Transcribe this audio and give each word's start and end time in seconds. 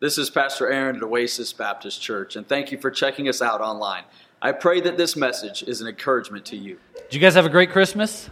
This 0.00 0.16
is 0.16 0.30
Pastor 0.30 0.66
Aaron 0.66 0.96
at 0.96 1.02
Oasis 1.02 1.52
Baptist 1.52 2.00
Church, 2.00 2.34
and 2.34 2.48
thank 2.48 2.72
you 2.72 2.78
for 2.78 2.90
checking 2.90 3.28
us 3.28 3.42
out 3.42 3.60
online. 3.60 4.04
I 4.40 4.52
pray 4.52 4.80
that 4.80 4.96
this 4.96 5.14
message 5.14 5.62
is 5.62 5.82
an 5.82 5.88
encouragement 5.88 6.46
to 6.46 6.56
you. 6.56 6.78
Did 6.94 7.12
you 7.12 7.20
guys 7.20 7.34
have 7.34 7.44
a 7.44 7.50
great 7.50 7.70
Christmas? 7.70 8.30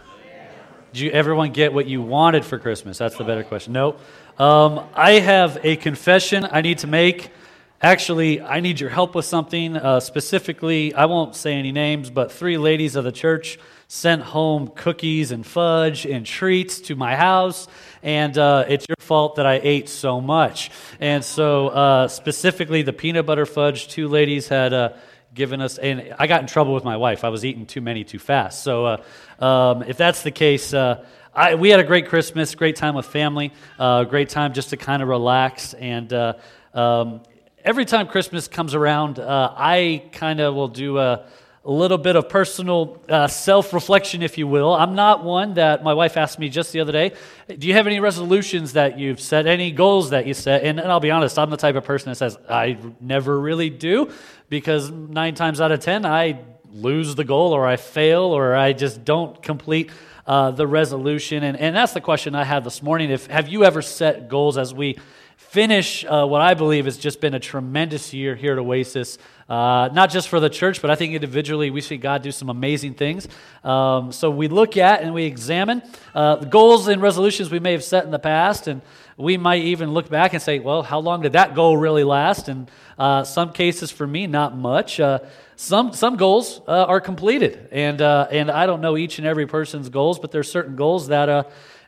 Did 0.93 0.99
you 0.99 1.11
everyone 1.11 1.51
get 1.51 1.71
what 1.71 1.85
you 1.85 2.01
wanted 2.01 2.43
for 2.43 2.57
Christmas? 2.57 2.97
That's 2.97 3.17
the 3.17 3.23
better 3.23 3.43
question. 3.43 3.73
No. 3.73 3.97
Um, 4.39 4.83
I 4.95 5.19
have 5.19 5.59
a 5.61 5.75
confession 5.75 6.47
I 6.51 6.61
need 6.61 6.79
to 6.79 6.87
make. 6.87 7.29
Actually, 7.83 8.41
I 8.41 8.61
need 8.61 8.79
your 8.79 8.89
help 8.89 9.13
with 9.13 9.25
something. 9.25 9.77
Uh, 9.77 9.99
specifically, 9.99 10.95
I 10.95 11.05
won't 11.05 11.35
say 11.35 11.53
any 11.53 11.71
names, 11.71 12.09
but 12.09 12.31
three 12.31 12.57
ladies 12.57 12.95
of 12.95 13.03
the 13.03 13.11
church 13.11 13.59
sent 13.91 14.21
home 14.21 14.67
cookies 14.67 15.31
and 15.31 15.43
fudge 15.43 16.05
and 16.05 16.23
treats 16.23 16.79
to 16.79 16.95
my 16.95 17.15
house, 17.15 17.67
and 18.03 18.37
uh, 18.37 18.63
it's 18.67 18.87
your 18.87 18.95
fault 18.99 19.37
that 19.37 19.47
I 19.47 19.59
ate 19.63 19.89
so 19.89 20.21
much. 20.21 20.69
And 20.99 21.25
so, 21.25 21.69
uh, 21.69 22.07
specifically, 22.07 22.83
the 22.83 22.93
peanut 22.93 23.25
butter 23.25 23.47
fudge, 23.47 23.87
two 23.87 24.07
ladies 24.07 24.47
had 24.47 24.73
uh, 24.73 24.93
given 25.33 25.59
us, 25.59 25.79
and 25.79 26.13
I 26.19 26.27
got 26.27 26.41
in 26.41 26.45
trouble 26.47 26.75
with 26.75 26.83
my 26.83 26.97
wife. 26.97 27.23
I 27.23 27.29
was 27.29 27.43
eating 27.43 27.65
too 27.65 27.81
many 27.81 28.03
too 28.03 28.19
fast. 28.19 28.61
So, 28.61 28.85
uh, 28.85 29.43
um, 29.43 29.81
if 29.81 29.97
that's 29.97 30.21
the 30.21 30.31
case, 30.31 30.71
uh, 30.71 31.03
I, 31.33 31.55
we 31.55 31.71
had 31.71 31.79
a 31.79 31.83
great 31.83 32.09
Christmas, 32.09 32.53
great 32.53 32.75
time 32.75 32.93
with 32.93 33.07
family, 33.07 33.51
uh, 33.79 34.03
great 34.03 34.29
time 34.29 34.53
just 34.53 34.69
to 34.69 34.77
kind 34.77 35.01
of 35.01 35.09
relax. 35.09 35.73
And 35.73 36.13
um, 36.75 37.21
every 37.65 37.85
time 37.85 38.05
Christmas 38.05 38.47
comes 38.47 38.75
around, 38.75 39.17
I 39.19 40.03
kind 40.11 40.41
of 40.41 40.53
will 40.53 40.67
do 40.67 40.99
a, 40.99 41.25
a, 41.65 41.71
little 41.71 41.97
bit 41.97 42.15
of 42.15 42.29
personal 42.29 43.01
uh, 43.09 43.27
self 43.27 43.73
reflection, 43.73 44.21
if 44.21 44.37
you 44.37 44.47
will. 44.47 44.73
I'm 44.73 44.95
not 44.95 45.23
one 45.23 45.55
that 45.55 45.83
my 45.83 45.93
wife 45.93 46.17
asked 46.17 46.39
me 46.39 46.49
just 46.49 46.71
the 46.71 46.79
other 46.79 46.91
day, 46.91 47.13
Do 47.47 47.67
you 47.67 47.73
have 47.73 47.87
any 47.87 47.99
resolutions 47.99 48.73
that 48.73 48.97
you've 48.97 49.19
set, 49.19 49.47
any 49.47 49.71
goals 49.71 50.11
that 50.11 50.27
you 50.27 50.33
set? 50.33 50.63
And, 50.63 50.79
and 50.79 50.91
I'll 50.91 50.99
be 50.99 51.11
honest, 51.11 51.37
I'm 51.37 51.49
the 51.49 51.57
type 51.57 51.75
of 51.75 51.83
person 51.83 52.09
that 52.09 52.15
says, 52.15 52.37
I 52.49 52.77
never 52.99 53.39
really 53.39 53.69
do, 53.69 54.11
because 54.49 54.89
nine 54.89 55.35
times 55.35 55.61
out 55.61 55.71
of 55.71 55.79
ten, 55.79 56.05
I 56.05 56.39
lose 56.71 57.15
the 57.15 57.23
goal 57.23 57.53
or 57.53 57.65
I 57.65 57.75
fail 57.75 58.23
or 58.23 58.55
I 58.55 58.73
just 58.73 59.03
don't 59.03 59.41
complete 59.41 59.89
uh, 60.25 60.51
the 60.51 60.67
resolution. 60.67 61.43
And, 61.43 61.57
and 61.57 61.75
that's 61.75 61.93
the 61.93 62.01
question 62.01 62.35
I 62.35 62.43
had 62.43 62.63
this 62.63 62.83
morning. 62.83 63.09
If, 63.09 63.27
have 63.27 63.49
you 63.49 63.65
ever 63.65 63.81
set 63.81 64.29
goals 64.29 64.57
as 64.57 64.73
we 64.73 64.99
finish 65.37 66.05
uh, 66.05 66.25
what 66.25 66.41
I 66.41 66.53
believe 66.53 66.85
has 66.85 66.97
just 66.97 67.19
been 67.19 67.33
a 67.33 67.39
tremendous 67.39 68.13
year 68.13 68.35
here 68.35 68.53
at 68.53 68.59
Oasis? 68.59 69.17
Uh, 69.49 69.89
not 69.93 70.11
just 70.11 70.29
for 70.29 70.39
the 70.39 70.49
church, 70.49 70.79
but 70.79 70.91
I 70.91 70.95
think 70.95 71.13
individually 71.13 71.71
we 71.71 71.81
see 71.81 71.97
God 71.97 72.21
do 72.21 72.31
some 72.31 72.49
amazing 72.49 72.93
things. 72.93 73.27
Um, 73.63 74.11
so 74.11 74.29
we 74.29 74.47
look 74.47 74.77
at 74.77 75.01
and 75.01 75.11
we 75.13 75.23
examine 75.25 75.81
uh, 76.13 76.35
the 76.35 76.45
goals 76.45 76.87
and 76.87 77.01
resolutions 77.01 77.49
we 77.49 77.59
may 77.59 77.71
have 77.71 77.83
set 77.83 78.05
in 78.05 78.11
the 78.11 78.19
past, 78.19 78.67
and 78.67 78.83
we 79.17 79.37
might 79.37 79.63
even 79.63 79.91
look 79.91 80.07
back 80.07 80.33
and 80.33 80.41
say, 80.41 80.59
well, 80.59 80.83
how 80.83 80.99
long 80.99 81.23
did 81.23 81.33
that 81.33 81.55
goal 81.55 81.75
really 81.77 82.03
last? 82.03 82.47
And 82.47 82.69
uh, 82.99 83.23
some 83.23 83.51
cases 83.51 83.89
for 83.89 84.05
me, 84.05 84.27
not 84.27 84.55
much. 84.55 84.99
Uh, 84.99 85.19
some, 85.55 85.93
some 85.93 86.15
goals 86.15 86.61
uh, 86.67 86.85
are 86.85 87.01
completed, 87.01 87.67
and, 87.71 88.01
uh, 88.01 88.27
and 88.31 88.51
I 88.51 88.67
don't 88.67 88.81
know 88.81 88.97
each 88.97 89.17
and 89.17 89.27
every 89.27 89.47
person's 89.47 89.89
goals, 89.89 90.19
but 90.19 90.31
there's 90.31 90.49
certain 90.49 90.75
goals 90.75 91.07
that 91.07 91.27
uh, 91.27 91.43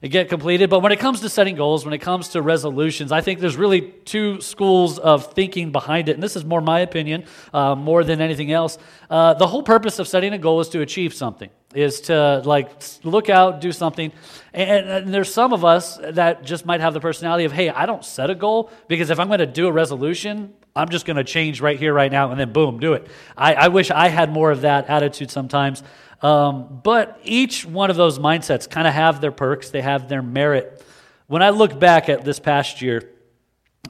get 0.09 0.30
completed. 0.30 0.69
But 0.69 0.80
when 0.80 0.91
it 0.91 0.99
comes 0.99 1.21
to 1.21 1.30
setting 1.30 1.55
goals, 1.55 1.85
when 1.85 1.94
it 1.94 1.99
comes 1.99 2.30
to 2.30 2.41
resolutions, 2.41 3.11
I 3.11 3.21
think 3.21 3.39
there's 3.39 3.55
really 3.55 3.81
two 3.81 4.41
schools 4.41 4.97
of 4.97 5.31
thinking 5.33 5.71
behind 5.71 6.09
it, 6.09 6.13
and 6.13 6.23
this 6.23 6.35
is 6.35 6.43
more 6.43 6.61
my 6.61 6.80
opinion, 6.80 7.25
uh, 7.53 7.75
more 7.75 8.03
than 8.03 8.19
anything 8.19 8.52
else. 8.52 8.77
Uh, 9.09 9.35
the 9.35 9.47
whole 9.47 9.63
purpose 9.63 9.99
of 9.99 10.08
setting 10.08 10.33
a 10.33 10.39
goal 10.39 10.59
is 10.59 10.69
to 10.69 10.81
achieve 10.81 11.13
something, 11.13 11.49
is 11.75 12.02
to 12.02 12.41
like 12.45 12.71
look 13.03 13.30
out, 13.30 13.61
do 13.61 13.71
something. 13.71 14.11
And, 14.53 14.89
and 14.89 15.13
there's 15.13 15.31
some 15.31 15.53
of 15.53 15.63
us 15.63 15.97
that 15.97 16.43
just 16.43 16.65
might 16.65 16.81
have 16.81 16.93
the 16.93 16.99
personality 16.99 17.45
of, 17.45 17.52
hey, 17.52 17.69
I 17.69 17.86
don't 17.86 18.03
set 18.03 18.30
a 18.30 18.36
goal 18.36 18.71
because 18.88 19.11
if 19.11 19.19
I'm 19.19 19.27
going 19.27 19.39
to 19.39 19.45
do 19.45 19.67
a 19.67 19.71
resolution, 19.71 20.53
I'm 20.75 20.89
just 20.89 21.05
going 21.05 21.17
to 21.17 21.23
change 21.23 21.61
right 21.61 21.77
here, 21.77 21.93
right 21.93 22.11
now, 22.11 22.31
and 22.31 22.39
then 22.39 22.53
boom, 22.53 22.80
do 22.80 22.93
it. 22.93 23.08
I, 23.38 23.53
I 23.53 23.67
wish 23.67 23.91
I 23.91 24.08
had 24.08 24.31
more 24.31 24.52
of 24.52 24.61
that 24.61 24.88
attitude 24.89 25.30
sometimes. 25.30 25.83
Um, 26.22 26.81
but 26.83 27.19
each 27.23 27.66
one 27.66 27.89
of 27.89 27.95
those 27.95 28.20
mindsets 28.20 28.70
kind 28.70 28.87
of 28.87 28.93
have 28.93 29.21
their 29.21 29.32
perks, 29.32 29.70
they 29.70 29.82
have 29.82 30.08
their 30.08 30.21
merit. 30.21 30.83
When 31.27 31.42
I 31.42 31.49
look 31.49 31.80
back 31.80 32.09
at 32.09 32.23
this 32.23 32.39
past 32.39 32.82
year, 32.82 33.09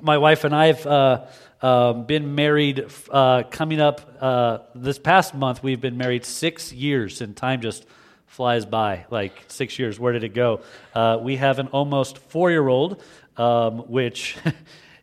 my 0.01 0.17
wife 0.17 0.43
and 0.43 0.55
I 0.55 0.67
have 0.67 0.85
uh, 0.85 1.25
uh, 1.61 1.93
been 1.93 2.35
married 2.35 2.85
uh, 3.09 3.43
coming 3.51 3.81
up 3.81 4.17
uh, 4.21 4.59
this 4.73 4.97
past 4.97 5.35
month. 5.35 5.61
We've 5.61 5.81
been 5.81 5.97
married 5.97 6.25
six 6.25 6.71
years, 6.71 7.21
and 7.21 7.35
time 7.35 7.61
just 7.61 7.85
flies 8.27 8.65
by 8.65 9.05
like 9.09 9.33
six 9.47 9.77
years. 9.77 9.99
Where 9.99 10.13
did 10.13 10.23
it 10.23 10.33
go? 10.33 10.61
Uh, 10.95 11.19
we 11.21 11.35
have 11.35 11.59
an 11.59 11.67
almost 11.67 12.17
four 12.17 12.49
year 12.49 12.67
old, 12.67 13.03
um, 13.37 13.79
which. 13.79 14.37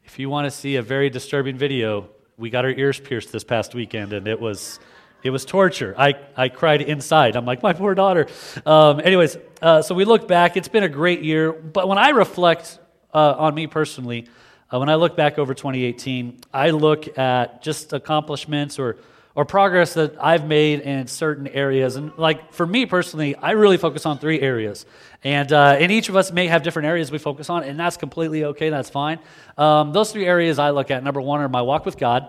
If 0.08 0.18
you 0.18 0.30
want 0.30 0.46
to 0.46 0.50
see 0.50 0.76
a 0.76 0.82
very 0.82 1.10
disturbing 1.10 1.58
video, 1.58 2.08
we 2.38 2.48
got 2.48 2.64
our 2.64 2.70
ears 2.70 2.98
pierced 2.98 3.30
this 3.30 3.44
past 3.44 3.74
weekend, 3.74 4.14
and 4.14 4.26
it 4.26 4.40
was 4.40 4.80
it 5.22 5.30
was 5.30 5.44
torture. 5.44 5.94
I, 5.98 6.14
I 6.36 6.48
cried 6.48 6.82
inside. 6.82 7.36
I'm 7.36 7.44
like, 7.44 7.62
my 7.62 7.72
poor 7.72 7.94
daughter. 7.94 8.26
Um, 8.64 9.00
anyways, 9.00 9.36
uh, 9.60 9.82
so 9.82 9.94
we 9.94 10.04
look 10.04 10.28
back. 10.28 10.56
It's 10.56 10.68
been 10.68 10.84
a 10.84 10.88
great 10.88 11.22
year. 11.22 11.52
But 11.52 11.88
when 11.88 11.98
I 11.98 12.10
reflect 12.10 12.78
uh, 13.12 13.34
on 13.38 13.54
me 13.54 13.66
personally, 13.66 14.28
uh, 14.72 14.78
when 14.78 14.88
I 14.88 14.94
look 14.96 15.16
back 15.16 15.38
over 15.38 15.54
2018, 15.54 16.40
I 16.52 16.70
look 16.70 17.18
at 17.18 17.62
just 17.62 17.92
accomplishments 17.92 18.78
or 18.78 18.98
or 19.38 19.44
progress 19.44 19.94
that 19.94 20.16
I've 20.20 20.48
made 20.48 20.80
in 20.80 21.06
certain 21.06 21.46
areas. 21.46 21.94
And 21.94 22.10
like 22.18 22.52
for 22.52 22.66
me 22.66 22.86
personally, 22.86 23.36
I 23.36 23.52
really 23.52 23.76
focus 23.76 24.04
on 24.04 24.18
three 24.18 24.40
areas. 24.40 24.84
And, 25.22 25.52
uh, 25.52 25.76
and 25.78 25.92
each 25.92 26.08
of 26.08 26.16
us 26.16 26.32
may 26.32 26.48
have 26.48 26.64
different 26.64 26.86
areas 26.86 27.12
we 27.12 27.18
focus 27.18 27.48
on, 27.48 27.62
and 27.62 27.78
that's 27.78 27.96
completely 27.96 28.46
okay, 28.46 28.68
that's 28.68 28.90
fine. 28.90 29.20
Um, 29.56 29.92
those 29.92 30.10
three 30.10 30.26
areas 30.26 30.58
I 30.58 30.70
look 30.70 30.90
at 30.90 31.04
number 31.04 31.20
one 31.20 31.40
are 31.40 31.48
my 31.48 31.62
walk 31.62 31.86
with 31.86 31.96
God, 31.98 32.28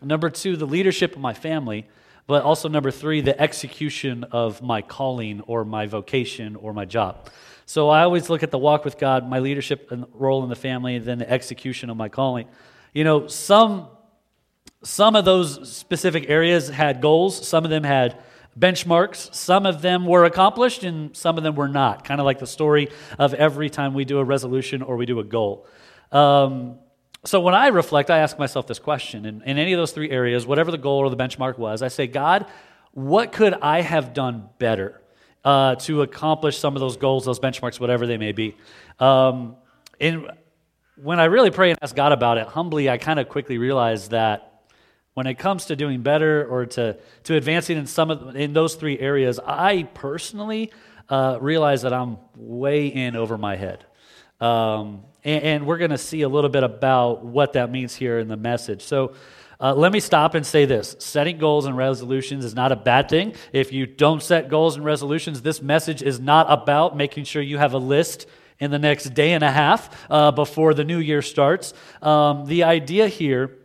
number 0.00 0.30
two, 0.30 0.56
the 0.56 0.66
leadership 0.66 1.12
of 1.12 1.20
my 1.20 1.34
family, 1.34 1.86
but 2.26 2.42
also 2.42 2.68
number 2.68 2.90
three, 2.90 3.20
the 3.20 3.40
execution 3.40 4.24
of 4.24 4.62
my 4.62 4.82
calling 4.82 5.40
or 5.42 5.64
my 5.64 5.86
vocation 5.86 6.56
or 6.56 6.72
my 6.72 6.84
job. 6.84 7.28
So 7.66 7.88
I 7.88 8.02
always 8.02 8.30
look 8.30 8.42
at 8.42 8.50
the 8.50 8.58
walk 8.58 8.84
with 8.84 8.98
God, 8.98 9.28
my 9.28 9.40
leadership 9.40 9.90
and 9.90 10.06
role 10.12 10.42
in 10.42 10.48
the 10.48 10.56
family, 10.56 10.96
and 10.96 11.04
then 11.04 11.18
the 11.18 11.30
execution 11.30 11.90
of 11.90 11.96
my 11.96 12.08
calling. 12.08 12.46
You 12.92 13.04
know, 13.04 13.26
some 13.26 13.88
some 14.82 15.16
of 15.16 15.24
those 15.24 15.68
specific 15.68 16.28
areas 16.28 16.68
had 16.68 17.00
goals, 17.00 17.46
some 17.46 17.64
of 17.64 17.70
them 17.70 17.82
had 17.82 18.22
benchmarks, 18.58 19.34
some 19.34 19.66
of 19.66 19.82
them 19.82 20.06
were 20.06 20.24
accomplished, 20.24 20.84
and 20.84 21.16
some 21.16 21.36
of 21.38 21.44
them 21.44 21.56
were 21.56 21.68
not. 21.68 22.04
Kind 22.04 22.20
of 22.20 22.24
like 22.24 22.38
the 22.38 22.46
story 22.46 22.88
of 23.18 23.34
every 23.34 23.68
time 23.68 23.94
we 23.94 24.04
do 24.04 24.18
a 24.18 24.24
resolution 24.24 24.82
or 24.82 24.96
we 24.96 25.06
do 25.06 25.18
a 25.18 25.24
goal. 25.24 25.66
Um, 26.12 26.78
so 27.24 27.40
when 27.40 27.54
I 27.54 27.68
reflect, 27.68 28.10
I 28.10 28.18
ask 28.18 28.38
myself 28.38 28.66
this 28.66 28.78
question. 28.78 29.26
In, 29.26 29.42
in 29.42 29.58
any 29.58 29.72
of 29.72 29.78
those 29.78 29.92
three 29.92 30.10
areas, 30.10 30.46
whatever 30.46 30.70
the 30.70 30.78
goal 30.78 30.98
or 30.98 31.10
the 31.10 31.16
benchmark 31.16 31.58
was, 31.58 31.82
I 31.82 31.88
say, 31.88 32.06
God, 32.06 32.46
what 32.92 33.32
could 33.32 33.54
I 33.54 33.80
have 33.80 34.14
done 34.14 34.48
better 34.58 35.00
uh, 35.44 35.74
to 35.76 36.02
accomplish 36.02 36.58
some 36.58 36.76
of 36.76 36.80
those 36.80 36.96
goals, 36.96 37.24
those 37.24 37.40
benchmarks, 37.40 37.80
whatever 37.80 38.06
they 38.06 38.16
may 38.16 38.32
be? 38.32 38.56
Um, 38.98 39.56
and 40.00 40.30
when 40.96 41.20
I 41.20 41.24
really 41.24 41.50
pray 41.50 41.70
and 41.70 41.78
ask 41.82 41.94
God 41.94 42.12
about 42.12 42.38
it, 42.38 42.46
humbly, 42.46 42.88
I 42.88 42.98
kind 42.98 43.18
of 43.18 43.28
quickly 43.28 43.58
realize 43.58 44.10
that 44.10 44.64
when 45.14 45.26
it 45.26 45.34
comes 45.34 45.66
to 45.66 45.76
doing 45.76 46.02
better 46.02 46.46
or 46.46 46.66
to, 46.66 46.96
to 47.24 47.34
advancing 47.36 47.78
in 47.78 47.86
some 47.86 48.10
of 48.10 48.36
in 48.36 48.52
those 48.52 48.74
three 48.74 48.98
areas, 48.98 49.40
I 49.44 49.84
personally 49.94 50.72
uh, 51.08 51.38
realize 51.40 51.82
that 51.82 51.92
I'm 51.92 52.18
way 52.36 52.88
in 52.88 53.16
over 53.16 53.38
my 53.38 53.56
head. 53.56 53.84
Um, 54.40 55.02
and, 55.24 55.42
and, 55.42 55.66
we're 55.66 55.78
going 55.78 55.92
to 55.92 55.98
see 55.98 56.22
a 56.22 56.28
little 56.28 56.50
bit 56.50 56.62
about 56.62 57.24
what 57.24 57.54
that 57.54 57.70
means 57.70 57.94
here 57.94 58.18
in 58.18 58.28
the 58.28 58.36
message. 58.36 58.82
So 58.82 59.14
uh, 59.58 59.74
let 59.74 59.92
me 59.92 60.00
stop 60.00 60.34
and 60.34 60.44
say 60.44 60.66
this 60.66 60.94
setting 60.98 61.38
goals 61.38 61.64
and 61.64 61.76
resolutions 61.76 62.44
is 62.44 62.54
not 62.54 62.70
a 62.70 62.76
bad 62.76 63.08
thing. 63.08 63.34
If 63.52 63.72
you 63.72 63.86
don't 63.86 64.22
set 64.22 64.50
goals 64.50 64.76
and 64.76 64.84
resolutions, 64.84 65.40
this 65.40 65.62
message 65.62 66.02
is 66.02 66.20
not 66.20 66.46
about 66.50 66.96
making 66.96 67.24
sure 67.24 67.40
you 67.40 67.56
have 67.56 67.72
a 67.72 67.78
list 67.78 68.26
in 68.58 68.70
the 68.70 68.78
next 68.78 69.14
day 69.14 69.32
and 69.32 69.42
a 69.42 69.50
half 69.50 69.90
uh, 70.10 70.30
before 70.30 70.74
the 70.74 70.84
new 70.84 70.98
year 70.98 71.22
starts. 71.22 71.72
Um, 72.02 72.46
the 72.46 72.64
idea 72.64 73.08
here 73.08 73.56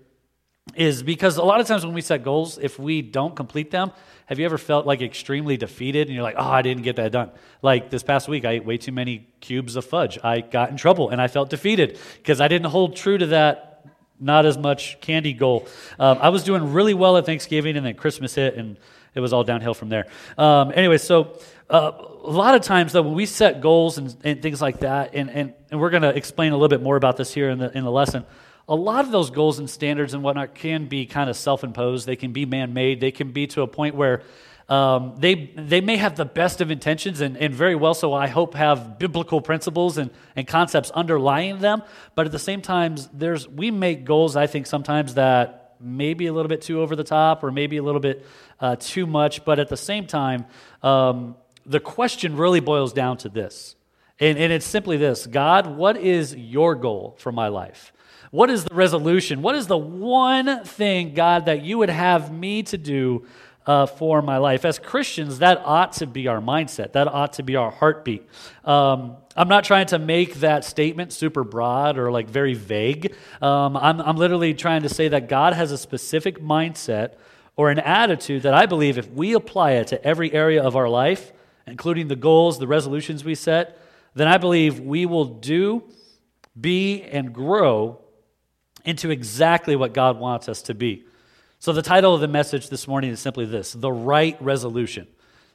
is 0.75 1.03
because 1.03 1.37
a 1.37 1.43
lot 1.43 1.59
of 1.59 1.67
times 1.67 1.85
when 1.85 1.93
we 1.93 2.01
set 2.01 2.23
goals, 2.23 2.57
if 2.57 2.79
we 2.79 3.01
don't 3.01 3.35
complete 3.35 3.71
them, 3.71 3.91
have 4.25 4.39
you 4.39 4.45
ever 4.45 4.57
felt 4.57 4.85
like 4.85 5.01
extremely 5.01 5.57
defeated 5.57 6.07
and 6.07 6.15
you're 6.15 6.23
like, 6.23 6.35
oh, 6.37 6.49
I 6.49 6.61
didn't 6.61 6.83
get 6.83 6.95
that 6.95 7.11
done? 7.11 7.31
Like 7.61 7.89
this 7.89 8.01
past 8.01 8.27
week, 8.29 8.45
I 8.45 8.51
ate 8.51 8.65
way 8.65 8.77
too 8.77 8.93
many 8.93 9.27
cubes 9.41 9.75
of 9.75 9.83
fudge. 9.83 10.17
I 10.23 10.39
got 10.39 10.69
in 10.69 10.77
trouble 10.77 11.09
and 11.09 11.21
I 11.21 11.27
felt 11.27 11.49
defeated 11.49 11.99
because 12.17 12.39
I 12.39 12.47
didn't 12.47 12.67
hold 12.67 12.95
true 12.95 13.17
to 13.17 13.25
that 13.27 13.85
not 14.21 14.45
as 14.45 14.57
much 14.57 15.01
candy 15.01 15.33
goal. 15.33 15.67
Um, 15.99 16.19
I 16.21 16.29
was 16.29 16.43
doing 16.43 16.71
really 16.71 16.93
well 16.93 17.17
at 17.17 17.25
Thanksgiving 17.25 17.75
and 17.75 17.85
then 17.85 17.95
Christmas 17.95 18.35
hit 18.35 18.55
and 18.55 18.77
it 19.15 19.19
was 19.19 19.33
all 19.33 19.43
downhill 19.43 19.73
from 19.73 19.89
there. 19.89 20.05
Um, 20.37 20.71
anyway, 20.73 20.99
so 20.99 21.37
uh, 21.69 21.91
a 22.23 22.29
lot 22.29 22.55
of 22.55 22.61
times 22.61 22.93
though, 22.93 23.01
when 23.01 23.15
we 23.15 23.25
set 23.25 23.59
goals 23.59 23.97
and, 23.97 24.15
and 24.23 24.41
things 24.41 24.61
like 24.61 24.79
that, 24.81 25.13
and, 25.13 25.29
and, 25.29 25.53
and 25.71 25.79
we're 25.79 25.89
going 25.89 26.03
to 26.03 26.15
explain 26.15 26.51
a 26.51 26.55
little 26.55 26.69
bit 26.69 26.81
more 26.81 26.95
about 26.95 27.17
this 27.17 27.33
here 27.33 27.49
in 27.49 27.57
the, 27.57 27.75
in 27.75 27.83
the 27.83 27.91
lesson 27.91 28.25
a 28.71 28.75
lot 28.75 29.03
of 29.03 29.11
those 29.11 29.31
goals 29.31 29.59
and 29.59 29.69
standards 29.69 30.13
and 30.13 30.23
whatnot 30.23 30.55
can 30.55 30.85
be 30.85 31.05
kind 31.05 31.29
of 31.29 31.35
self 31.35 31.65
imposed. 31.65 32.07
They 32.07 32.15
can 32.15 32.31
be 32.31 32.45
man 32.45 32.73
made. 32.73 33.01
They 33.01 33.11
can 33.11 33.33
be 33.33 33.45
to 33.47 33.63
a 33.63 33.67
point 33.67 33.95
where 33.95 34.23
um, 34.69 35.15
they, 35.17 35.51
they 35.57 35.81
may 35.81 35.97
have 35.97 36.15
the 36.15 36.23
best 36.23 36.61
of 36.61 36.71
intentions 36.71 37.19
and, 37.19 37.35
and 37.35 37.53
very 37.53 37.75
well 37.75 37.93
so, 37.93 38.13
I 38.13 38.27
hope, 38.27 38.53
have 38.53 38.97
biblical 38.97 39.41
principles 39.41 39.97
and, 39.97 40.09
and 40.37 40.47
concepts 40.47 40.89
underlying 40.91 41.59
them. 41.59 41.83
But 42.15 42.27
at 42.27 42.31
the 42.31 42.39
same 42.39 42.61
time, 42.61 42.95
there's, 43.11 43.45
we 43.45 43.71
make 43.71 44.05
goals, 44.05 44.37
I 44.37 44.47
think, 44.47 44.67
sometimes 44.67 45.15
that 45.15 45.75
maybe 45.81 46.27
a 46.27 46.33
little 46.33 46.47
bit 46.47 46.61
too 46.61 46.79
over 46.79 46.95
the 46.95 47.03
top 47.03 47.43
or 47.43 47.51
maybe 47.51 47.75
a 47.75 47.83
little 47.83 47.99
bit 47.99 48.25
uh, 48.61 48.77
too 48.79 49.05
much. 49.05 49.43
But 49.43 49.59
at 49.59 49.67
the 49.67 49.75
same 49.75 50.07
time, 50.07 50.45
um, 50.81 51.35
the 51.65 51.81
question 51.81 52.37
really 52.37 52.61
boils 52.61 52.93
down 52.93 53.17
to 53.17 53.27
this. 53.27 53.75
And, 54.17 54.37
and 54.37 54.53
it's 54.53 54.65
simply 54.65 54.95
this 54.95 55.27
God, 55.27 55.75
what 55.75 55.97
is 55.97 56.33
your 56.33 56.75
goal 56.75 57.17
for 57.19 57.33
my 57.33 57.49
life? 57.49 57.91
What 58.31 58.49
is 58.49 58.63
the 58.63 58.73
resolution? 58.73 59.41
What 59.41 59.55
is 59.55 59.67
the 59.67 59.77
one 59.77 60.63
thing, 60.63 61.13
God, 61.13 61.45
that 61.45 61.63
you 61.63 61.77
would 61.77 61.89
have 61.89 62.33
me 62.33 62.63
to 62.63 62.77
do 62.77 63.25
uh, 63.65 63.85
for 63.85 64.21
my 64.21 64.37
life. 64.37 64.65
As 64.65 64.79
Christians, 64.79 65.39
that 65.39 65.61
ought 65.63 65.93
to 65.93 66.07
be 66.07 66.27
our 66.27 66.39
mindset. 66.39 66.93
That 66.93 67.07
ought 67.07 67.33
to 67.33 67.43
be 67.43 67.55
our 67.55 67.71
heartbeat. 67.71 68.27
Um, 68.65 69.17
I'm 69.35 69.47
not 69.47 69.63
trying 69.63 69.87
to 69.87 69.99
make 69.99 70.35
that 70.35 70.65
statement 70.65 71.13
super 71.13 71.43
broad 71.43 71.97
or 71.97 72.11
like 72.11 72.29
very 72.29 72.53
vague. 72.53 73.15
Um, 73.41 73.77
I'm, 73.77 74.01
I'm 74.01 74.17
literally 74.17 74.53
trying 74.53 74.81
to 74.83 74.89
say 74.89 75.07
that 75.09 75.29
God 75.29 75.53
has 75.53 75.71
a 75.71 75.77
specific 75.77 76.41
mindset 76.41 77.15
or 77.55 77.69
an 77.69 77.79
attitude 77.79 78.43
that 78.43 78.53
I 78.53 78.65
believe 78.65 78.97
if 78.97 79.09
we 79.11 79.33
apply 79.33 79.71
it 79.73 79.87
to 79.87 80.03
every 80.03 80.33
area 80.33 80.63
of 80.63 80.75
our 80.75 80.89
life, 80.89 81.31
including 81.67 82.07
the 82.07 82.15
goals, 82.15 82.59
the 82.59 82.67
resolutions 82.67 83.23
we 83.23 83.35
set, 83.35 83.77
then 84.15 84.27
I 84.27 84.37
believe 84.37 84.79
we 84.79 85.05
will 85.05 85.25
do, 85.25 85.83
be, 86.59 87.03
and 87.03 87.33
grow 87.33 88.00
into 88.85 89.09
exactly 89.09 89.75
what 89.75 89.93
God 89.93 90.19
wants 90.19 90.49
us 90.49 90.61
to 90.63 90.73
be. 90.73 91.05
So, 91.59 91.73
the 91.73 91.81
title 91.81 92.15
of 92.15 92.21
the 92.21 92.27
message 92.27 92.69
this 92.69 92.87
morning 92.87 93.11
is 93.11 93.19
simply 93.19 93.45
this 93.45 93.73
The 93.73 93.91
Right 93.91 94.35
Resolution. 94.41 95.07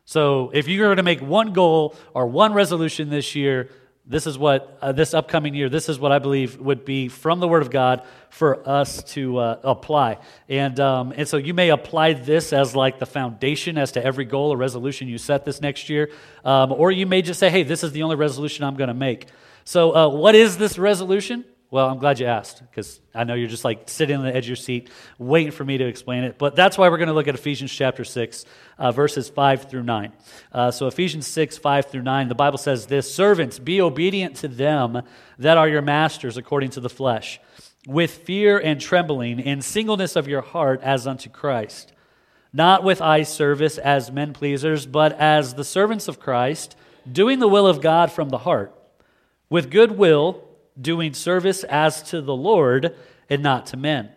So, 0.04 0.50
if 0.54 0.68
you're 0.68 0.86
going 0.86 0.98
to 0.98 1.02
make 1.02 1.20
one 1.20 1.52
goal 1.52 1.96
or 2.14 2.26
one 2.26 2.52
resolution 2.52 3.10
this 3.10 3.34
year, 3.34 3.70
this 4.08 4.24
is 4.28 4.38
what, 4.38 4.78
uh, 4.80 4.92
this 4.92 5.14
upcoming 5.14 5.52
year, 5.52 5.68
this 5.68 5.88
is 5.88 5.98
what 5.98 6.12
I 6.12 6.20
believe 6.20 6.60
would 6.60 6.84
be 6.84 7.08
from 7.08 7.40
the 7.40 7.48
Word 7.48 7.62
of 7.62 7.70
God 7.70 8.06
for 8.30 8.66
us 8.68 9.02
to 9.14 9.38
uh, 9.38 9.58
apply. 9.64 10.18
And, 10.48 10.78
um, 10.78 11.12
and 11.16 11.26
so 11.26 11.38
you 11.38 11.52
may 11.54 11.70
apply 11.70 12.12
this 12.12 12.52
as 12.52 12.76
like 12.76 13.00
the 13.00 13.06
foundation 13.06 13.76
as 13.76 13.90
to 13.92 14.04
every 14.04 14.24
goal 14.24 14.52
or 14.52 14.56
resolution 14.56 15.08
you 15.08 15.18
set 15.18 15.44
this 15.44 15.60
next 15.60 15.88
year. 15.88 16.12
Um, 16.44 16.70
or 16.70 16.92
you 16.92 17.04
may 17.04 17.20
just 17.20 17.40
say, 17.40 17.50
hey, 17.50 17.64
this 17.64 17.82
is 17.82 17.90
the 17.90 18.04
only 18.04 18.14
resolution 18.14 18.64
I'm 18.64 18.76
going 18.76 18.88
to 18.88 18.94
make. 18.94 19.26
So, 19.64 19.96
uh, 19.96 20.08
what 20.08 20.36
is 20.36 20.56
this 20.56 20.78
resolution? 20.78 21.44
Well, 21.68 21.88
I'm 21.88 21.98
glad 21.98 22.20
you 22.20 22.26
asked 22.26 22.60
because 22.60 23.00
I 23.12 23.24
know 23.24 23.34
you're 23.34 23.48
just 23.48 23.64
like 23.64 23.90
sitting 23.90 24.16
on 24.16 24.24
the 24.24 24.32
edge 24.34 24.44
of 24.44 24.50
your 24.50 24.56
seat 24.56 24.88
waiting 25.18 25.50
for 25.50 25.64
me 25.64 25.78
to 25.78 25.86
explain 25.86 26.22
it. 26.22 26.38
But 26.38 26.54
that's 26.54 26.78
why 26.78 26.88
we're 26.88 26.96
going 26.96 27.08
to 27.08 27.14
look 27.14 27.26
at 27.26 27.34
Ephesians 27.34 27.72
chapter 27.72 28.04
6, 28.04 28.44
uh, 28.78 28.92
verses 28.92 29.28
5 29.28 29.68
through 29.68 29.82
9. 29.82 30.12
Uh, 30.52 30.70
so, 30.70 30.86
Ephesians 30.86 31.26
6, 31.26 31.58
5 31.58 31.86
through 31.86 32.02
9, 32.02 32.28
the 32.28 32.36
Bible 32.36 32.58
says 32.58 32.86
this 32.86 33.12
Servants, 33.12 33.58
be 33.58 33.80
obedient 33.80 34.36
to 34.36 34.48
them 34.48 35.02
that 35.40 35.58
are 35.58 35.68
your 35.68 35.82
masters 35.82 36.36
according 36.36 36.70
to 36.70 36.80
the 36.80 36.88
flesh, 36.88 37.40
with 37.84 38.12
fear 38.12 38.58
and 38.58 38.80
trembling, 38.80 39.40
in 39.40 39.60
singleness 39.60 40.14
of 40.14 40.28
your 40.28 40.42
heart 40.42 40.80
as 40.82 41.04
unto 41.04 41.28
Christ, 41.28 41.92
not 42.52 42.84
with 42.84 43.02
eye 43.02 43.24
service 43.24 43.76
as 43.76 44.12
men 44.12 44.32
pleasers, 44.32 44.86
but 44.86 45.18
as 45.18 45.54
the 45.54 45.64
servants 45.64 46.06
of 46.06 46.20
Christ, 46.20 46.76
doing 47.10 47.40
the 47.40 47.48
will 47.48 47.66
of 47.66 47.80
God 47.80 48.12
from 48.12 48.28
the 48.28 48.38
heart, 48.38 48.72
with 49.50 49.68
good 49.68 49.90
will 49.98 50.45
doing 50.80 51.14
service 51.14 51.64
as 51.64 52.02
to 52.10 52.20
the 52.20 52.34
Lord 52.34 52.94
and 53.28 53.42
not 53.42 53.66
to 53.66 53.76
men. 53.76 54.10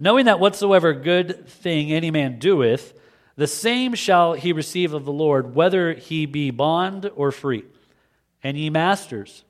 Knowing 0.00 0.26
that 0.26 0.40
whatsoever 0.40 0.92
good 0.92 1.48
thing 1.48 1.92
any 1.92 2.10
man 2.10 2.38
doeth, 2.38 2.92
the 3.36 3.46
same 3.46 3.94
shall 3.94 4.34
he 4.34 4.52
receive 4.52 4.92
of 4.92 5.04
the 5.04 5.12
Lord, 5.12 5.54
whether 5.54 5.94
he 5.94 6.26
be 6.26 6.50
bond 6.50 7.10
or 7.14 7.30
free. 7.30 7.64
And 8.42 8.58
ye 8.58 8.68
masters, 8.68 9.44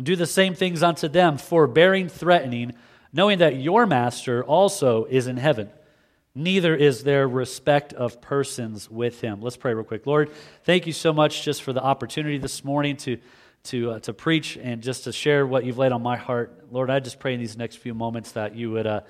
do 0.00 0.16
the 0.16 0.26
same 0.26 0.54
things 0.54 0.82
unto 0.82 1.08
them, 1.08 1.38
forbearing, 1.38 2.08
threatening, 2.08 2.72
knowing 3.12 3.38
that 3.38 3.56
your 3.56 3.86
master 3.86 4.42
also 4.44 5.04
is 5.04 5.26
in 5.26 5.36
heaven. 5.36 5.70
Neither 6.34 6.74
is 6.74 7.04
there 7.04 7.28
respect 7.28 7.92
of 7.92 8.20
persons 8.22 8.90
with 8.90 9.20
him. 9.20 9.42
Let's 9.42 9.58
pray 9.58 9.74
real 9.74 9.84
quick. 9.84 10.06
Lord, 10.06 10.30
thank 10.64 10.86
you 10.86 10.92
so 10.92 11.12
much 11.12 11.42
just 11.42 11.62
for 11.62 11.74
the 11.74 11.82
opportunity 11.82 12.38
this 12.38 12.64
morning 12.64 12.96
to 12.98 13.18
to, 13.64 13.92
uh, 13.92 13.98
to 14.00 14.12
preach 14.12 14.56
and 14.56 14.82
just 14.82 15.04
to 15.04 15.12
share 15.12 15.46
what 15.46 15.64
you've 15.64 15.78
laid 15.78 15.92
on 15.92 16.02
my 16.02 16.16
heart. 16.16 16.66
Lord, 16.70 16.90
I 16.90 17.00
just 17.00 17.18
pray 17.18 17.34
in 17.34 17.40
these 17.40 17.56
next 17.56 17.76
few 17.76 17.94
moments 17.94 18.32
that 18.32 18.56
you 18.56 18.70
would 18.72 18.86
uh, 18.86 19.00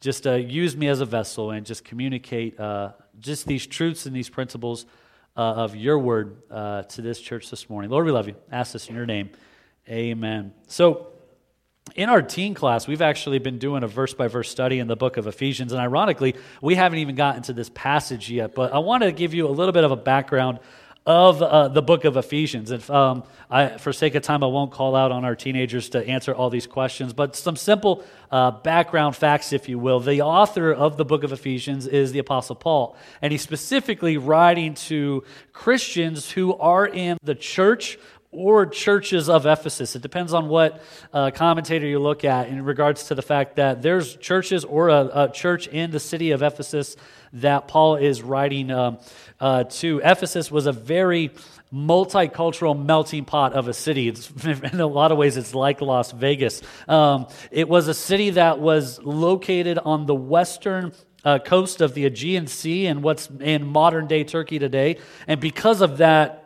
just 0.00 0.26
uh, 0.26 0.34
use 0.34 0.76
me 0.76 0.88
as 0.88 1.00
a 1.00 1.06
vessel 1.06 1.52
and 1.52 1.64
just 1.64 1.84
communicate 1.84 2.58
uh, 2.58 2.92
just 3.20 3.46
these 3.46 3.66
truths 3.66 4.06
and 4.06 4.14
these 4.14 4.28
principles 4.28 4.86
uh, 5.36 5.40
of 5.40 5.76
your 5.76 5.98
word 5.98 6.42
uh, 6.50 6.82
to 6.82 7.02
this 7.02 7.20
church 7.20 7.50
this 7.50 7.70
morning. 7.70 7.90
Lord, 7.90 8.04
we 8.04 8.12
love 8.12 8.26
you. 8.26 8.34
Ask 8.50 8.72
this 8.72 8.88
in 8.88 8.96
your 8.96 9.06
name. 9.06 9.30
Amen. 9.88 10.52
So, 10.66 11.08
in 11.96 12.08
our 12.08 12.22
teen 12.22 12.54
class, 12.54 12.86
we've 12.86 13.02
actually 13.02 13.38
been 13.38 13.58
doing 13.58 13.82
a 13.82 13.88
verse 13.88 14.14
by 14.14 14.28
verse 14.28 14.48
study 14.48 14.78
in 14.78 14.86
the 14.86 14.96
book 14.96 15.16
of 15.16 15.26
Ephesians. 15.26 15.72
And 15.72 15.80
ironically, 15.80 16.36
we 16.62 16.74
haven't 16.74 17.00
even 17.00 17.16
gotten 17.16 17.42
to 17.44 17.52
this 17.52 17.70
passage 17.74 18.30
yet, 18.30 18.54
but 18.54 18.72
I 18.72 18.78
want 18.78 19.02
to 19.02 19.12
give 19.12 19.34
you 19.34 19.48
a 19.48 19.50
little 19.50 19.72
bit 19.72 19.84
of 19.84 19.90
a 19.90 19.96
background 19.96 20.60
of 21.04 21.42
uh, 21.42 21.68
the 21.68 21.82
book 21.82 22.04
of 22.04 22.16
Ephesians. 22.16 22.70
And 22.70 22.88
um, 22.90 23.24
I, 23.50 23.76
for 23.78 23.92
sake 23.92 24.14
of 24.14 24.22
time, 24.22 24.44
I 24.44 24.46
won't 24.46 24.70
call 24.70 24.94
out 24.94 25.10
on 25.10 25.24
our 25.24 25.34
teenagers 25.34 25.88
to 25.90 26.06
answer 26.06 26.34
all 26.34 26.48
these 26.48 26.66
questions, 26.66 27.12
but 27.12 27.34
some 27.34 27.56
simple 27.56 28.04
uh, 28.30 28.52
background 28.52 29.16
facts, 29.16 29.52
if 29.52 29.68
you 29.68 29.78
will. 29.78 29.98
The 29.98 30.22
author 30.22 30.72
of 30.72 30.96
the 30.96 31.04
book 31.04 31.24
of 31.24 31.32
Ephesians 31.32 31.86
is 31.86 32.12
the 32.12 32.20
Apostle 32.20 32.56
Paul, 32.56 32.96
and 33.20 33.32
he's 33.32 33.42
specifically 33.42 34.16
writing 34.16 34.74
to 34.74 35.24
Christians 35.52 36.30
who 36.30 36.54
are 36.54 36.86
in 36.86 37.18
the 37.22 37.34
church 37.34 37.98
or 38.32 38.64
churches 38.64 39.28
of 39.28 39.44
Ephesus. 39.44 39.94
It 39.94 40.02
depends 40.02 40.32
on 40.32 40.48
what 40.48 40.82
uh, 41.12 41.30
commentator 41.30 41.86
you 41.86 41.98
look 41.98 42.24
at 42.24 42.48
in 42.48 42.64
regards 42.64 43.04
to 43.04 43.14
the 43.14 43.22
fact 43.22 43.56
that 43.56 43.82
there's 43.82 44.16
churches 44.16 44.64
or 44.64 44.88
a, 44.88 45.10
a 45.14 45.30
church 45.30 45.68
in 45.68 45.90
the 45.90 46.00
city 46.00 46.30
of 46.30 46.42
Ephesus 46.42 46.96
that 47.34 47.68
Paul 47.68 47.96
is 47.96 48.22
writing 48.22 48.70
um, 48.70 48.98
uh, 49.38 49.64
to. 49.64 50.00
Ephesus 50.02 50.50
was 50.50 50.66
a 50.66 50.72
very 50.72 51.30
multicultural 51.72 52.78
melting 52.78 53.26
pot 53.26 53.52
of 53.52 53.68
a 53.68 53.74
city. 53.74 54.08
It's, 54.08 54.30
in 54.44 54.80
a 54.80 54.86
lot 54.86 55.12
of 55.12 55.18
ways, 55.18 55.36
it's 55.36 55.54
like 55.54 55.80
Las 55.82 56.12
Vegas. 56.12 56.62
Um, 56.88 57.26
it 57.50 57.68
was 57.68 57.88
a 57.88 57.94
city 57.94 58.30
that 58.30 58.58
was 58.58 58.98
located 59.02 59.78
on 59.78 60.06
the 60.06 60.14
western 60.14 60.92
uh, 61.24 61.38
coast 61.38 61.80
of 61.80 61.94
the 61.94 62.06
Aegean 62.06 62.46
Sea 62.46 62.86
and 62.86 63.02
what's 63.02 63.28
in 63.40 63.66
modern 63.66 64.06
day 64.06 64.24
Turkey 64.24 64.58
today. 64.58 64.98
And 65.26 65.40
because 65.40 65.80
of 65.80 65.98
that, 65.98 66.41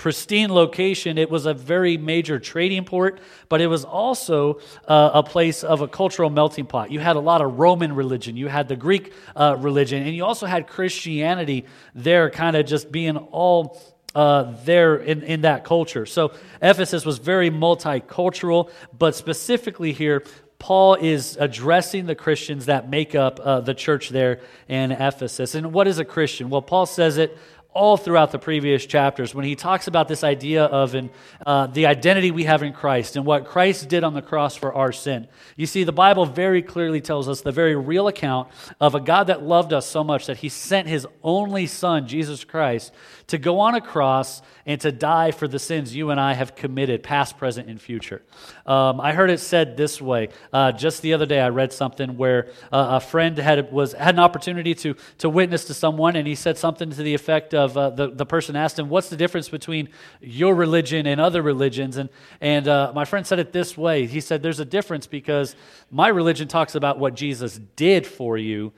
pristine 0.00 0.50
location. 0.50 1.18
It 1.18 1.28
was 1.28 1.44
a 1.44 1.52
very 1.52 1.98
major 1.98 2.38
trading 2.38 2.86
port, 2.86 3.20
but 3.50 3.60
it 3.60 3.66
was 3.66 3.84
also 3.84 4.58
uh, 4.88 5.10
a 5.12 5.22
place 5.22 5.62
of 5.62 5.82
a 5.82 5.88
cultural 5.88 6.30
melting 6.30 6.64
pot. 6.64 6.90
You 6.90 7.00
had 7.00 7.16
a 7.16 7.20
lot 7.20 7.42
of 7.42 7.58
Roman 7.58 7.94
religion, 7.94 8.34
you 8.34 8.48
had 8.48 8.66
the 8.66 8.76
Greek 8.76 9.12
uh, 9.36 9.56
religion, 9.58 10.02
and 10.02 10.16
you 10.16 10.24
also 10.24 10.46
had 10.46 10.66
Christianity 10.66 11.66
there, 11.94 12.30
kind 12.30 12.56
of 12.56 12.64
just 12.66 12.90
being 12.90 13.18
all. 13.18 13.80
Uh, 14.12 14.56
there 14.64 14.96
in, 14.96 15.22
in 15.22 15.42
that 15.42 15.62
culture. 15.62 16.04
So 16.04 16.32
Ephesus 16.60 17.06
was 17.06 17.18
very 17.18 17.48
multicultural, 17.48 18.72
but 18.98 19.14
specifically 19.14 19.92
here, 19.92 20.24
Paul 20.58 20.96
is 20.96 21.36
addressing 21.38 22.06
the 22.06 22.16
Christians 22.16 22.66
that 22.66 22.90
make 22.90 23.14
up 23.14 23.38
uh, 23.38 23.60
the 23.60 23.72
church 23.72 24.08
there 24.08 24.40
in 24.66 24.90
Ephesus. 24.90 25.54
And 25.54 25.72
what 25.72 25.86
is 25.86 26.00
a 26.00 26.04
Christian? 26.04 26.50
Well, 26.50 26.60
Paul 26.60 26.86
says 26.86 27.18
it 27.18 27.38
all 27.72 27.96
throughout 27.96 28.32
the 28.32 28.38
previous 28.38 28.84
chapters 28.84 29.34
when 29.34 29.44
he 29.44 29.54
talks 29.54 29.86
about 29.86 30.08
this 30.08 30.24
idea 30.24 30.64
of 30.64 30.94
an, 30.94 31.10
uh, 31.46 31.66
the 31.68 31.86
identity 31.86 32.30
we 32.30 32.44
have 32.44 32.62
in 32.62 32.72
Christ 32.72 33.16
and 33.16 33.24
what 33.24 33.46
Christ 33.46 33.88
did 33.88 34.02
on 34.02 34.12
the 34.12 34.22
cross 34.22 34.56
for 34.56 34.74
our 34.74 34.90
sin. 34.90 35.28
You 35.56 35.66
see, 35.66 35.84
the 35.84 35.92
Bible 35.92 36.26
very 36.26 36.62
clearly 36.62 37.00
tells 37.00 37.28
us 37.28 37.42
the 37.42 37.52
very 37.52 37.76
real 37.76 38.08
account 38.08 38.48
of 38.80 38.94
a 38.94 39.00
God 39.00 39.28
that 39.28 39.44
loved 39.44 39.72
us 39.72 39.86
so 39.86 40.02
much 40.02 40.26
that 40.26 40.38
he 40.38 40.48
sent 40.48 40.88
his 40.88 41.06
only 41.22 41.66
Son, 41.66 42.08
Jesus 42.08 42.42
Christ, 42.42 42.92
to 43.28 43.38
go 43.38 43.60
on 43.60 43.76
a 43.76 43.80
cross 43.80 44.42
and 44.66 44.80
to 44.80 44.90
die 44.92 45.30
for 45.30 45.46
the 45.46 45.58
sins 45.58 45.94
you 45.94 46.10
and 46.10 46.20
I 46.20 46.34
have 46.34 46.54
committed, 46.54 47.02
past, 47.02 47.38
present, 47.38 47.68
and 47.68 47.80
future. 47.80 48.22
Um, 48.66 49.00
I 49.00 49.12
heard 49.12 49.30
it 49.30 49.38
said 49.38 49.76
this 49.76 50.00
way. 50.00 50.28
Uh, 50.52 50.72
just 50.72 51.02
the 51.02 51.14
other 51.14 51.26
day, 51.26 51.40
I 51.40 51.48
read 51.48 51.72
something 51.72 52.16
where 52.16 52.48
uh, 52.72 52.98
a 52.98 53.00
friend 53.00 53.38
had, 53.38 53.72
was, 53.72 53.92
had 53.92 54.14
an 54.16 54.20
opportunity 54.20 54.74
to, 54.76 54.96
to 55.18 55.28
witness 55.28 55.64
to 55.66 55.74
someone, 55.74 56.16
and 56.16 56.26
he 56.26 56.34
said 56.34 56.58
something 56.58 56.90
to 56.90 57.02
the 57.02 57.14
effect 57.14 57.54
uh, 57.68 57.90
the, 57.90 58.10
the 58.10 58.26
person 58.26 58.56
asked 58.56 58.78
him, 58.78 58.88
What's 58.88 59.08
the 59.08 59.16
difference 59.16 59.48
between 59.48 59.88
your 60.20 60.54
religion 60.54 61.06
and 61.06 61.20
other 61.20 61.42
religions? 61.42 61.96
And, 61.96 62.08
and 62.40 62.68
uh, 62.68 62.92
my 62.94 63.04
friend 63.04 63.26
said 63.26 63.38
it 63.38 63.52
this 63.52 63.76
way 63.76 64.06
He 64.06 64.20
said, 64.20 64.42
There's 64.42 64.60
a 64.60 64.64
difference 64.64 65.06
because 65.06 65.56
my 65.90 66.08
religion 66.08 66.48
talks 66.48 66.74
about 66.74 66.98
what 66.98 67.14
Jesus 67.14 67.60
did 67.76 68.06
for 68.06 68.38
you. 68.38 68.72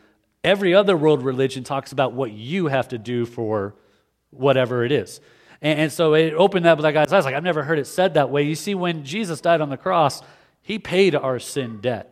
Every 0.45 0.75
other 0.75 0.97
world 0.97 1.23
religion 1.23 1.65
talks 1.65 1.93
about 1.93 2.13
what 2.13 2.33
you 2.33 2.67
have 2.67 2.89
to 2.89 2.99
do 2.99 3.27
for 3.27 3.75
whatever 4.31 4.85
it 4.85 4.93
is. 4.93 5.21
And, 5.61 5.81
and 5.81 5.93
so 5.93 6.15
it 6.15 6.35
opened 6.35 6.67
up 6.67 6.81
that 6.81 6.93
guy's 6.93 7.13
eyes. 7.13 7.25
Like, 7.25 7.35
I've 7.35 7.45
never 7.45 7.63
heard 7.63 7.79
it 7.79 7.87
said 7.87 8.15
that 8.15 8.31
way. 8.31 8.43
You 8.43 8.55
see, 8.55 8.75
when 8.75 9.05
Jesus 9.05 9.41
died 9.41 9.61
on 9.61 9.71
the 9.71 9.77
cross, 9.77 10.23
he 10.61 10.79
paid 10.79 11.15
our 11.15 11.39
sin 11.39 11.81
debt. 11.81 12.12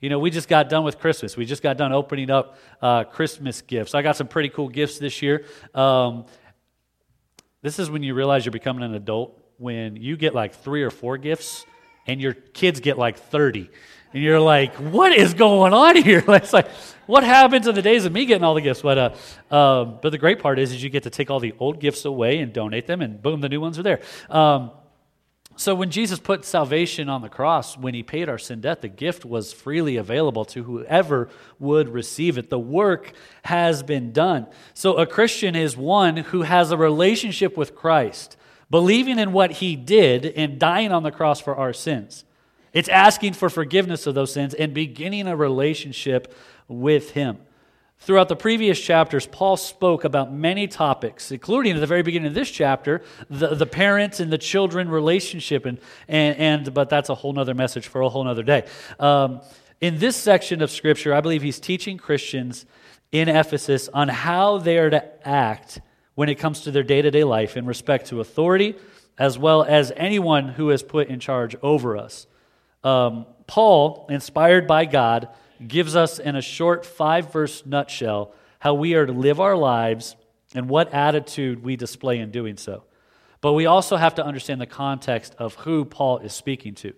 You 0.00 0.10
know, 0.10 0.18
we 0.20 0.30
just 0.30 0.48
got 0.48 0.68
done 0.68 0.84
with 0.84 1.00
Christmas. 1.00 1.36
We 1.36 1.44
just 1.44 1.62
got 1.62 1.76
done 1.76 1.92
opening 1.92 2.30
up 2.30 2.56
uh, 2.80 3.04
Christmas 3.04 3.62
gifts. 3.62 3.94
I 3.94 4.02
got 4.02 4.16
some 4.16 4.28
pretty 4.28 4.48
cool 4.48 4.68
gifts 4.68 4.98
this 4.98 5.22
year. 5.22 5.44
Um, 5.74 6.26
this 7.62 7.80
is 7.80 7.90
when 7.90 8.04
you 8.04 8.14
realize 8.14 8.44
you're 8.44 8.52
becoming 8.52 8.84
an 8.84 8.94
adult 8.94 9.42
when 9.56 9.96
you 9.96 10.16
get 10.16 10.34
like 10.34 10.54
three 10.54 10.84
or 10.84 10.90
four 10.90 11.18
gifts 11.18 11.64
and 12.06 12.20
your 12.20 12.32
kids 12.32 12.78
get 12.78 12.96
like 12.96 13.18
30. 13.18 13.68
And 14.14 14.22
you're 14.22 14.40
like, 14.40 14.74
what 14.76 15.12
is 15.12 15.34
going 15.34 15.74
on 15.74 15.96
here? 15.96 16.22
it's 16.28 16.52
like, 16.52 16.70
what 17.06 17.24
happens 17.24 17.66
in 17.66 17.74
the 17.74 17.82
days 17.82 18.04
of 18.04 18.12
me 18.12 18.24
getting 18.24 18.44
all 18.44 18.54
the 18.54 18.60
gifts? 18.60 18.82
But, 18.82 18.98
uh, 19.50 19.54
um, 19.54 19.98
but 20.00 20.10
the 20.10 20.18
great 20.18 20.38
part 20.38 20.58
is, 20.58 20.72
is 20.72 20.82
you 20.82 20.90
get 20.90 21.02
to 21.02 21.10
take 21.10 21.28
all 21.28 21.40
the 21.40 21.54
old 21.58 21.80
gifts 21.80 22.04
away 22.04 22.38
and 22.38 22.52
donate 22.52 22.86
them, 22.86 23.02
and 23.02 23.20
boom, 23.20 23.40
the 23.40 23.48
new 23.48 23.60
ones 23.60 23.78
are 23.78 23.82
there. 23.82 24.00
Um, 24.30 24.70
so 25.58 25.74
when 25.74 25.90
Jesus 25.90 26.20
put 26.20 26.44
salvation 26.44 27.08
on 27.08 27.20
the 27.20 27.28
cross, 27.28 27.76
when 27.76 27.92
he 27.92 28.04
paid 28.04 28.28
our 28.28 28.38
sin 28.38 28.60
debt, 28.60 28.80
the 28.80 28.88
gift 28.88 29.24
was 29.24 29.52
freely 29.52 29.96
available 29.96 30.44
to 30.46 30.62
whoever 30.62 31.28
would 31.58 31.88
receive 31.88 32.38
it. 32.38 32.48
The 32.48 32.58
work 32.60 33.12
has 33.42 33.82
been 33.82 34.12
done. 34.12 34.46
So 34.72 34.94
a 34.94 35.06
Christian 35.06 35.56
is 35.56 35.76
one 35.76 36.16
who 36.16 36.42
has 36.42 36.70
a 36.70 36.76
relationship 36.76 37.56
with 37.56 37.74
Christ, 37.74 38.36
believing 38.70 39.18
in 39.18 39.32
what 39.32 39.50
he 39.50 39.74
did 39.74 40.26
and 40.26 40.60
dying 40.60 40.92
on 40.92 41.02
the 41.02 41.10
cross 41.10 41.40
for 41.40 41.56
our 41.56 41.72
sins. 41.72 42.24
It's 42.72 42.88
asking 42.88 43.32
for 43.32 43.50
forgiveness 43.50 44.06
of 44.06 44.14
those 44.14 44.32
sins 44.32 44.54
and 44.54 44.72
beginning 44.72 45.26
a 45.26 45.34
relationship 45.34 46.32
with 46.68 47.10
him. 47.10 47.38
Throughout 48.00 48.28
the 48.28 48.36
previous 48.36 48.80
chapters, 48.80 49.26
Paul 49.26 49.56
spoke 49.56 50.04
about 50.04 50.32
many 50.32 50.68
topics, 50.68 51.32
including 51.32 51.74
at 51.74 51.80
the 51.80 51.86
very 51.86 52.02
beginning 52.02 52.28
of 52.28 52.34
this 52.34 52.50
chapter, 52.50 53.02
the, 53.28 53.54
the 53.54 53.66
parents 53.66 54.20
and 54.20 54.32
the 54.32 54.38
children 54.38 54.88
relationship. 54.88 55.66
And, 55.66 55.78
and, 56.06 56.38
and 56.38 56.74
but 56.74 56.88
that's 56.88 57.08
a 57.08 57.14
whole 57.14 57.38
other 57.38 57.54
message 57.54 57.88
for 57.88 58.00
a 58.00 58.08
whole 58.08 58.26
other 58.26 58.44
day. 58.44 58.66
Um, 59.00 59.40
in 59.80 59.98
this 59.98 60.16
section 60.16 60.62
of 60.62 60.70
Scripture, 60.70 61.12
I 61.12 61.20
believe 61.20 61.42
he's 61.42 61.60
teaching 61.60 61.98
Christians 61.98 62.66
in 63.10 63.28
Ephesus 63.28 63.88
on 63.88 64.08
how 64.08 64.58
they 64.58 64.78
are 64.78 64.90
to 64.90 65.28
act 65.28 65.80
when 66.14 66.28
it 66.28 66.36
comes 66.36 66.62
to 66.62 66.70
their 66.70 66.82
day 66.82 67.02
to 67.02 67.10
day 67.10 67.24
life 67.24 67.56
in 67.56 67.66
respect 67.66 68.08
to 68.08 68.20
authority, 68.20 68.74
as 69.18 69.38
well 69.38 69.62
as 69.64 69.92
anyone 69.96 70.48
who 70.48 70.70
is 70.70 70.82
put 70.82 71.08
in 71.08 71.20
charge 71.20 71.56
over 71.62 71.96
us. 71.96 72.26
Um, 72.84 73.26
Paul, 73.46 74.06
inspired 74.08 74.66
by 74.66 74.84
God, 74.84 75.28
gives 75.66 75.96
us 75.96 76.18
in 76.18 76.36
a 76.36 76.42
short 76.42 76.86
five 76.86 77.32
verse 77.32 77.64
nutshell 77.66 78.32
how 78.60 78.74
we 78.74 78.94
are 78.94 79.06
to 79.06 79.12
live 79.12 79.40
our 79.40 79.56
lives 79.56 80.16
and 80.54 80.68
what 80.68 80.92
attitude 80.92 81.62
we 81.62 81.76
display 81.76 82.18
in 82.18 82.30
doing 82.30 82.56
so. 82.56 82.84
But 83.40 83.52
we 83.52 83.66
also 83.66 83.96
have 83.96 84.16
to 84.16 84.24
understand 84.24 84.60
the 84.60 84.66
context 84.66 85.34
of 85.38 85.54
who 85.54 85.84
Paul 85.84 86.18
is 86.18 86.32
speaking 86.32 86.74
to. 86.76 86.92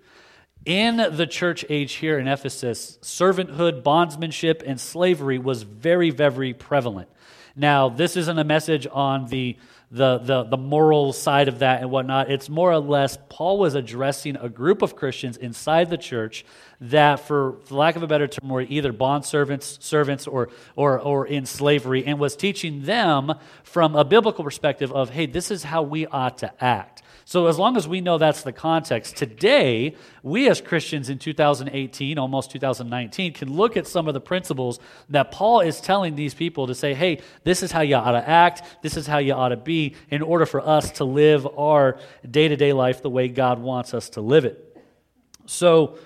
In 0.65 0.97
the 0.97 1.27
church 1.27 1.65
age 1.69 1.95
here 1.95 2.19
in 2.19 2.29
Ephesus, 2.29 2.99
servanthood, 3.03 3.83
bondsmanship, 3.83 4.63
and 4.65 4.81
slavery 4.81 5.39
was 5.39 5.63
very, 5.63 6.11
very 6.11 6.53
prevalent. 6.53 7.09
Now, 7.57 7.89
this 7.89 8.17
isn't 8.17 8.39
a 8.39 8.45
message 8.45 8.87
on 8.91 9.27
the 9.27 9.57
the, 9.91 10.19
the, 10.19 10.45
the 10.45 10.57
moral 10.57 11.13
side 11.13 11.49
of 11.49 11.59
that 11.61 11.81
and 11.81 11.91
whatnot. 11.91 12.31
It's 12.31 12.49
more 12.49 12.71
or 12.71 12.79
less 12.79 13.19
Paul 13.29 13.59
was 13.59 13.75
addressing 13.75 14.37
a 14.37 14.49
group 14.49 14.83
of 14.83 14.95
Christians 14.95 15.37
inside 15.37 15.91
the 15.91 15.99
church 15.99 16.45
that, 16.81 17.21
for, 17.21 17.57
for 17.65 17.75
lack 17.75 17.97
of 17.97 18.03
a 18.03 18.07
better 18.07 18.27
term, 18.27 18.49
were 18.49 18.63
either 18.63 18.93
bond 18.93 19.25
servants, 19.25 19.79
servants 19.81 20.27
or, 20.27 20.49
or, 20.77 20.99
or 20.99 21.27
in 21.27 21.47
slavery, 21.47 22.05
and 22.07 22.19
was 22.19 22.37
teaching 22.37 22.85
them 22.85 23.35
from 23.63 23.95
a 23.95 24.05
biblical 24.05 24.45
perspective 24.45 24.91
of, 24.93 25.11
hey, 25.11 25.27
this 25.27 25.51
is 25.51 25.65
how 25.65 25.83
we 25.83 26.07
ought 26.07 26.39
to 26.39 26.65
act. 26.65 27.03
So, 27.31 27.47
as 27.47 27.61
long 27.61 27.77
as 27.77 27.87
we 27.87 28.01
know 28.01 28.19
that's 28.19 28.43
the 28.43 28.53
context, 28.53 29.17
today, 29.17 29.95
we 30.25 30.49
as 30.49 30.61
Christians 30.61 31.09
in 31.09 31.21
2018, 31.21 32.19
almost 32.19 32.51
2019, 32.51 33.35
can 33.35 33.55
look 33.55 33.77
at 33.77 33.87
some 33.87 34.09
of 34.09 34.15
the 34.15 34.21
principles 34.21 34.81
that 35.11 35.31
Paul 35.31 35.61
is 35.61 35.81
telling 35.81 36.17
these 36.17 36.35
people 36.35 36.67
to 36.67 36.75
say, 36.75 36.93
hey, 36.93 37.21
this 37.45 37.63
is 37.63 37.71
how 37.71 37.83
you 37.83 37.95
ought 37.95 38.13
to 38.13 38.29
act, 38.29 38.63
this 38.83 38.97
is 38.97 39.07
how 39.07 39.19
you 39.19 39.35
ought 39.35 39.51
to 39.51 39.57
be, 39.57 39.95
in 40.09 40.23
order 40.23 40.45
for 40.45 40.61
us 40.61 40.91
to 40.93 41.05
live 41.05 41.47
our 41.57 42.01
day 42.29 42.49
to 42.49 42.57
day 42.57 42.73
life 42.73 43.01
the 43.01 43.11
way 43.11 43.29
God 43.29 43.61
wants 43.61 43.95
us 43.95 44.09
to 44.11 44.21
live 44.21 44.45
it. 44.45 44.77
So, 45.47 45.99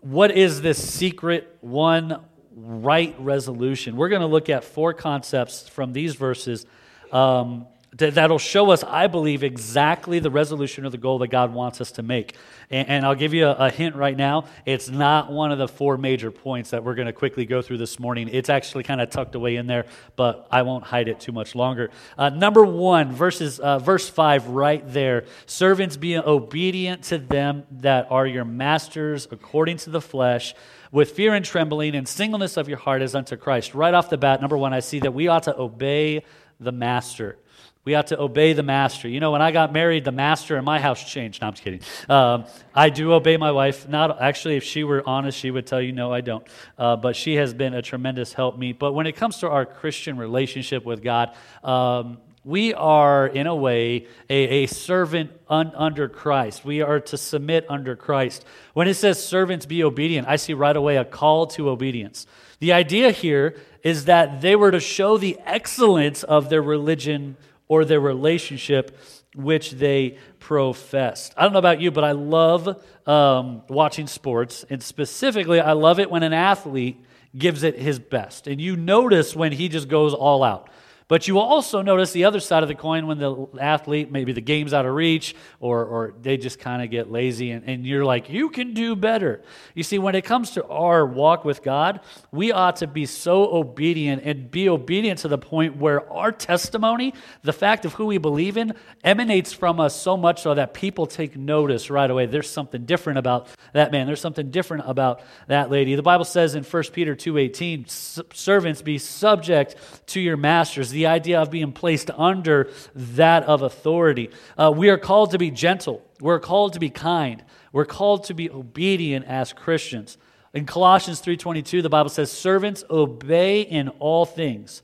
what 0.00 0.30
is 0.30 0.62
this 0.62 0.82
secret 0.82 1.56
one 1.60 2.20
right 2.54 3.14
resolution? 3.18 3.96
We're 3.96 4.08
going 4.08 4.22
to 4.22 4.26
look 4.26 4.48
at 4.48 4.64
four 4.64 4.92
concepts 4.94 5.68
from 5.68 5.92
these 5.92 6.14
verses. 6.14 6.66
Um, 7.10 7.66
that'll 7.94 8.38
show 8.38 8.70
us, 8.70 8.82
I 8.82 9.06
believe, 9.06 9.42
exactly 9.42 10.18
the 10.18 10.30
resolution 10.30 10.86
or 10.86 10.90
the 10.90 10.96
goal 10.96 11.18
that 11.18 11.28
God 11.28 11.52
wants 11.52 11.80
us 11.80 11.92
to 11.92 12.02
make. 12.02 12.36
And, 12.70 12.88
and 12.88 13.06
I'll 13.06 13.14
give 13.14 13.34
you 13.34 13.46
a, 13.46 13.66
a, 13.66 13.70
hint 13.70 13.96
right 13.96 14.16
now. 14.16 14.46
It's 14.64 14.88
not 14.88 15.30
one 15.30 15.52
of 15.52 15.58
the 15.58 15.68
four 15.68 15.98
major 15.98 16.30
points 16.30 16.70
that 16.70 16.84
we're 16.84 16.94
going 16.94 17.06
to 17.06 17.12
quickly 17.12 17.44
go 17.44 17.60
through 17.60 17.78
this 17.78 17.98
morning. 18.00 18.30
It's 18.32 18.48
actually 18.48 18.84
kind 18.84 19.00
of 19.00 19.10
tucked 19.10 19.34
away 19.34 19.56
in 19.56 19.66
there, 19.66 19.84
but 20.16 20.48
I 20.50 20.62
won't 20.62 20.84
hide 20.84 21.08
it 21.08 21.20
too 21.20 21.32
much 21.32 21.54
longer. 21.54 21.90
Uh, 22.16 22.30
number 22.30 22.64
one, 22.64 23.12
verses, 23.12 23.60
uh, 23.60 23.78
verse 23.78 24.08
five, 24.08 24.46
right 24.46 24.82
there. 24.90 25.24
Servants, 25.44 25.98
be 25.98 26.16
obedient 26.16 27.02
to 27.04 27.18
them 27.18 27.64
that 27.72 28.06
are 28.10 28.26
your 28.26 28.44
masters 28.46 29.28
according 29.30 29.76
to 29.78 29.90
the 29.90 30.00
flesh 30.00 30.54
with 30.90 31.10
fear 31.10 31.34
and 31.34 31.44
trembling 31.44 31.94
and 31.94 32.08
singleness 32.08 32.56
of 32.56 32.68
your 32.68 32.78
heart 32.78 33.02
as 33.02 33.14
unto 33.14 33.36
Christ. 33.36 33.74
Right 33.74 33.92
off 33.92 34.08
the 34.08 34.18
bat, 34.18 34.40
number 34.40 34.56
one, 34.56 34.72
I 34.72 34.80
see 34.80 35.00
that 35.00 35.12
we 35.12 35.28
ought 35.28 35.42
to 35.44 35.58
obey 35.58 36.22
the 36.58 36.72
master. 36.72 37.36
We 37.84 37.96
ought 37.96 38.06
to 38.08 38.20
obey 38.20 38.52
the 38.52 38.62
master. 38.62 39.08
You 39.08 39.18
know, 39.18 39.32
when 39.32 39.42
I 39.42 39.50
got 39.50 39.72
married, 39.72 40.04
the 40.04 40.12
master 40.12 40.56
in 40.56 40.64
my 40.64 40.78
house 40.78 41.02
changed. 41.02 41.40
No, 41.40 41.48
I'm 41.48 41.54
just 41.54 41.64
kidding. 41.64 41.80
Um, 42.08 42.44
I 42.72 42.90
do 42.90 43.12
obey 43.12 43.36
my 43.36 43.50
wife. 43.50 43.88
Not 43.88 44.22
actually, 44.22 44.56
if 44.56 44.62
she 44.62 44.84
were 44.84 45.02
honest, 45.04 45.36
she 45.36 45.50
would 45.50 45.66
tell 45.66 45.80
you, 45.80 45.90
no, 45.90 46.12
I 46.12 46.20
don't. 46.20 46.46
Uh, 46.78 46.94
but 46.94 47.16
she 47.16 47.34
has 47.34 47.52
been 47.52 47.74
a 47.74 47.82
tremendous 47.82 48.32
help 48.34 48.56
me. 48.56 48.72
But 48.72 48.92
when 48.92 49.08
it 49.08 49.16
comes 49.16 49.38
to 49.38 49.48
our 49.48 49.66
Christian 49.66 50.16
relationship 50.16 50.84
with 50.84 51.02
God, 51.02 51.34
um, 51.64 52.18
we 52.44 52.72
are, 52.72 53.26
in 53.26 53.48
a 53.48 53.54
way, 53.54 54.06
a, 54.30 54.64
a 54.64 54.66
servant 54.66 55.32
un, 55.48 55.72
under 55.74 56.08
Christ. 56.08 56.64
We 56.64 56.82
are 56.82 57.00
to 57.00 57.16
submit 57.16 57.66
under 57.68 57.96
Christ. 57.96 58.44
When 58.74 58.86
it 58.86 58.94
says 58.94 59.20
servants 59.20 59.66
be 59.66 59.82
obedient, 59.82 60.28
I 60.28 60.36
see 60.36 60.54
right 60.54 60.76
away 60.76 60.98
a 60.98 61.04
call 61.04 61.48
to 61.48 61.68
obedience. 61.68 62.26
The 62.60 62.72
idea 62.72 63.10
here 63.10 63.56
is 63.82 64.04
that 64.04 64.40
they 64.40 64.54
were 64.54 64.70
to 64.70 64.78
show 64.78 65.18
the 65.18 65.36
excellence 65.44 66.22
of 66.22 66.48
their 66.48 66.62
religion 66.62 67.36
or 67.72 67.86
their 67.86 68.00
relationship 68.00 68.98
which 69.34 69.70
they 69.70 70.18
professed. 70.38 71.32
I 71.38 71.44
don't 71.44 71.54
know 71.54 71.58
about 71.58 71.80
you, 71.80 71.90
but 71.90 72.04
I 72.04 72.12
love 72.12 72.84
um, 73.08 73.62
watching 73.66 74.06
sports, 74.06 74.62
and 74.68 74.82
specifically, 74.82 75.58
I 75.58 75.72
love 75.72 75.98
it 75.98 76.10
when 76.10 76.22
an 76.22 76.34
athlete 76.34 77.02
gives 77.34 77.62
it 77.62 77.78
his 77.78 77.98
best. 77.98 78.46
And 78.46 78.60
you 78.60 78.76
notice 78.76 79.34
when 79.34 79.52
he 79.52 79.70
just 79.70 79.88
goes 79.88 80.12
all 80.12 80.44
out. 80.44 80.68
But 81.12 81.28
you 81.28 81.34
will 81.34 81.42
also 81.42 81.82
notice 81.82 82.12
the 82.12 82.24
other 82.24 82.40
side 82.40 82.62
of 82.62 82.70
the 82.70 82.74
coin 82.74 83.06
when 83.06 83.18
the 83.18 83.46
athlete, 83.60 84.10
maybe 84.10 84.32
the 84.32 84.40
game's 84.40 84.72
out 84.72 84.86
of 84.86 84.94
reach, 84.94 85.36
or, 85.60 85.84
or 85.84 86.14
they 86.22 86.38
just 86.38 86.58
kind 86.58 86.82
of 86.82 86.90
get 86.90 87.12
lazy, 87.12 87.50
and, 87.50 87.68
and 87.68 87.86
you're 87.86 88.02
like, 88.02 88.30
you 88.30 88.48
can 88.48 88.72
do 88.72 88.96
better. 88.96 89.42
You 89.74 89.82
see, 89.82 89.98
when 89.98 90.14
it 90.14 90.22
comes 90.22 90.52
to 90.52 90.64
our 90.68 91.04
walk 91.04 91.44
with 91.44 91.62
God, 91.62 92.00
we 92.30 92.50
ought 92.50 92.76
to 92.76 92.86
be 92.86 93.04
so 93.04 93.54
obedient 93.54 94.22
and 94.24 94.50
be 94.50 94.70
obedient 94.70 95.18
to 95.18 95.28
the 95.28 95.36
point 95.36 95.76
where 95.76 96.10
our 96.10 96.32
testimony, 96.32 97.12
the 97.42 97.52
fact 97.52 97.84
of 97.84 97.92
who 97.92 98.06
we 98.06 98.16
believe 98.16 98.56
in, 98.56 98.72
emanates 99.04 99.52
from 99.52 99.80
us 99.80 99.94
so 99.94 100.16
much 100.16 100.40
so 100.40 100.54
that 100.54 100.72
people 100.72 101.04
take 101.04 101.36
notice 101.36 101.90
right 101.90 102.10
away. 102.10 102.24
There's 102.24 102.48
something 102.48 102.86
different 102.86 103.18
about 103.18 103.48
that 103.74 103.92
man. 103.92 104.06
There's 104.06 104.22
something 104.22 104.50
different 104.50 104.84
about 104.86 105.20
that 105.48 105.70
lady. 105.70 105.94
The 105.94 106.02
Bible 106.02 106.24
says 106.24 106.54
in 106.54 106.64
1 106.64 106.82
Peter 106.84 107.14
2.18, 107.14 108.34
servants, 108.34 108.80
be 108.80 108.96
subject 108.96 109.76
to 110.06 110.18
your 110.18 110.38
masters. 110.38 110.88
The 110.88 111.01
the 111.02 111.08
idea 111.08 111.40
of 111.40 111.50
being 111.50 111.72
placed 111.72 112.12
under 112.16 112.70
that 112.94 113.42
of 113.42 113.62
authority. 113.62 114.30
Uh, 114.56 114.72
we 114.74 114.88
are 114.88 114.98
called 114.98 115.32
to 115.32 115.38
be 115.38 115.50
gentle, 115.50 116.00
we're 116.20 116.38
called 116.38 116.74
to 116.74 116.78
be 116.78 116.90
kind, 116.90 117.44
we're 117.72 117.84
called 117.84 118.22
to 118.24 118.34
be 118.34 118.48
obedient 118.48 119.26
as 119.26 119.52
Christians. 119.52 120.16
In 120.54 120.64
Colossians 120.64 121.20
3:22 121.20 121.82
the 121.82 121.88
Bible 121.88 122.08
says 122.08 122.30
servants 122.30 122.84
obey 122.88 123.62
in 123.62 123.88
all 123.98 124.24
things 124.24 124.82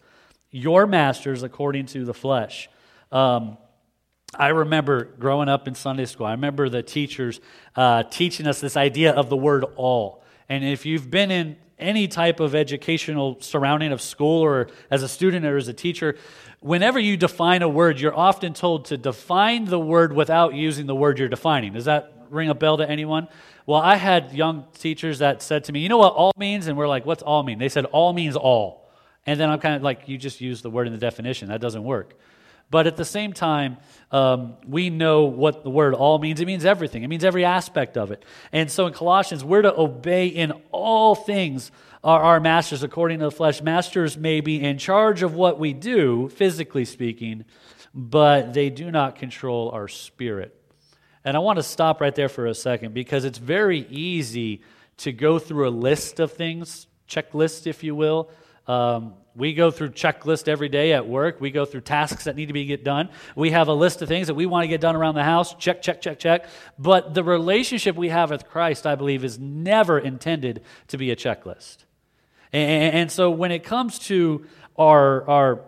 your 0.50 0.87
masters 0.88 1.44
according 1.44 1.87
to 1.87 2.04
the 2.04 2.14
flesh. 2.14 2.68
Um, 3.12 3.56
I 4.34 4.48
remember 4.48 5.04
growing 5.04 5.48
up 5.48 5.68
in 5.68 5.76
Sunday 5.76 6.06
school, 6.06 6.26
I 6.26 6.32
remember 6.32 6.68
the 6.68 6.82
teachers 6.82 7.40
uh, 7.76 8.02
teaching 8.02 8.48
us 8.48 8.60
this 8.60 8.76
idea 8.76 9.12
of 9.12 9.28
the 9.28 9.37
word 9.37 9.64
all. 9.76 10.25
And 10.48 10.64
if 10.64 10.84
you've 10.84 11.10
been 11.10 11.30
in 11.30 11.56
any 11.78 12.08
type 12.08 12.40
of 12.40 12.54
educational 12.54 13.40
surrounding 13.40 13.92
of 13.92 14.00
school 14.00 14.42
or 14.42 14.68
as 14.90 15.02
a 15.02 15.08
student 15.08 15.44
or 15.47 15.56
as 15.56 15.68
a 15.68 15.73
teacher, 15.73 16.16
whenever 16.61 16.99
you 16.99 17.16
define 17.16 17.62
a 17.62 17.68
word, 17.68 18.00
you're 18.00 18.16
often 18.16 18.52
told 18.54 18.87
to 18.87 18.97
define 18.97 19.64
the 19.64 19.78
word 19.78 20.12
without 20.12 20.54
using 20.54 20.87
the 20.87 20.94
word 20.94 21.18
you're 21.18 21.28
defining. 21.28 21.73
Does 21.73 21.85
that 21.87 22.12
ring 22.30 22.49
a 22.49 22.54
bell 22.54 22.76
to 22.78 22.88
anyone? 22.88 23.28
Well, 23.66 23.80
I 23.80 23.97
had 23.97 24.32
young 24.32 24.66
teachers 24.78 25.18
that 25.18 25.42
said 25.42 25.64
to 25.64 25.73
me, 25.73 25.80
You 25.80 25.88
know 25.88 25.99
what 25.99 26.14
all 26.14 26.32
means? 26.37 26.66
And 26.66 26.76
we're 26.76 26.88
like, 26.88 27.04
What's 27.06 27.23
all 27.23 27.42
mean? 27.42 27.58
They 27.58 27.68
said, 27.68 27.85
All 27.87 28.12
means 28.12 28.37
all. 28.37 28.90
And 29.26 29.38
then 29.38 29.50
I'm 29.50 29.61
kind 29.61 29.76
of 29.76 29.82
like, 29.82 30.08
You 30.08 30.16
just 30.16 30.40
use 30.40 30.62
the 30.62 30.70
word 30.70 30.87
in 30.87 30.92
the 30.92 30.99
definition. 30.99 31.49
That 31.49 31.61
doesn't 31.61 31.85
work. 31.85 32.14
But 32.70 32.87
at 32.87 32.96
the 32.96 33.04
same 33.04 33.32
time, 33.32 33.78
um, 34.10 34.56
we 34.66 34.90
know 34.90 35.25
what 35.25 35.64
the 35.64 35.70
word 35.70 35.94
all 35.94 36.18
means. 36.18 36.40
It 36.40 36.46
means 36.46 36.64
everything, 36.64 37.02
it 37.02 37.08
means 37.08 37.25
every 37.25 37.44
aspect 37.44 37.96
of 37.96 38.10
it. 38.10 38.25
And 38.52 38.70
so 38.70 38.87
in 38.87 38.92
Colossians, 38.92 39.44
we're 39.44 39.62
to 39.62 39.78
obey 39.78 40.26
in 40.26 40.52
all 40.70 41.14
things 41.14 41.70
our, 42.04 42.20
our 42.20 42.40
masters 42.40 42.82
according 42.82 43.20
to 43.20 43.26
the 43.26 43.30
flesh. 43.30 43.62
Masters 43.62 44.16
may 44.16 44.40
be 44.40 44.62
in 44.62 44.78
charge 44.78 45.22
of 45.22 45.34
what 45.34 45.58
we 45.58 45.72
do, 45.72 46.28
physically 46.28 46.84
speaking, 46.84 47.44
but 47.94 48.52
they 48.52 48.70
do 48.70 48.90
not 48.90 49.16
control 49.16 49.70
our 49.70 49.88
spirit. 49.88 50.54
And 51.25 51.37
I 51.37 51.40
want 51.40 51.56
to 51.58 51.62
stop 51.62 52.00
right 52.00 52.14
there 52.14 52.28
for 52.28 52.46
a 52.46 52.54
second 52.54 52.94
because 52.94 53.25
it's 53.25 53.38
very 53.38 53.87
easy 53.88 54.62
to 54.98 55.12
go 55.12 55.38
through 55.38 55.68
a 55.68 55.70
list 55.70 56.20
of 56.20 56.32
things, 56.32 56.87
checklist, 57.08 57.66
if 57.66 57.82
you 57.82 57.94
will. 57.94 58.30
Um, 58.68 59.14
we 59.34 59.54
go 59.54 59.70
through 59.70 59.90
checklist 59.90 60.48
every 60.48 60.68
day 60.68 60.92
at 60.92 61.06
work. 61.06 61.40
We 61.40 61.50
go 61.50 61.64
through 61.64 61.82
tasks 61.82 62.25
that 62.25 62.34
need 62.34 62.46
to 62.46 62.52
be 62.52 62.64
get 62.64 62.84
done. 62.84 63.08
We 63.37 63.52
have 63.52 63.68
a 63.68 63.72
list 63.72 64.02
of 64.02 64.08
things 64.08 64.26
that 64.26 64.34
we 64.34 64.46
want 64.46 64.64
to 64.64 64.68
get 64.68 64.80
done 64.80 64.96
around 64.96 65.14
the 65.14 65.22
house. 65.22 65.54
Check, 65.54 65.80
check, 65.80 66.00
check, 66.00 66.18
check. 66.18 66.46
But 66.78 67.14
the 67.14 67.22
relationship 67.22 67.94
we 67.94 68.08
have 68.08 68.30
with 68.30 68.48
Christ, 68.48 68.84
I 68.84 68.96
believe, 68.96 69.25
is 69.25 69.38
never 69.38 69.98
intended 69.98 70.62
to 70.88 70.98
be 70.98 71.12
a 71.12 71.16
checklist. 71.16 71.84
And, 72.52 72.94
and 72.94 73.12
so 73.12 73.30
when 73.30 73.52
it 73.52 73.62
comes 73.62 74.00
to 74.00 74.44
our, 74.76 75.28
our, 75.28 75.60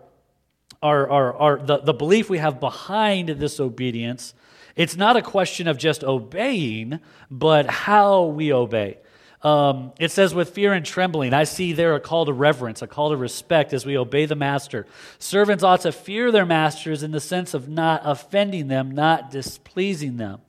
our, 0.83 1.09
our, 1.09 1.37
our 1.37 1.59
the, 1.59 1.79
the 1.79 1.95
belief 1.95 2.29
we 2.29 2.39
have 2.39 2.59
behind 2.59 3.29
this 3.29 3.61
obedience, 3.61 4.35
it's 4.75 4.97
not 4.97 5.17
a 5.17 5.23
question 5.23 5.69
of 5.69 5.79
just 5.79 6.03
obeying, 6.03 6.99
but 7.31 7.71
how 7.71 8.25
we 8.25 8.53
obey. 8.53 8.99
Um, 9.43 9.93
it 9.99 10.11
says, 10.11 10.35
with 10.35 10.51
fear 10.51 10.75
and 10.75 10.85
trembling. 10.85 11.33
I 11.33 11.45
see 11.45 11.73
there 11.73 11.95
a 11.95 12.01
call 12.01 12.27
to 12.27 12.33
reverence, 12.33 12.83
a 12.83 12.87
call 12.87 13.11
to 13.11 13.17
respect 13.17 13.73
as 13.73 13.87
we 13.87 13.97
obey 13.97 14.27
the 14.27 14.35
master. 14.35 14.87
Servants 15.19 15.65
ought 15.65 15.81
to 15.83 15.93
fear 15.93 16.31
their 16.31 16.45
masters 16.45 17.03
in 17.03 17.11
the 17.11 17.21
sense 17.21 17.55
of 17.55 17.67
not 17.67 18.03
offending 18.05 18.69
them, 18.69 18.91
not 18.91 19.31
displeasing 19.31 20.19
them. 20.19 20.41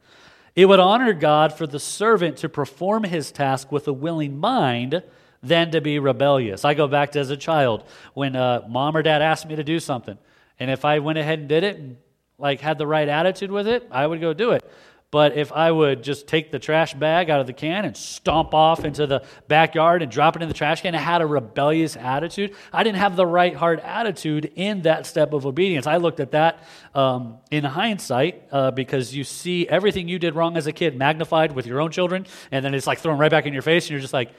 It 0.56 0.66
would 0.66 0.82
honor 0.82 1.14
God 1.14 1.54
for 1.54 1.66
the 1.66 1.80
servant 1.80 2.38
to 2.38 2.50
perform 2.50 3.06
his 3.06 3.32
task 3.32 3.72
with 3.72 3.88
a 3.88 3.94
willing 3.94 4.38
mind 4.38 5.02
than 5.42 5.72
to 5.72 5.80
be 5.80 5.98
rebellious. 5.98 6.66
I 6.66 6.74
go 6.74 6.88
back 6.88 7.14
to 7.14 7.20
as 7.20 7.30
a 7.30 7.38
child 7.38 7.86
when 8.14 8.36
uh, 8.36 8.66
mom 8.68 8.98
or 8.98 9.02
dad 9.02 9.22
asked 9.22 9.48
me 9.48 9.56
to 9.56 9.64
do 9.64 9.80
something. 9.80 10.18
And 10.60 10.70
if 10.70 10.84
I 10.84 11.00
went 11.00 11.18
ahead 11.18 11.40
and 11.40 11.48
did 11.48 11.64
it, 11.64 11.78
and, 11.78 11.98
like 12.38 12.60
had 12.60 12.78
the 12.78 12.88
right 12.88 13.08
attitude 13.08 13.52
with 13.52 13.68
it, 13.68 13.88
I 13.92 14.06
would 14.06 14.20
go 14.20 14.34
do 14.34 14.52
it. 14.52 14.70
But 15.12 15.36
if 15.36 15.52
I 15.52 15.70
would 15.70 16.04
just 16.04 16.26
take 16.26 16.52
the 16.52 16.60
trash 16.60 16.94
bag 16.94 17.30
out 17.30 17.42
of 17.42 17.48
the 17.48 17.54
can 17.54 17.84
and 17.84 17.98
stomp 17.98 18.54
off 18.54 18.86
into 18.86 19.06
the 19.06 19.24
backyard 19.50 20.02
and 20.02 20.10
drop 20.10 20.38
it 20.38 20.42
in 20.42 20.48
the 20.48 20.54
trash 20.54 20.82
can, 20.82 20.96
I 20.96 21.00
had 21.00 21.22
a 21.22 21.26
rebellious 21.26 21.98
attitude. 21.98 22.56
I 22.72 22.84
didn't 22.84 23.00
have 23.00 23.18
the 23.18 23.26
right 23.26 23.54
heart 23.54 23.82
attitude 23.82 24.54
in 24.56 24.84
that 24.84 25.06
step 25.06 25.34
of 25.34 25.46
obedience. 25.46 25.86
I 25.86 25.98
looked 25.98 26.22
at 26.22 26.32
that 26.32 26.64
um, 26.96 27.40
in 27.52 27.66
hindsight 27.66 28.44
uh, 28.54 28.72
because 28.72 29.14
you 29.14 29.26
see 29.26 29.68
everything 29.68 30.08
you 30.08 30.18
did 30.18 30.34
wrong 30.34 30.56
as 30.56 30.66
a 30.66 30.72
kid 30.72 30.98
magnified 30.98 31.52
with 31.52 31.66
your 31.66 31.82
own 31.82 31.92
children, 31.92 32.26
and 32.50 32.64
then 32.64 32.74
it's 32.74 32.88
like 32.88 33.00
thrown 33.00 33.18
right 33.18 33.32
back 33.32 33.46
in 33.46 33.52
your 33.52 33.62
face, 33.62 33.86
and 33.86 33.92
you're 33.92 34.00
just 34.00 34.14
like, 34.14 34.32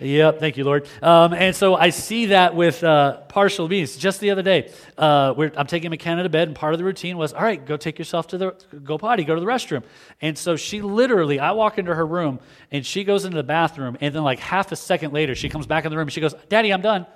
Yep, 0.00 0.40
thank 0.40 0.56
you, 0.56 0.64
Lord. 0.64 0.88
Um, 1.02 1.34
and 1.34 1.54
so 1.54 1.74
I 1.74 1.90
see 1.90 2.26
that 2.26 2.54
with 2.54 2.82
uh, 2.82 3.18
partial 3.28 3.66
obedience. 3.66 3.96
Just 3.96 4.18
the 4.20 4.30
other 4.30 4.42
day, 4.42 4.72
uh, 4.96 5.34
I'm 5.56 5.66
taking 5.66 5.90
McKenna 5.90 6.22
to 6.22 6.30
bed, 6.30 6.48
and 6.48 6.56
part 6.56 6.72
of 6.72 6.78
the 6.78 6.84
routine 6.84 7.18
was, 7.18 7.34
all 7.34 7.42
right, 7.42 7.64
go 7.64 7.76
take 7.76 7.98
yourself 7.98 8.28
to 8.28 8.38
the 8.38 8.54
go 8.82 8.96
potty, 8.96 9.24
go 9.24 9.34
to 9.34 9.40
the 9.40 9.46
restroom. 9.46 9.82
And 10.22 10.38
so 10.38 10.56
she 10.56 10.80
literally, 10.80 11.38
I 11.38 11.52
walk 11.52 11.78
into 11.78 11.94
her 11.94 12.06
room, 12.06 12.40
and 12.70 12.84
she 12.84 13.04
goes 13.04 13.26
into 13.26 13.36
the 13.36 13.42
bathroom, 13.42 13.98
and 14.00 14.14
then 14.14 14.24
like 14.24 14.38
half 14.38 14.72
a 14.72 14.76
second 14.76 15.12
later, 15.12 15.34
she 15.34 15.50
comes 15.50 15.66
back 15.66 15.84
in 15.84 15.90
the 15.90 15.96
room, 15.98 16.08
and 16.08 16.12
she 16.12 16.22
goes, 16.22 16.34
"Daddy, 16.48 16.72
I'm 16.72 16.82
done." 16.82 17.06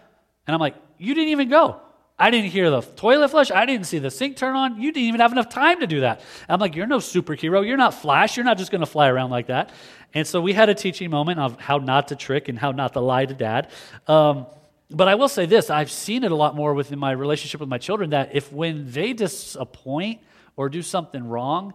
And 0.47 0.55
I'm 0.55 0.61
like, 0.61 0.75
"You 0.99 1.15
didn't 1.15 1.31
even 1.31 1.49
go." 1.49 1.81
I 2.19 2.31
didn't 2.31 2.51
hear 2.51 2.71
the 2.71 2.81
toilet 2.81 3.29
flush. 3.29 3.51
I 3.51 3.67
didn't 3.67 3.87
see 3.87 3.99
the 3.99 4.11
sink 4.11 4.37
turn 4.37 4.55
on. 4.55 4.81
You 4.81 4.93
didn't 4.93 5.09
even 5.09 5.21
have 5.21 5.33
enough 5.33 5.49
time 5.49 5.81
to 5.81 5.87
do 5.87 6.01
that. 6.01 6.21
I'm 6.49 6.61
like, 6.61 6.77
you're 6.77 6.87
no 6.87 6.99
superhero. 6.99 7.67
You're 7.67 7.77
not 7.77 7.93
Flash. 7.95 8.37
You're 8.37 8.45
not 8.45 8.57
just 8.57 8.71
going 8.71 8.81
to 8.81 8.87
fly 8.87 9.09
around 9.09 9.31
like 9.31 9.49
that. 9.49 9.71
And 10.15 10.25
so 10.27 10.41
we 10.41 10.53
had 10.53 10.69
a 10.69 10.75
teaching 10.75 11.11
moment 11.11 11.41
of 11.41 11.59
how 11.59 11.79
not 11.79 12.09
to 12.09 12.17
trick 12.17 12.49
and 12.49 12.57
how 12.57 12.71
not 12.71 12.93
to 12.93 13.01
lie 13.01 13.27
to 13.27 13.35
dad. 13.35 13.71
Um, 14.07 14.47
but 14.91 15.09
I 15.09 15.17
will 15.17 15.29
say 15.29 15.47
this 15.47 15.71
I've 15.71 15.91
seen 15.91 16.23
it 16.23 16.31
a 16.31 16.37
lot 16.37 16.55
more 16.55 16.73
within 16.73 17.01
my 17.01 17.11
relationship 17.11 17.59
with 17.59 17.69
my 17.69 17.79
children 17.79 18.11
that 18.11 18.35
if 18.35 18.53
when 18.53 18.91
they 18.93 19.13
disappoint 19.13 20.21
or 20.57 20.69
do 20.69 20.83
something 20.83 21.27
wrong, 21.27 21.75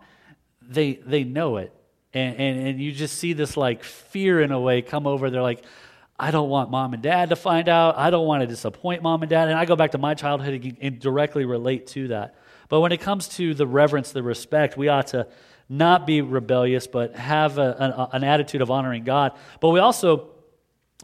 they, 0.61 0.93
they 0.93 1.25
know 1.25 1.57
it. 1.57 1.73
And, 2.13 2.35
and, 2.37 2.67
and 2.67 2.81
you 2.81 2.93
just 2.93 3.17
see 3.17 3.33
this 3.33 3.57
like 3.57 3.83
fear 3.83 4.41
in 4.41 4.53
a 4.53 4.59
way 4.59 4.81
come 4.81 5.05
over. 5.05 5.29
They're 5.29 5.41
like, 5.41 5.65
I 6.19 6.31
don't 6.31 6.49
want 6.49 6.69
mom 6.69 6.93
and 6.93 7.01
dad 7.01 7.29
to 7.29 7.37
find 7.37 7.69
out. 7.69 7.97
I 7.97 8.09
don't 8.09 8.27
want 8.27 8.41
to 8.41 8.47
disappoint 8.47 9.01
mom 9.01 9.23
and 9.23 9.29
dad. 9.29 9.47
And 9.47 9.57
I 9.57 9.63
go 9.63 9.77
back 9.77 9.91
to 9.91 9.97
my 9.97 10.13
childhood 10.13 10.77
and 10.81 10.99
directly 10.99 11.45
relate 11.45 11.87
to 11.87 12.09
that. 12.09 12.35
But 12.67 12.81
when 12.81 12.91
it 12.91 12.99
comes 12.99 13.29
to 13.29 13.53
the 13.53 13.65
reverence, 13.65 14.11
the 14.11 14.21
respect, 14.21 14.77
we 14.77 14.89
ought 14.89 15.07
to 15.07 15.27
not 15.69 16.05
be 16.05 16.21
rebellious, 16.21 16.87
but 16.87 17.15
have 17.15 17.57
a, 17.57 17.75
an, 17.79 18.21
an 18.21 18.23
attitude 18.23 18.61
of 18.61 18.69
honoring 18.69 19.05
God. 19.05 19.31
But 19.61 19.69
we 19.69 19.79
also 19.79 20.31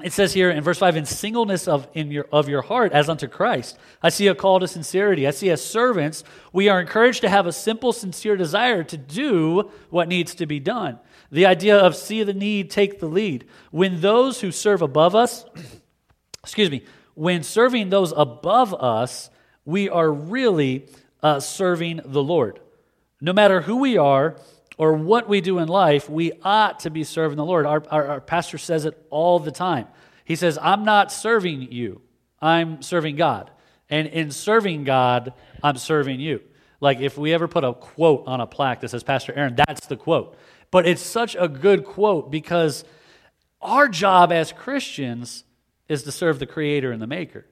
it 0.03 0.11
says 0.11 0.33
here 0.33 0.49
in 0.49 0.61
verse 0.61 0.77
5 0.77 0.97
in 0.97 1.05
singleness 1.05 1.69
of, 1.69 1.87
in 1.93 2.11
your, 2.11 2.27
of 2.29 2.49
your 2.49 2.61
heart 2.61 2.91
as 2.91 3.07
unto 3.07 3.27
christ 3.27 3.77
i 4.03 4.09
see 4.09 4.27
a 4.27 4.35
call 4.35 4.59
to 4.59 4.67
sincerity 4.67 5.25
i 5.25 5.31
see 5.31 5.49
as 5.49 5.63
servants 5.63 6.21
we 6.51 6.67
are 6.67 6.81
encouraged 6.81 7.21
to 7.21 7.29
have 7.29 7.47
a 7.47 7.53
simple 7.53 7.93
sincere 7.93 8.35
desire 8.35 8.83
to 8.83 8.97
do 8.97 9.71
what 9.89 10.09
needs 10.09 10.35
to 10.35 10.45
be 10.45 10.59
done 10.59 10.99
the 11.35 11.45
idea 11.45 11.77
of 11.77 11.97
see 11.97 12.23
the 12.23 12.33
need, 12.33 12.71
take 12.71 12.99
the 12.99 13.07
lead. 13.07 13.45
When 13.69 13.99
those 13.99 14.39
who 14.39 14.51
serve 14.51 14.81
above 14.81 15.15
us, 15.15 15.45
excuse 16.43 16.71
me, 16.71 16.85
when 17.13 17.43
serving 17.43 17.89
those 17.89 18.13
above 18.15 18.73
us, 18.73 19.29
we 19.65 19.89
are 19.89 20.09
really 20.09 20.87
uh, 21.21 21.41
serving 21.41 21.99
the 22.05 22.23
Lord. 22.23 22.61
No 23.19 23.33
matter 23.33 23.59
who 23.59 23.77
we 23.77 23.97
are 23.97 24.37
or 24.77 24.93
what 24.93 25.27
we 25.27 25.41
do 25.41 25.59
in 25.59 25.67
life, 25.67 26.09
we 26.09 26.31
ought 26.41 26.79
to 26.81 26.89
be 26.89 27.03
serving 27.03 27.35
the 27.35 27.43
Lord. 27.43 27.65
Our, 27.65 27.83
our, 27.91 28.07
our 28.07 28.21
pastor 28.21 28.57
says 28.57 28.85
it 28.85 29.05
all 29.09 29.39
the 29.39 29.51
time. 29.51 29.87
He 30.23 30.37
says, 30.37 30.57
I'm 30.61 30.85
not 30.85 31.11
serving 31.11 31.69
you, 31.69 32.01
I'm 32.41 32.81
serving 32.81 33.17
God. 33.17 33.51
And 33.89 34.07
in 34.07 34.31
serving 34.31 34.85
God, 34.85 35.33
I'm 35.61 35.75
serving 35.75 36.21
you. 36.21 36.39
Like 36.79 36.99
if 36.99 37.17
we 37.17 37.33
ever 37.33 37.49
put 37.49 37.65
a 37.65 37.73
quote 37.73 38.23
on 38.25 38.39
a 38.39 38.47
plaque 38.47 38.79
that 38.81 38.89
says 38.89 39.03
Pastor 39.03 39.33
Aaron, 39.33 39.55
that's 39.55 39.87
the 39.87 39.97
quote. 39.97 40.37
But 40.75 40.85
it's 40.85 41.01
such 41.01 41.37
a 41.39 41.47
good 41.47 41.85
quote 41.85 42.29
because 42.29 42.83
our 43.61 43.87
job 43.87 44.33
as 44.33 44.51
Christians 44.51 45.45
is 45.87 46.03
to 46.03 46.11
serve 46.11 46.37
the 46.37 46.45
Creator 46.45 46.91
and 46.91 47.01
the 47.01 47.07
Maker. 47.07 47.45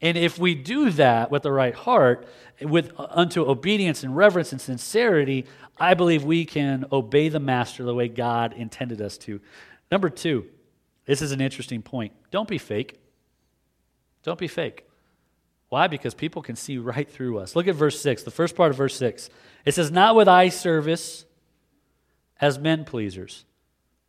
And 0.00 0.16
if 0.16 0.38
we 0.38 0.54
do 0.54 0.90
that 0.90 1.32
with 1.32 1.42
the 1.42 1.50
right 1.50 1.74
heart, 1.74 2.24
with 2.60 2.92
unto 2.96 3.42
obedience 3.42 4.04
and 4.04 4.16
reverence 4.16 4.52
and 4.52 4.60
sincerity, 4.60 5.44
I 5.76 5.94
believe 5.94 6.22
we 6.22 6.44
can 6.44 6.84
obey 6.92 7.28
the 7.30 7.40
Master 7.40 7.82
the 7.82 7.96
way 7.96 8.06
God 8.06 8.52
intended 8.52 9.02
us 9.02 9.18
to. 9.18 9.40
Number 9.90 10.08
two, 10.08 10.46
this 11.04 11.20
is 11.20 11.32
an 11.32 11.40
interesting 11.40 11.82
point. 11.82 12.12
Don't 12.30 12.46
be 12.46 12.58
fake. 12.58 12.96
Don't 14.22 14.38
be 14.38 14.46
fake. 14.46 14.86
Why? 15.68 15.88
Because 15.88 16.14
people 16.14 16.42
can 16.42 16.54
see 16.54 16.78
right 16.78 17.10
through 17.10 17.38
us. 17.38 17.56
Look 17.56 17.66
at 17.66 17.74
verse 17.74 18.00
6, 18.00 18.22
the 18.22 18.30
first 18.30 18.54
part 18.54 18.70
of 18.70 18.76
verse 18.76 18.94
6. 18.94 19.30
It 19.64 19.74
says, 19.74 19.90
Not 19.90 20.14
with 20.14 20.28
eye 20.28 20.50
service 20.50 21.24
as 22.42 22.58
men 22.58 22.84
pleasers. 22.84 23.46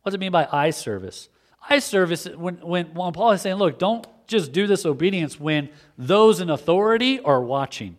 What 0.02 0.10
does 0.10 0.16
it 0.16 0.20
mean 0.20 0.32
by 0.32 0.46
eye 0.52 0.70
service? 0.70 1.30
Eye 1.70 1.78
service, 1.78 2.26
when, 2.26 2.56
when, 2.56 2.92
when 2.92 3.12
Paul 3.12 3.30
is 3.30 3.40
saying, 3.40 3.56
look, 3.56 3.78
don't 3.78 4.06
just 4.26 4.52
do 4.52 4.66
this 4.66 4.84
obedience 4.84 5.40
when 5.40 5.70
those 5.96 6.40
in 6.40 6.50
authority 6.50 7.20
are 7.20 7.40
watching. 7.40 7.96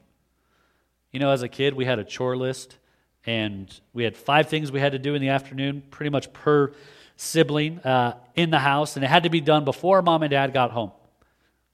You 1.12 1.20
know, 1.20 1.32
as 1.32 1.42
a 1.42 1.48
kid, 1.48 1.74
we 1.74 1.86
had 1.86 1.98
a 1.98 2.04
chore 2.04 2.36
list, 2.36 2.78
and 3.26 3.74
we 3.94 4.04
had 4.04 4.16
five 4.16 4.50
things 4.50 4.72
we 4.72 4.82
had 4.82 4.92
to 4.92 5.00
do 5.00 5.16
in 5.16 5.22
the 5.22 5.30
afternoon, 5.30 5.82
pretty 5.90 6.10
much 6.10 6.32
per 6.34 6.74
sibling 7.16 7.80
uh, 7.80 8.18
in 8.36 8.50
the 8.50 8.60
house, 8.60 8.98
and 8.98 9.06
it 9.06 9.08
had 9.08 9.24
to 9.24 9.30
be 9.30 9.42
done 9.42 9.64
before 9.64 10.02
mom 10.02 10.22
and 10.22 10.32
dad 10.32 10.54
got 10.54 10.72
home. 10.72 10.92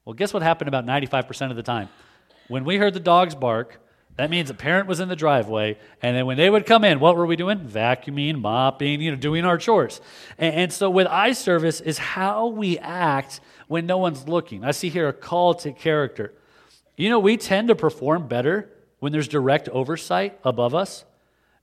Well, 0.05 0.13
guess 0.13 0.33
what 0.33 0.43
happened 0.43 0.67
about 0.67 0.85
95% 0.85 1.49
of 1.49 1.55
the 1.55 1.63
time? 1.63 1.89
When 2.47 2.63
we 2.63 2.77
heard 2.77 2.93
the 2.93 2.99
dogs 2.99 3.33
bark, 3.33 3.79
that 4.21 4.29
means 4.29 4.51
a 4.51 4.53
parent 4.53 4.87
was 4.87 4.99
in 4.99 5.09
the 5.09 5.15
driveway, 5.15 5.79
and 5.99 6.15
then 6.15 6.27
when 6.27 6.37
they 6.37 6.47
would 6.47 6.67
come 6.67 6.83
in, 6.83 6.99
what 6.99 7.17
were 7.17 7.25
we 7.25 7.35
doing? 7.35 7.57
Vacuuming, 7.57 8.39
mopping, 8.39 9.01
you 9.01 9.09
know, 9.09 9.17
doing 9.17 9.45
our 9.45 9.57
chores. 9.57 9.99
And, 10.37 10.53
and, 10.53 10.71
so 10.71 10.91
with 10.91 11.07
eye 11.07 11.31
service 11.31 11.81
is 11.81 11.97
how 11.97 12.45
we 12.45 12.77
act 12.77 13.39
when 13.67 13.87
no 13.87 13.97
one's 13.97 14.27
looking. 14.27 14.63
I 14.63 14.71
see 14.71 14.89
here 14.89 15.07
a 15.07 15.13
call 15.13 15.55
to 15.55 15.71
character. 15.71 16.35
You 16.97 17.09
know, 17.09 17.17
we 17.17 17.35
tend 17.35 17.69
to 17.69 17.75
perform 17.75 18.27
better 18.27 18.69
when 18.99 19.11
there's 19.11 19.27
direct 19.27 19.69
oversight 19.69 20.37
above 20.43 20.75
us. 20.75 21.03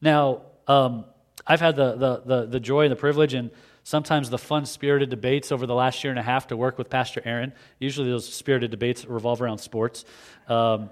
Now, 0.00 0.42
um, 0.66 1.04
I've 1.46 1.60
had 1.60 1.76
the, 1.76 1.94
the, 1.94 2.22
the, 2.26 2.46
the 2.46 2.60
joy 2.60 2.86
and 2.86 2.90
the 2.90 2.96
privilege 2.96 3.34
and 3.34 3.52
sometimes 3.84 4.30
the 4.30 4.38
fun 4.38 4.66
spirited 4.66 5.10
debates 5.10 5.52
over 5.52 5.64
the 5.64 5.76
last 5.76 6.02
year 6.02 6.10
and 6.10 6.18
a 6.18 6.24
half 6.24 6.48
to 6.48 6.56
work 6.56 6.76
with 6.76 6.90
Pastor 6.90 7.22
Aaron. 7.24 7.52
Usually 7.78 8.10
those 8.10 8.28
spirited 8.28 8.72
debates 8.72 9.04
revolve 9.04 9.40
around 9.40 9.58
sports. 9.58 10.04
Um, 10.48 10.90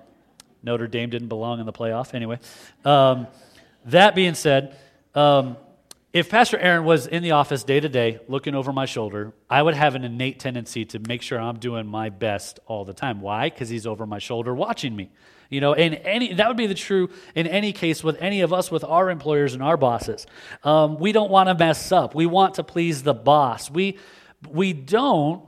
Notre 0.62 0.86
Dame 0.86 1.10
didn't 1.10 1.28
belong 1.28 1.60
in 1.60 1.66
the 1.66 1.72
playoff 1.72 2.14
anyway. 2.14 2.38
Um, 2.84 3.26
that 3.86 4.14
being 4.14 4.34
said, 4.34 4.76
um, 5.14 5.56
if 6.12 6.30
Pastor 6.30 6.58
Aaron 6.58 6.84
was 6.84 7.06
in 7.06 7.22
the 7.22 7.32
office 7.32 7.62
day 7.62 7.78
to 7.78 7.88
day 7.90 8.20
looking 8.26 8.54
over 8.54 8.72
my 8.72 8.86
shoulder, 8.86 9.34
I 9.50 9.62
would 9.62 9.74
have 9.74 9.94
an 9.94 10.02
innate 10.02 10.40
tendency 10.40 10.86
to 10.86 10.98
make 10.98 11.20
sure 11.20 11.38
I'm 11.38 11.58
doing 11.58 11.86
my 11.86 12.08
best 12.08 12.58
all 12.66 12.86
the 12.86 12.94
time. 12.94 13.20
Why? 13.20 13.50
Because 13.50 13.68
he's 13.68 13.86
over 13.86 14.06
my 14.06 14.18
shoulder 14.18 14.54
watching 14.54 14.96
me. 14.96 15.10
You 15.50 15.60
know, 15.60 15.74
and 15.74 15.94
any 15.94 16.32
that 16.34 16.48
would 16.48 16.56
be 16.56 16.66
the 16.66 16.74
true 16.74 17.10
in 17.34 17.46
any 17.46 17.72
case 17.72 18.02
with 18.02 18.16
any 18.20 18.40
of 18.40 18.52
us 18.52 18.70
with 18.70 18.82
our 18.82 19.10
employers 19.10 19.54
and 19.54 19.62
our 19.62 19.76
bosses. 19.76 20.26
Um, 20.64 20.98
we 20.98 21.12
don't 21.12 21.30
want 21.30 21.48
to 21.48 21.54
mess 21.54 21.92
up. 21.92 22.14
We 22.14 22.26
want 22.26 22.54
to 22.54 22.64
please 22.64 23.02
the 23.02 23.14
boss. 23.14 23.70
We 23.70 23.98
we 24.48 24.72
don't 24.72 25.42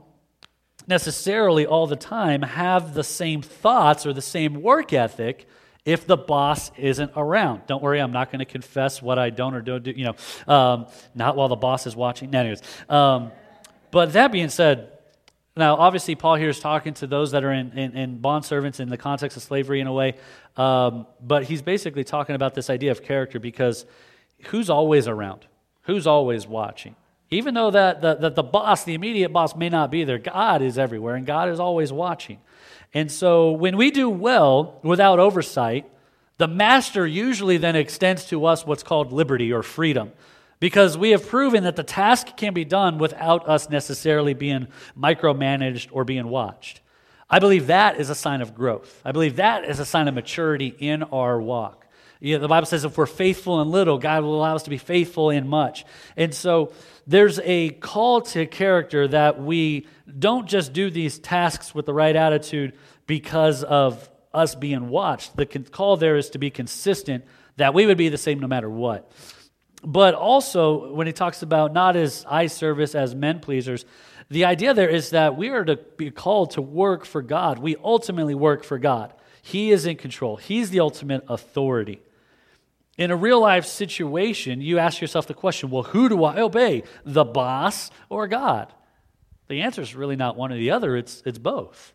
necessarily 0.89 1.67
all 1.67 1.87
the 1.87 1.95
time 1.95 2.41
have 2.41 2.95
the 2.95 3.03
same 3.03 3.41
thoughts 3.41 4.05
or 4.05 4.11
the 4.11 4.21
same 4.21 4.61
work 4.61 4.91
ethic 4.91 5.47
if 5.85 6.05
the 6.05 6.17
boss 6.17 6.71
isn't 6.77 7.11
around. 7.15 7.61
Don't 7.67 7.81
worry, 7.81 8.01
I'm 8.01 8.11
not 8.11 8.31
going 8.31 8.39
to 8.39 8.45
confess 8.45 9.01
what 9.01 9.17
I 9.17 9.29
don't 9.29 9.53
or 9.53 9.61
don't 9.61 9.83
do, 9.83 9.91
you 9.91 10.05
know, 10.05 10.53
um, 10.53 10.87
not 11.15 11.37
while 11.37 11.47
the 11.47 11.55
boss 11.55 11.87
is 11.87 11.95
watching. 11.95 12.33
Anyways, 12.33 12.61
um, 12.89 13.31
but 13.91 14.13
that 14.13 14.31
being 14.31 14.49
said, 14.49 14.91
now 15.55 15.75
obviously 15.75 16.15
Paul 16.15 16.35
here 16.35 16.49
is 16.49 16.59
talking 16.59 16.95
to 16.95 17.07
those 17.07 17.31
that 17.31 17.43
are 17.43 17.53
in, 17.53 17.77
in, 17.77 17.95
in 17.95 18.17
bond 18.17 18.43
servants 18.43 18.79
in 18.79 18.89
the 18.89 18.97
context 18.97 19.37
of 19.37 19.43
slavery 19.43 19.79
in 19.79 19.87
a 19.87 19.93
way, 19.93 20.15
um, 20.57 21.05
but 21.21 21.43
he's 21.43 21.61
basically 21.61 22.03
talking 22.03 22.35
about 22.35 22.55
this 22.55 22.69
idea 22.69 22.91
of 22.91 23.03
character 23.03 23.39
because 23.39 23.85
who's 24.47 24.69
always 24.69 25.07
around? 25.07 25.45
Who's 25.83 26.07
always 26.07 26.47
watching? 26.47 26.95
Even 27.31 27.53
though 27.53 27.71
that 27.71 28.01
the, 28.01 28.15
that 28.15 28.35
the 28.35 28.43
boss, 28.43 28.83
the 28.83 28.93
immediate 28.93 29.31
boss, 29.31 29.55
may 29.55 29.69
not 29.69 29.91
be 29.91 30.03
there, 30.03 30.17
God 30.17 30.61
is 30.61 30.77
everywhere 30.77 31.15
and 31.15 31.25
God 31.25 31.49
is 31.49 31.59
always 31.59 31.91
watching. 31.91 32.39
And 32.93 33.11
so 33.11 33.51
when 33.51 33.77
we 33.77 33.91
do 33.91 34.09
well 34.09 34.79
without 34.81 35.19
oversight, 35.19 35.89
the 36.37 36.47
master 36.47 37.05
usually 37.05 37.57
then 37.57 37.75
extends 37.75 38.25
to 38.25 38.45
us 38.45 38.65
what's 38.65 38.81
called 38.81 39.11
liberty 39.11 39.53
or 39.53 39.61
freedom 39.61 40.11
because 40.59 40.97
we 40.97 41.11
have 41.11 41.27
proven 41.27 41.63
that 41.63 41.75
the 41.75 41.83
task 41.83 42.35
can 42.35 42.53
be 42.53 42.65
done 42.65 42.97
without 42.97 43.47
us 43.47 43.69
necessarily 43.69 44.33
being 44.33 44.67
micromanaged 44.97 45.89
or 45.91 46.03
being 46.03 46.27
watched. 46.27 46.81
I 47.29 47.39
believe 47.39 47.67
that 47.67 47.99
is 47.99 48.09
a 48.09 48.15
sign 48.15 48.41
of 48.41 48.55
growth. 48.55 49.01
I 49.05 49.11
believe 49.11 49.35
that 49.35 49.65
is 49.65 49.79
a 49.79 49.85
sign 49.85 50.07
of 50.07 50.15
maturity 50.15 50.75
in 50.79 51.03
our 51.03 51.39
walk. 51.39 51.85
You 52.19 52.35
know, 52.35 52.41
the 52.41 52.47
Bible 52.49 52.65
says 52.65 52.83
if 52.83 52.97
we're 52.97 53.05
faithful 53.05 53.61
in 53.61 53.69
little, 53.69 53.97
God 53.97 54.23
will 54.23 54.35
allow 54.35 54.55
us 54.55 54.63
to 54.63 54.69
be 54.69 54.77
faithful 54.77 55.29
in 55.29 55.47
much. 55.47 55.85
And 56.17 56.33
so 56.33 56.73
there's 57.09 57.39
a 57.43 57.69
call 57.69 58.21
to 58.21 58.45
character 58.45 59.07
that 59.07 59.41
we 59.41 59.87
don't 60.19 60.47
just 60.47 60.73
do 60.73 60.91
these 60.91 61.17
tasks 61.17 61.73
with 61.73 61.87
the 61.87 61.93
right 61.93 62.15
attitude 62.15 62.73
because 63.07 63.63
of 63.63 64.07
us 64.31 64.53
being 64.53 64.89
watched. 64.89 65.35
The 65.35 65.47
call 65.47 65.97
there 65.97 66.17
is 66.17 66.29
to 66.29 66.37
be 66.37 66.51
consistent, 66.51 67.25
that 67.57 67.73
we 67.73 67.87
would 67.87 67.97
be 67.97 68.09
the 68.09 68.17
same 68.19 68.39
no 68.39 68.47
matter 68.47 68.69
what. 68.69 69.11
But 69.83 70.13
also, 70.13 70.93
when 70.93 71.07
he 71.07 71.13
talks 71.13 71.41
about 71.41 71.73
not 71.73 71.95
as 71.95 72.27
eye 72.29 72.45
service, 72.45 72.93
as 72.93 73.15
men 73.15 73.39
pleasers, 73.39 73.85
the 74.29 74.45
idea 74.45 74.75
there 74.75 74.87
is 74.87 75.09
that 75.09 75.35
we 75.35 75.49
are 75.49 75.65
to 75.65 75.77
be 75.97 76.11
called 76.11 76.51
to 76.51 76.61
work 76.61 77.05
for 77.05 77.23
God. 77.23 77.57
We 77.57 77.75
ultimately 77.83 78.35
work 78.35 78.63
for 78.63 78.77
God. 78.77 79.13
He 79.41 79.71
is 79.71 79.87
in 79.87 79.97
control, 79.97 80.35
He's 80.35 80.69
the 80.69 80.81
ultimate 80.81 81.23
authority. 81.27 82.01
In 82.99 83.11
a 83.11 83.15
real 83.15 83.39
life 83.39 83.65
situation, 83.65 84.59
you 84.59 84.77
ask 84.77 84.99
yourself 84.99 85.25
the 85.25 85.33
question 85.33 85.69
well, 85.69 85.83
who 85.83 86.09
do 86.09 86.21
I 86.25 86.41
obey, 86.41 86.83
the 87.05 87.23
boss 87.23 87.91
or 88.09 88.27
God? 88.27 88.73
The 89.47 89.61
answer 89.61 89.81
is 89.81 89.95
really 89.95 90.17
not 90.17 90.35
one 90.35 90.51
or 90.51 90.57
the 90.57 90.71
other, 90.71 90.97
it's, 90.97 91.23
it's 91.25 91.37
both. 91.37 91.93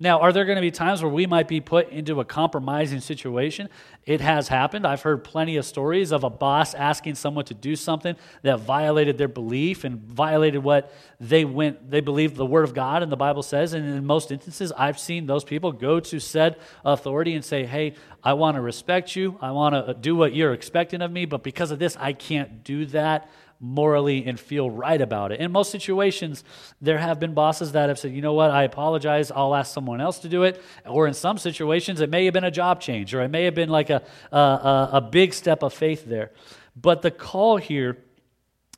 Now, 0.00 0.20
are 0.20 0.32
there 0.32 0.44
going 0.44 0.54
to 0.54 0.62
be 0.62 0.70
times 0.70 1.02
where 1.02 1.10
we 1.10 1.26
might 1.26 1.48
be 1.48 1.60
put 1.60 1.88
into 1.88 2.20
a 2.20 2.24
compromising 2.24 3.00
situation? 3.00 3.68
It 4.06 4.20
has 4.20 4.46
happened. 4.46 4.86
I've 4.86 5.02
heard 5.02 5.24
plenty 5.24 5.56
of 5.56 5.64
stories 5.64 6.12
of 6.12 6.22
a 6.22 6.30
boss 6.30 6.72
asking 6.72 7.16
someone 7.16 7.46
to 7.46 7.54
do 7.54 7.74
something 7.74 8.14
that 8.42 8.60
violated 8.60 9.18
their 9.18 9.26
belief 9.26 9.82
and 9.82 9.98
violated 9.98 10.62
what 10.62 10.94
they 11.18 11.44
went 11.44 11.90
they 11.90 12.00
believed 12.00 12.36
the 12.36 12.46
word 12.46 12.62
of 12.62 12.74
God 12.74 13.02
and 13.02 13.10
the 13.10 13.16
Bible 13.16 13.42
says. 13.42 13.72
And 13.72 13.84
in 13.88 14.06
most 14.06 14.30
instances, 14.30 14.70
I've 14.76 15.00
seen 15.00 15.26
those 15.26 15.42
people 15.42 15.72
go 15.72 15.98
to 15.98 16.20
said 16.20 16.58
authority 16.84 17.34
and 17.34 17.44
say, 17.44 17.66
"Hey, 17.66 17.94
I 18.22 18.34
want 18.34 18.54
to 18.54 18.60
respect 18.60 19.16
you. 19.16 19.36
I 19.40 19.50
want 19.50 19.74
to 19.74 19.80
uh, 19.80 19.92
do 19.94 20.14
what 20.14 20.32
you're 20.32 20.52
expecting 20.52 21.02
of 21.02 21.10
me, 21.10 21.24
but 21.24 21.42
because 21.42 21.72
of 21.72 21.80
this, 21.80 21.96
I 21.96 22.12
can't 22.12 22.62
do 22.62 22.86
that." 22.86 23.28
Morally 23.60 24.24
and 24.26 24.38
feel 24.38 24.70
right 24.70 25.00
about 25.00 25.32
it. 25.32 25.40
In 25.40 25.50
most 25.50 25.70
situations, 25.70 26.44
there 26.80 26.98
have 26.98 27.18
been 27.18 27.34
bosses 27.34 27.72
that 27.72 27.88
have 27.88 27.98
said, 27.98 28.12
you 28.12 28.22
know 28.22 28.34
what, 28.34 28.50
I 28.50 28.62
apologize, 28.62 29.30
I'll 29.30 29.54
ask 29.54 29.74
someone 29.74 30.00
else 30.00 30.20
to 30.20 30.28
do 30.28 30.44
it. 30.44 30.62
Or 30.86 31.06
in 31.06 31.14
some 31.14 31.38
situations, 31.38 32.00
it 32.00 32.10
may 32.10 32.24
have 32.26 32.34
been 32.34 32.44
a 32.44 32.50
job 32.50 32.80
change, 32.80 33.14
or 33.14 33.22
it 33.22 33.28
may 33.28 33.44
have 33.44 33.54
been 33.54 33.68
like 33.68 33.90
a, 33.90 34.02
a, 34.30 34.88
a 34.94 35.00
big 35.00 35.34
step 35.34 35.62
of 35.62 35.74
faith 35.74 36.04
there. 36.04 36.30
But 36.76 37.02
the 37.02 37.10
call 37.10 37.56
here 37.56 37.98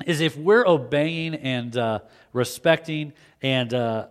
is 0.06 0.20
if 0.20 0.36
we're 0.36 0.66
obeying 0.66 1.34
and 1.34 1.76
uh, 1.76 2.00
respecting 2.32 3.12
and 3.42 3.74
uh, 3.74 4.06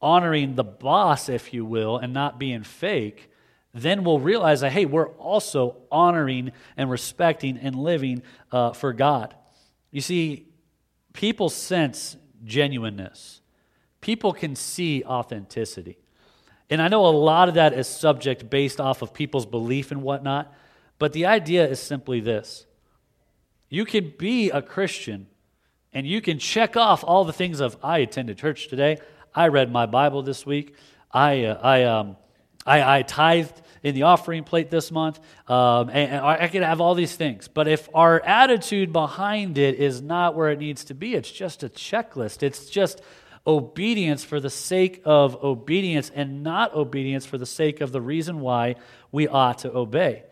honoring 0.00 0.56
the 0.56 0.64
boss, 0.64 1.28
if 1.28 1.54
you 1.54 1.64
will, 1.64 1.98
and 1.98 2.12
not 2.12 2.40
being 2.40 2.64
fake, 2.64 3.30
then 3.72 4.04
we'll 4.04 4.18
realize 4.18 4.60
that, 4.60 4.72
hey, 4.72 4.84
we're 4.84 5.08
also 5.10 5.76
honoring 5.90 6.52
and 6.76 6.90
respecting 6.90 7.56
and 7.56 7.76
living 7.76 8.22
uh, 8.50 8.72
for 8.72 8.92
God. 8.92 9.34
You 9.92 10.00
see, 10.00 10.48
people 11.12 11.48
sense 11.48 12.16
genuineness, 12.44 13.40
people 14.00 14.32
can 14.32 14.56
see 14.56 15.04
authenticity. 15.04 15.98
And 16.70 16.80
I 16.80 16.88
know 16.88 17.06
a 17.06 17.08
lot 17.08 17.48
of 17.48 17.54
that 17.54 17.74
is 17.74 17.86
subject 17.86 18.48
based 18.48 18.80
off 18.80 19.02
of 19.02 19.12
people's 19.12 19.44
belief 19.44 19.90
and 19.90 20.02
whatnot, 20.02 20.52
but 20.98 21.12
the 21.12 21.26
idea 21.26 21.68
is 21.68 21.78
simply 21.78 22.18
this. 22.18 22.66
You 23.68 23.84
can 23.84 24.14
be 24.18 24.50
a 24.50 24.62
Christian 24.62 25.26
and 25.92 26.06
you 26.06 26.22
can 26.22 26.38
check 26.38 26.76
off 26.76 27.04
all 27.04 27.24
the 27.24 27.32
things 27.32 27.60
of 27.60 27.76
I 27.82 27.98
attended 27.98 28.38
church 28.38 28.68
today, 28.68 28.98
I 29.34 29.48
read 29.48 29.70
my 29.70 29.84
Bible 29.84 30.22
this 30.22 30.46
week, 30.46 30.74
I, 31.10 31.44
uh, 31.44 31.60
I, 31.62 31.82
um, 31.84 32.16
I, 32.64 32.98
I 32.98 33.02
tithed 33.02 33.60
in 33.82 33.94
the 33.94 34.02
offering 34.02 34.44
plate 34.44 34.70
this 34.70 34.90
month. 34.90 35.18
Um, 35.48 35.88
and, 35.88 36.12
and 36.12 36.24
I 36.24 36.48
could 36.48 36.62
have 36.62 36.80
all 36.80 36.94
these 36.94 37.14
things. 37.14 37.48
But 37.48 37.68
if 37.68 37.88
our 37.94 38.20
attitude 38.20 38.92
behind 38.92 39.58
it 39.58 39.76
is 39.76 40.00
not 40.00 40.34
where 40.34 40.50
it 40.50 40.58
needs 40.58 40.84
to 40.84 40.94
be, 40.94 41.14
it's 41.14 41.30
just 41.30 41.62
a 41.62 41.68
checklist. 41.68 42.42
It's 42.42 42.66
just 42.66 43.00
obedience 43.46 44.24
for 44.24 44.38
the 44.38 44.50
sake 44.50 45.02
of 45.04 45.42
obedience 45.42 46.10
and 46.14 46.42
not 46.42 46.74
obedience 46.74 47.26
for 47.26 47.38
the 47.38 47.46
sake 47.46 47.80
of 47.80 47.90
the 47.92 48.00
reason 48.00 48.40
why 48.40 48.76
we 49.10 49.26
ought 49.26 49.58
to 49.58 49.76
obey. 49.76 50.22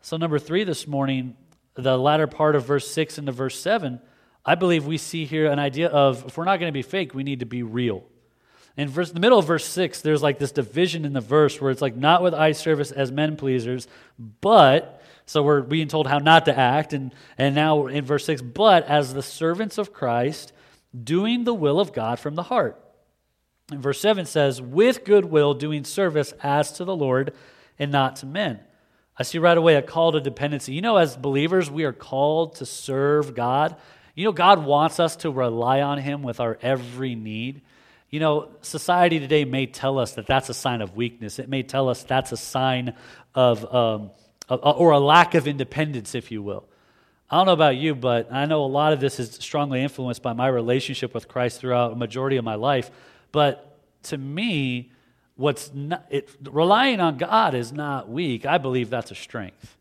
So, 0.00 0.16
number 0.16 0.38
three 0.38 0.64
this 0.64 0.86
morning, 0.86 1.36
the 1.74 1.98
latter 1.98 2.26
part 2.26 2.54
of 2.54 2.64
verse 2.64 2.88
6 2.90 3.18
into 3.18 3.32
verse 3.32 3.58
7, 3.58 4.00
I 4.44 4.54
believe 4.54 4.86
we 4.86 4.98
see 4.98 5.24
here 5.24 5.50
an 5.50 5.58
idea 5.58 5.88
of 5.88 6.26
if 6.26 6.36
we're 6.36 6.44
not 6.44 6.60
going 6.60 6.68
to 6.68 6.74
be 6.74 6.82
fake, 6.82 7.14
we 7.14 7.24
need 7.24 7.40
to 7.40 7.46
be 7.46 7.62
real. 7.62 8.04
In 8.76 8.88
verse, 8.88 9.12
the 9.12 9.20
middle 9.20 9.38
of 9.38 9.46
verse 9.46 9.64
6, 9.64 10.00
there's 10.02 10.22
like 10.22 10.38
this 10.38 10.50
division 10.52 11.04
in 11.04 11.12
the 11.12 11.20
verse 11.20 11.60
where 11.60 11.70
it's 11.70 11.82
like, 11.82 11.96
not 11.96 12.22
with 12.22 12.34
eye 12.34 12.52
service 12.52 12.90
as 12.90 13.12
men 13.12 13.36
pleasers, 13.36 13.86
but, 14.18 15.00
so 15.26 15.42
we're 15.42 15.62
being 15.62 15.86
told 15.86 16.08
how 16.08 16.18
not 16.18 16.46
to 16.46 16.58
act. 16.58 16.92
And, 16.92 17.14
and 17.38 17.54
now 17.54 17.86
in 17.86 18.04
verse 18.04 18.24
6, 18.24 18.42
but 18.42 18.84
as 18.86 19.14
the 19.14 19.22
servants 19.22 19.78
of 19.78 19.92
Christ, 19.92 20.52
doing 21.02 21.44
the 21.44 21.54
will 21.54 21.78
of 21.78 21.92
God 21.92 22.18
from 22.18 22.34
the 22.34 22.42
heart. 22.44 22.80
And 23.70 23.80
verse 23.80 24.00
7 24.00 24.26
says, 24.26 24.60
with 24.60 25.04
goodwill, 25.04 25.54
doing 25.54 25.84
service 25.84 26.32
as 26.42 26.72
to 26.72 26.84
the 26.84 26.96
Lord 26.96 27.32
and 27.78 27.92
not 27.92 28.16
to 28.16 28.26
men. 28.26 28.60
I 29.16 29.22
see 29.22 29.38
right 29.38 29.56
away 29.56 29.76
a 29.76 29.82
call 29.82 30.12
to 30.12 30.20
dependency. 30.20 30.74
You 30.74 30.82
know, 30.82 30.96
as 30.96 31.16
believers, 31.16 31.70
we 31.70 31.84
are 31.84 31.92
called 31.92 32.56
to 32.56 32.66
serve 32.66 33.34
God. 33.34 33.76
You 34.14 34.24
know, 34.24 34.32
God 34.32 34.64
wants 34.64 34.98
us 34.98 35.16
to 35.16 35.30
rely 35.30 35.80
on 35.80 35.98
Him 35.98 36.22
with 36.22 36.40
our 36.40 36.58
every 36.60 37.14
need. 37.14 37.62
You 38.14 38.20
know, 38.20 38.50
society 38.60 39.18
today 39.18 39.44
may 39.44 39.66
tell 39.66 39.98
us 39.98 40.12
that 40.12 40.28
that's 40.28 40.48
a 40.48 40.54
sign 40.54 40.82
of 40.82 40.94
weakness. 40.94 41.40
It 41.40 41.48
may 41.48 41.64
tell 41.64 41.88
us 41.88 42.04
that's 42.04 42.30
a 42.30 42.36
sign 42.36 42.94
of, 43.34 43.74
um, 43.74 44.12
or 44.48 44.92
a 44.92 45.00
lack 45.00 45.34
of 45.34 45.48
independence, 45.48 46.14
if 46.14 46.30
you 46.30 46.40
will. 46.40 46.64
I 47.28 47.38
don't 47.38 47.46
know 47.46 47.54
about 47.54 47.74
you, 47.74 47.96
but 47.96 48.32
I 48.32 48.46
know 48.46 48.64
a 48.64 48.66
lot 48.66 48.92
of 48.92 49.00
this 49.00 49.18
is 49.18 49.32
strongly 49.40 49.82
influenced 49.82 50.22
by 50.22 50.32
my 50.32 50.46
relationship 50.46 51.12
with 51.12 51.26
Christ 51.26 51.58
throughout 51.58 51.90
a 51.90 51.96
majority 51.96 52.36
of 52.36 52.44
my 52.44 52.54
life. 52.54 52.88
But 53.32 53.80
to 54.04 54.16
me, 54.16 54.92
what's 55.34 55.74
not, 55.74 56.06
it, 56.08 56.30
relying 56.44 57.00
on 57.00 57.18
God 57.18 57.56
is 57.56 57.72
not 57.72 58.08
weak. 58.08 58.46
I 58.46 58.58
believe 58.58 58.90
that's 58.90 59.10
a 59.10 59.16
strength. 59.16 59.76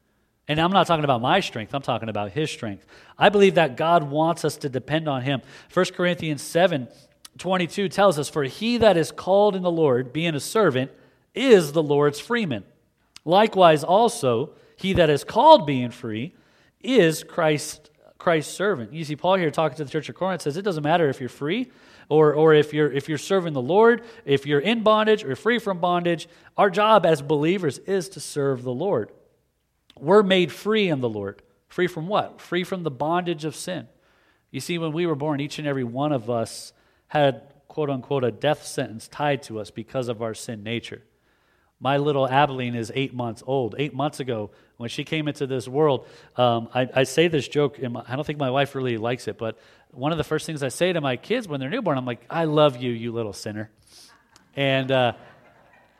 And 0.47 0.59
I'm 0.59 0.71
not 0.71 0.87
talking 0.87 1.03
about 1.03 1.21
my 1.21 1.39
strength, 1.39 1.75
I'm 1.75 1.83
talking 1.83 2.09
about 2.09 2.31
his 2.31 2.49
strength. 2.49 2.83
I 3.15 3.29
believe 3.29 3.53
that 3.55 3.77
God 3.77 4.09
wants 4.09 4.43
us 4.43 4.57
to 4.57 4.69
depend 4.69 5.07
on 5.07 5.21
him. 5.21 5.43
1 5.71 5.85
Corinthians 5.95 6.41
7 6.41 6.87
22 7.37 7.89
tells 7.89 8.19
us, 8.19 8.29
For 8.29 8.43
he 8.43 8.77
that 8.77 8.97
is 8.97 9.11
called 9.11 9.55
in 9.55 9.63
the 9.63 9.71
Lord, 9.71 10.13
being 10.13 10.35
a 10.35 10.39
servant, 10.39 10.91
is 11.33 11.71
the 11.71 11.83
Lord's 11.83 12.19
freeman. 12.19 12.63
Likewise, 13.25 13.83
also, 13.83 14.51
he 14.75 14.93
that 14.93 15.09
is 15.09 15.23
called 15.23 15.65
being 15.65 15.91
free 15.91 16.33
is 16.81 17.23
Christ, 17.23 17.89
Christ's 18.17 18.53
servant. 18.53 18.93
You 18.93 19.03
see, 19.05 19.15
Paul 19.15 19.35
here 19.35 19.49
talking 19.49 19.77
to 19.77 19.85
the 19.85 19.89
church 19.89 20.09
of 20.09 20.15
Corinth 20.15 20.41
says 20.41 20.57
it 20.57 20.63
doesn't 20.63 20.83
matter 20.83 21.09
if 21.09 21.19
you're 21.19 21.29
free 21.29 21.71
or, 22.09 22.33
or 22.33 22.53
if, 22.53 22.73
you're, 22.73 22.91
if 22.91 23.07
you're 23.07 23.17
serving 23.17 23.53
the 23.53 23.61
Lord, 23.61 24.03
if 24.25 24.45
you're 24.45 24.59
in 24.59 24.83
bondage 24.83 25.23
or 25.23 25.35
free 25.35 25.59
from 25.59 25.79
bondage. 25.79 26.27
Our 26.57 26.69
job 26.69 27.05
as 27.05 27.21
believers 27.21 27.79
is 27.79 28.09
to 28.09 28.19
serve 28.19 28.63
the 28.63 28.73
Lord. 28.73 29.11
We're 29.97 30.23
made 30.23 30.51
free 30.51 30.89
in 30.89 30.99
the 30.99 31.09
Lord 31.09 31.41
Free 31.73 31.87
from 31.87 32.05
what? 32.05 32.39
Free 32.39 32.63
from 32.63 32.83
the 32.83 32.91
bondage 32.91 33.45
of 33.45 33.55
sin. 33.55 33.87
You 34.51 34.59
see, 34.59 34.77
when 34.77 34.91
we 34.91 35.07
were 35.07 35.15
born, 35.15 35.39
each 35.39 35.57
and 35.57 35.67
every 35.67 35.83
one 35.83 36.11
of 36.11 36.29
us 36.29 36.71
had, 37.13 37.43
quote 37.67 37.91
unquote, 37.91 38.23
a 38.23 38.31
death 38.31 38.65
sentence 38.65 39.07
tied 39.07 39.43
to 39.43 39.59
us 39.59 39.69
because 39.69 40.07
of 40.07 40.23
our 40.23 40.33
sin 40.33 40.63
nature. 40.63 41.03
My 41.79 41.97
little 41.97 42.27
Abilene 42.27 42.73
is 42.73 42.91
eight 42.95 43.13
months 43.13 43.43
old. 43.45 43.75
Eight 43.77 43.93
months 43.93 44.19
ago, 44.19 44.49
when 44.77 44.89
she 44.89 45.03
came 45.03 45.27
into 45.27 45.45
this 45.45 45.67
world, 45.67 46.07
um, 46.37 46.69
I, 46.73 46.89
I, 46.95 47.03
say 47.03 47.27
this 47.27 47.47
joke, 47.47 47.79
my, 47.81 48.03
I 48.07 48.15
don't 48.15 48.25
think 48.25 48.39
my 48.39 48.49
wife 48.49 48.73
really 48.73 48.97
likes 48.97 49.27
it, 49.27 49.37
but 49.37 49.59
one 49.91 50.11
of 50.11 50.17
the 50.17 50.23
first 50.23 50.47
things 50.47 50.63
I 50.63 50.69
say 50.69 50.91
to 50.91 51.01
my 51.01 51.15
kids 51.15 51.47
when 51.47 51.59
they're 51.59 51.69
newborn, 51.69 51.99
I'm 51.99 52.05
like, 52.05 52.25
I 52.29 52.45
love 52.45 52.77
you, 52.81 52.91
you 52.91 53.11
little 53.11 53.33
sinner. 53.33 53.69
And, 54.55 54.91
uh, 54.91 55.13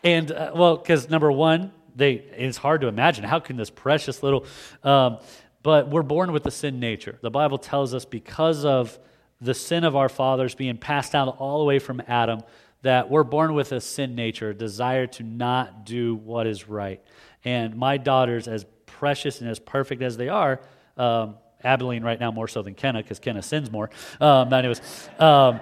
and 0.04 0.32
uh, 0.32 0.52
well, 0.56 0.78
because 0.78 1.10
number 1.10 1.32
one, 1.32 1.72
they, 1.96 2.14
it's 2.14 2.58
hard 2.58 2.82
to 2.82 2.88
imagine 2.88 3.24
how 3.24 3.40
can 3.40 3.56
this 3.56 3.70
precious 3.70 4.24
little 4.24 4.48
um, 4.84 5.20
but 5.62 5.90
we're 5.90 6.04
born 6.04 6.34
with 6.34 6.44
the 6.44 6.52
sin 6.52 6.80
nature. 6.80 7.18
The 7.22 7.32
Bible 7.32 7.58
tells 7.58 7.94
us 7.94 8.04
because 8.04 8.66
of 8.66 9.00
the 9.44 9.54
sin 9.54 9.84
of 9.84 9.96
our 9.96 10.10
fathers 10.10 10.56
being 10.56 10.78
passed 10.78 11.12
down 11.12 11.30
all 11.30 11.60
the 11.60 11.66
way 11.66 11.80
from 11.80 12.02
Adam, 12.08 12.42
that 12.82 13.10
we're 13.10 13.24
born 13.24 13.54
with 13.54 13.72
a 13.72 13.82
sin 13.82 14.16
nature, 14.16 14.50
a 14.50 14.54
desire 14.54 15.08
to 15.08 15.24
not 15.24 15.86
do 15.86 16.16
what 16.16 16.48
is 16.48 16.68
right. 16.68 17.02
And 17.46 17.76
my 17.76 17.98
daughters, 17.98 18.48
as 18.48 18.66
precious 18.86 19.42
and 19.42 19.50
as 19.50 19.60
perfect 19.60 20.02
as 20.02 20.18
they 20.18 20.30
are, 20.30 20.62
um, 20.98 21.36
Abilene 21.64 22.04
right 22.04 22.20
now 22.20 22.32
more 22.32 22.48
so 22.48 22.62
than 22.62 22.74
Kenna, 22.74 23.02
because 23.02 23.20
Kenna 23.20 23.42
sins 23.42 23.72
more. 23.72 23.90
Um, 24.20 24.52
anyways, 24.52 24.82
um, 25.18 25.62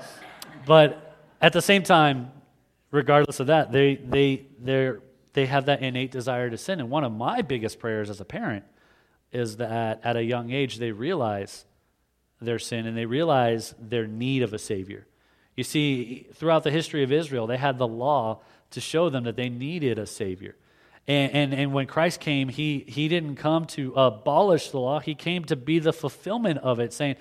but 0.66 1.16
at 1.40 1.54
the 1.54 1.62
same 1.62 1.84
time, 1.84 2.32
regardless 2.90 3.40
of 3.40 3.48
that, 3.48 3.72
they 3.72 3.96
they 3.96 4.48
they 4.60 4.94
they 5.34 5.46
have 5.46 5.66
that 5.68 5.82
innate 5.82 6.12
desire 6.12 6.50
to 6.50 6.58
sin. 6.58 6.80
And 6.80 6.90
one 6.90 7.04
of 7.04 7.12
my 7.12 7.42
biggest 7.44 7.80
prayers 7.80 8.10
as 8.10 8.20
a 8.20 8.26
parent 8.26 8.66
is 9.32 9.58
that 9.58 10.02
at 10.04 10.16
a 10.16 10.24
young 10.24 10.52
age 10.52 10.78
they 10.78 10.92
realize 10.92 11.66
their 12.42 12.60
sin 12.60 12.86
and 12.86 12.98
they 12.98 13.06
realize 13.06 13.74
their 13.80 14.08
need 14.08 14.44
of 14.44 14.54
a 14.54 14.60
Savior. 14.60 15.06
You 15.56 15.64
see, 15.64 16.28
throughout 16.34 16.64
the 16.64 16.72
history 16.72 17.04
of 17.04 17.12
Israel, 17.12 17.48
they 17.48 17.58
had 17.58 17.78
the 17.78 17.88
law 17.88 18.42
to 18.72 18.82
show 18.82 19.10
them 19.10 19.26
that 19.26 19.36
they 19.36 19.50
needed 19.50 20.00
a 20.00 20.06
Savior. 20.06 20.56
And, 21.08 21.32
and, 21.34 21.54
and, 21.54 21.74
when 21.74 21.88
Christ 21.88 22.20
came, 22.20 22.48
he, 22.48 22.86
he 22.88 23.08
didn't 23.08 23.36
come 23.36 23.66
to 23.68 23.94
abolish 23.96 24.70
the 24.70 24.80
law, 24.80 25.00
He 25.00 25.16
came 25.16 25.44
to 25.46 25.56
be 25.56 25.80
the 25.80 25.92
fulfillment 25.92 26.60
of 26.60 26.80
it, 26.80 26.94
saying, 26.94 27.16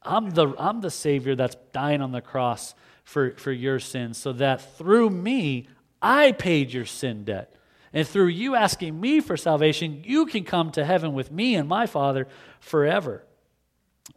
I'm 0.00 0.30
the, 0.30 0.54
I'm 0.58 0.80
the 0.80 0.92
Savior 0.92 1.34
that's 1.34 1.56
dying 1.72 2.00
on 2.00 2.12
the 2.12 2.20
cross 2.20 2.74
for, 3.02 3.32
for 3.32 3.50
your 3.50 3.80
sins, 3.80 4.16
so 4.16 4.32
that 4.34 4.76
through 4.78 5.10
me, 5.10 5.68
I 6.00 6.32
paid 6.32 6.72
your 6.72 6.86
sin 6.86 7.24
debt. 7.24 7.52
And 7.92 8.06
through 8.06 8.28
you 8.28 8.54
asking 8.54 9.00
me 9.00 9.20
for 9.20 9.36
salvation, 9.36 10.02
you 10.04 10.26
can 10.26 10.44
come 10.44 10.70
to 10.72 10.84
heaven 10.84 11.12
with 11.12 11.32
me 11.32 11.56
and 11.56 11.68
my 11.68 11.86
Father 11.86 12.28
forever. 12.60 13.25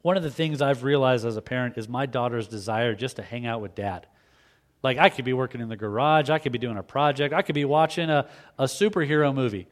One 0.02 0.17
of 0.17 0.23
the 0.23 0.32
things 0.32 0.62
I've 0.62 0.84
realized 0.84 1.25
as 1.25 1.38
a 1.38 1.41
parent 1.41 1.78
is 1.78 1.89
my 1.89 2.06
daughter's 2.06 2.47
desire 2.47 2.95
just 2.95 3.17
to 3.17 3.23
hang 3.23 3.45
out 3.45 3.62
with 3.62 3.75
dad. 3.75 4.08
Like, 4.82 4.97
I 4.97 5.10
could 5.10 5.25
be 5.25 5.34
working 5.34 5.60
in 5.60 5.67
the 5.67 5.75
garage, 5.75 6.30
I 6.30 6.39
could 6.39 6.54
be 6.54 6.58
doing 6.58 6.78
a 6.78 6.84
project, 6.84 7.34
I 7.34 7.41
could 7.41 7.56
be 7.56 7.65
watching 7.65 8.10
a, 8.10 8.30
a 8.58 8.63
superhero 8.63 9.34
movie. 9.34 9.67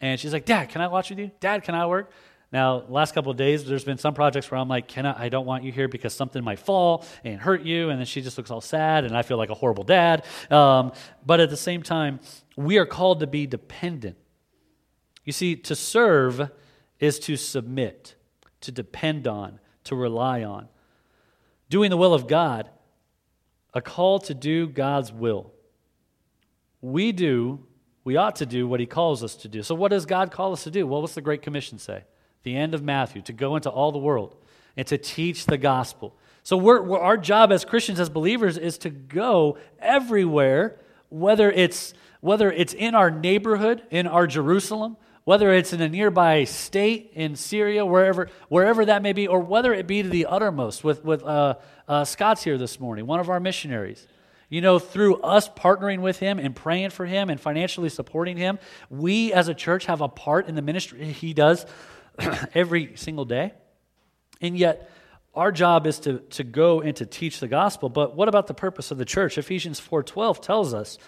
And 0.00 0.20
she's 0.20 0.32
like, 0.32 0.44
Dad, 0.44 0.68
can 0.68 0.80
I 0.80 0.88
watch 0.88 1.10
with 1.10 1.18
you? 1.18 1.30
Dad, 1.40 1.64
can 1.64 1.74
I 1.74 1.86
work? 1.86 2.12
Now, 2.52 2.84
last 2.88 3.14
couple 3.14 3.30
of 3.30 3.38
days, 3.38 3.64
there's 3.64 3.84
been 3.84 3.96
some 3.96 4.12
projects 4.12 4.50
where 4.50 4.60
I'm 4.60 4.68
like, 4.68 4.86
"Can 4.86 5.06
I? 5.06 5.24
I 5.24 5.28
don't 5.30 5.46
want 5.46 5.64
you 5.64 5.72
here 5.72 5.88
because 5.88 6.12
something 6.12 6.44
might 6.44 6.58
fall 6.58 7.06
and 7.24 7.40
hurt 7.40 7.62
you," 7.62 7.88
and 7.88 7.98
then 7.98 8.04
she 8.04 8.20
just 8.20 8.36
looks 8.36 8.50
all 8.50 8.60
sad, 8.60 9.04
and 9.06 9.16
I 9.16 9.22
feel 9.22 9.38
like 9.38 9.48
a 9.48 9.54
horrible 9.54 9.84
dad. 9.84 10.26
Um, 10.50 10.92
but 11.24 11.40
at 11.40 11.48
the 11.48 11.56
same 11.56 11.82
time, 11.82 12.20
we 12.54 12.76
are 12.76 12.84
called 12.84 13.20
to 13.20 13.26
be 13.26 13.46
dependent. 13.46 14.18
You 15.24 15.32
see, 15.32 15.56
to 15.56 15.74
serve 15.74 16.50
is 17.00 17.18
to 17.20 17.36
submit, 17.36 18.16
to 18.60 18.70
depend 18.70 19.26
on, 19.26 19.58
to 19.84 19.96
rely 19.96 20.42
on. 20.42 20.68
Doing 21.68 21.90
the 21.90 21.96
will 21.96 22.14
of 22.14 22.26
God, 22.26 22.70
a 23.74 23.80
call 23.80 24.18
to 24.20 24.34
do 24.34 24.66
God's 24.66 25.12
will. 25.12 25.52
We 26.80 27.12
do, 27.12 27.60
we 28.04 28.16
ought 28.16 28.36
to 28.36 28.46
do 28.46 28.66
what 28.66 28.80
He 28.80 28.86
calls 28.86 29.22
us 29.24 29.36
to 29.36 29.48
do. 29.48 29.62
So, 29.62 29.74
what 29.74 29.90
does 29.90 30.04
God 30.04 30.30
call 30.30 30.52
us 30.52 30.64
to 30.64 30.70
do? 30.70 30.86
Well, 30.86 31.00
what's 31.00 31.14
the 31.14 31.20
Great 31.20 31.42
Commission 31.42 31.78
say? 31.78 32.04
the 32.42 32.56
end 32.56 32.74
of 32.74 32.82
Matthew, 32.82 33.22
to 33.22 33.32
go 33.32 33.56
into 33.56 33.70
all 33.70 33.92
the 33.92 33.98
world 33.98 34.36
and 34.76 34.86
to 34.88 34.98
teach 34.98 35.46
the 35.46 35.58
gospel. 35.58 36.16
So, 36.42 36.56
we're, 36.56 36.82
we're, 36.82 36.98
our 36.98 37.16
job 37.16 37.52
as 37.52 37.64
Christians, 37.64 38.00
as 38.00 38.08
believers, 38.08 38.58
is 38.58 38.78
to 38.78 38.90
go 38.90 39.58
everywhere, 39.78 40.80
whether 41.08 41.50
it's, 41.50 41.94
whether 42.20 42.50
it's 42.50 42.74
in 42.74 42.94
our 42.94 43.10
neighborhood, 43.10 43.82
in 43.90 44.06
our 44.06 44.26
Jerusalem, 44.26 44.96
whether 45.24 45.52
it's 45.52 45.72
in 45.72 45.80
a 45.80 45.88
nearby 45.88 46.44
state 46.44 47.12
in 47.14 47.36
Syria, 47.36 47.86
wherever, 47.86 48.28
wherever 48.48 48.84
that 48.86 49.02
may 49.02 49.12
be, 49.12 49.28
or 49.28 49.40
whether 49.40 49.72
it 49.72 49.86
be 49.86 50.02
to 50.02 50.08
the 50.08 50.26
uttermost. 50.26 50.82
With, 50.82 51.04
with 51.04 51.22
uh, 51.22 51.54
uh, 51.86 52.04
Scott's 52.04 52.42
here 52.42 52.58
this 52.58 52.80
morning, 52.80 53.06
one 53.06 53.20
of 53.20 53.28
our 53.28 53.40
missionaries. 53.40 54.06
You 54.48 54.60
know, 54.60 54.78
through 54.78 55.16
us 55.22 55.48
partnering 55.48 56.00
with 56.00 56.18
him 56.18 56.38
and 56.38 56.54
praying 56.54 56.90
for 56.90 57.06
him 57.06 57.30
and 57.30 57.40
financially 57.40 57.88
supporting 57.88 58.36
him, 58.36 58.58
we 58.90 59.32
as 59.32 59.48
a 59.48 59.54
church 59.54 59.86
have 59.86 60.02
a 60.02 60.08
part 60.08 60.46
in 60.46 60.54
the 60.54 60.62
ministry 60.62 61.04
he 61.06 61.32
does 61.32 61.64
every 62.54 62.96
single 62.96 63.24
day. 63.24 63.54
And 64.42 64.58
yet, 64.58 64.90
our 65.34 65.52
job 65.52 65.86
is 65.86 66.00
to, 66.00 66.18
to 66.18 66.44
go 66.44 66.82
and 66.82 66.94
to 66.96 67.06
teach 67.06 67.40
the 67.40 67.48
gospel. 67.48 67.88
But 67.88 68.14
what 68.14 68.28
about 68.28 68.46
the 68.46 68.54
purpose 68.54 68.90
of 68.90 68.98
the 68.98 69.04
church? 69.06 69.38
Ephesians 69.38 69.80
4.12 69.80 70.42
tells 70.42 70.74
us 70.74 70.98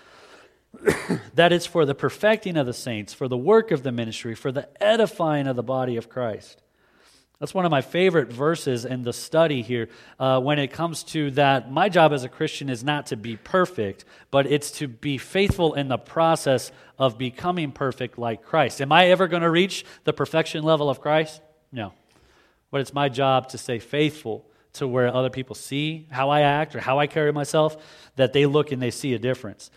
that 1.34 1.52
it's 1.52 1.66
for 1.66 1.84
the 1.84 1.94
perfecting 1.94 2.56
of 2.56 2.66
the 2.66 2.72
saints, 2.72 3.12
for 3.12 3.28
the 3.28 3.36
work 3.36 3.70
of 3.70 3.82
the 3.82 3.92
ministry, 3.92 4.34
for 4.34 4.52
the 4.52 4.68
edifying 4.82 5.46
of 5.46 5.56
the 5.56 5.62
body 5.62 5.96
of 5.96 6.08
Christ. 6.08 6.62
That's 7.40 7.52
one 7.52 7.64
of 7.64 7.70
my 7.70 7.82
favorite 7.82 8.32
verses 8.32 8.84
in 8.84 9.02
the 9.02 9.12
study 9.12 9.60
here 9.60 9.88
uh, 10.20 10.40
when 10.40 10.58
it 10.58 10.68
comes 10.68 11.02
to 11.04 11.32
that. 11.32 11.70
My 11.70 11.88
job 11.88 12.12
as 12.12 12.22
a 12.22 12.28
Christian 12.28 12.70
is 12.70 12.84
not 12.84 13.06
to 13.06 13.16
be 13.16 13.36
perfect, 13.36 14.04
but 14.30 14.46
it's 14.46 14.70
to 14.78 14.88
be 14.88 15.18
faithful 15.18 15.74
in 15.74 15.88
the 15.88 15.98
process 15.98 16.70
of 16.98 17.18
becoming 17.18 17.72
perfect 17.72 18.18
like 18.18 18.42
Christ. 18.44 18.80
Am 18.80 18.92
I 18.92 19.08
ever 19.08 19.26
going 19.26 19.42
to 19.42 19.50
reach 19.50 19.84
the 20.04 20.12
perfection 20.12 20.62
level 20.62 20.88
of 20.88 21.00
Christ? 21.00 21.42
No. 21.72 21.92
But 22.70 22.80
it's 22.80 22.94
my 22.94 23.08
job 23.08 23.48
to 23.48 23.58
stay 23.58 23.78
faithful 23.78 24.46
to 24.74 24.86
where 24.86 25.12
other 25.12 25.30
people 25.30 25.54
see 25.54 26.06
how 26.10 26.30
I 26.30 26.42
act 26.42 26.74
or 26.74 26.80
how 26.80 26.98
I 26.98 27.06
carry 27.06 27.32
myself, 27.32 27.76
that 28.16 28.32
they 28.32 28.46
look 28.46 28.72
and 28.72 28.80
they 28.80 28.90
see 28.90 29.12
a 29.12 29.18
difference. 29.18 29.70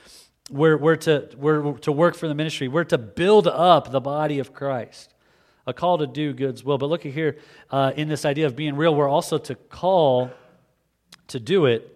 We're, 0.49 0.77
we're, 0.77 0.95
to, 0.97 1.29
we're 1.37 1.73
to 1.79 1.91
work 1.91 2.15
for 2.15 2.27
the 2.27 2.35
ministry, 2.35 2.67
we're 2.67 2.85
to 2.85 2.97
build 2.97 3.47
up 3.47 3.91
the 3.91 3.99
body 3.99 4.39
of 4.39 4.53
Christ 4.53 5.13
a 5.67 5.73
call 5.73 5.97
to 5.97 6.07
do 6.07 6.33
God's 6.33 6.63
will. 6.63 6.77
But 6.77 6.87
look 6.87 7.05
at 7.05 7.11
here 7.11 7.37
uh, 7.69 7.91
in 7.95 8.07
this 8.07 8.25
idea 8.25 8.47
of 8.47 8.55
being 8.55 8.75
real, 8.75 8.95
we're 8.95 9.09
also 9.09 9.37
to 9.37 9.53
call 9.53 10.31
to 11.27 11.39
do 11.39 11.65
it 11.65 11.93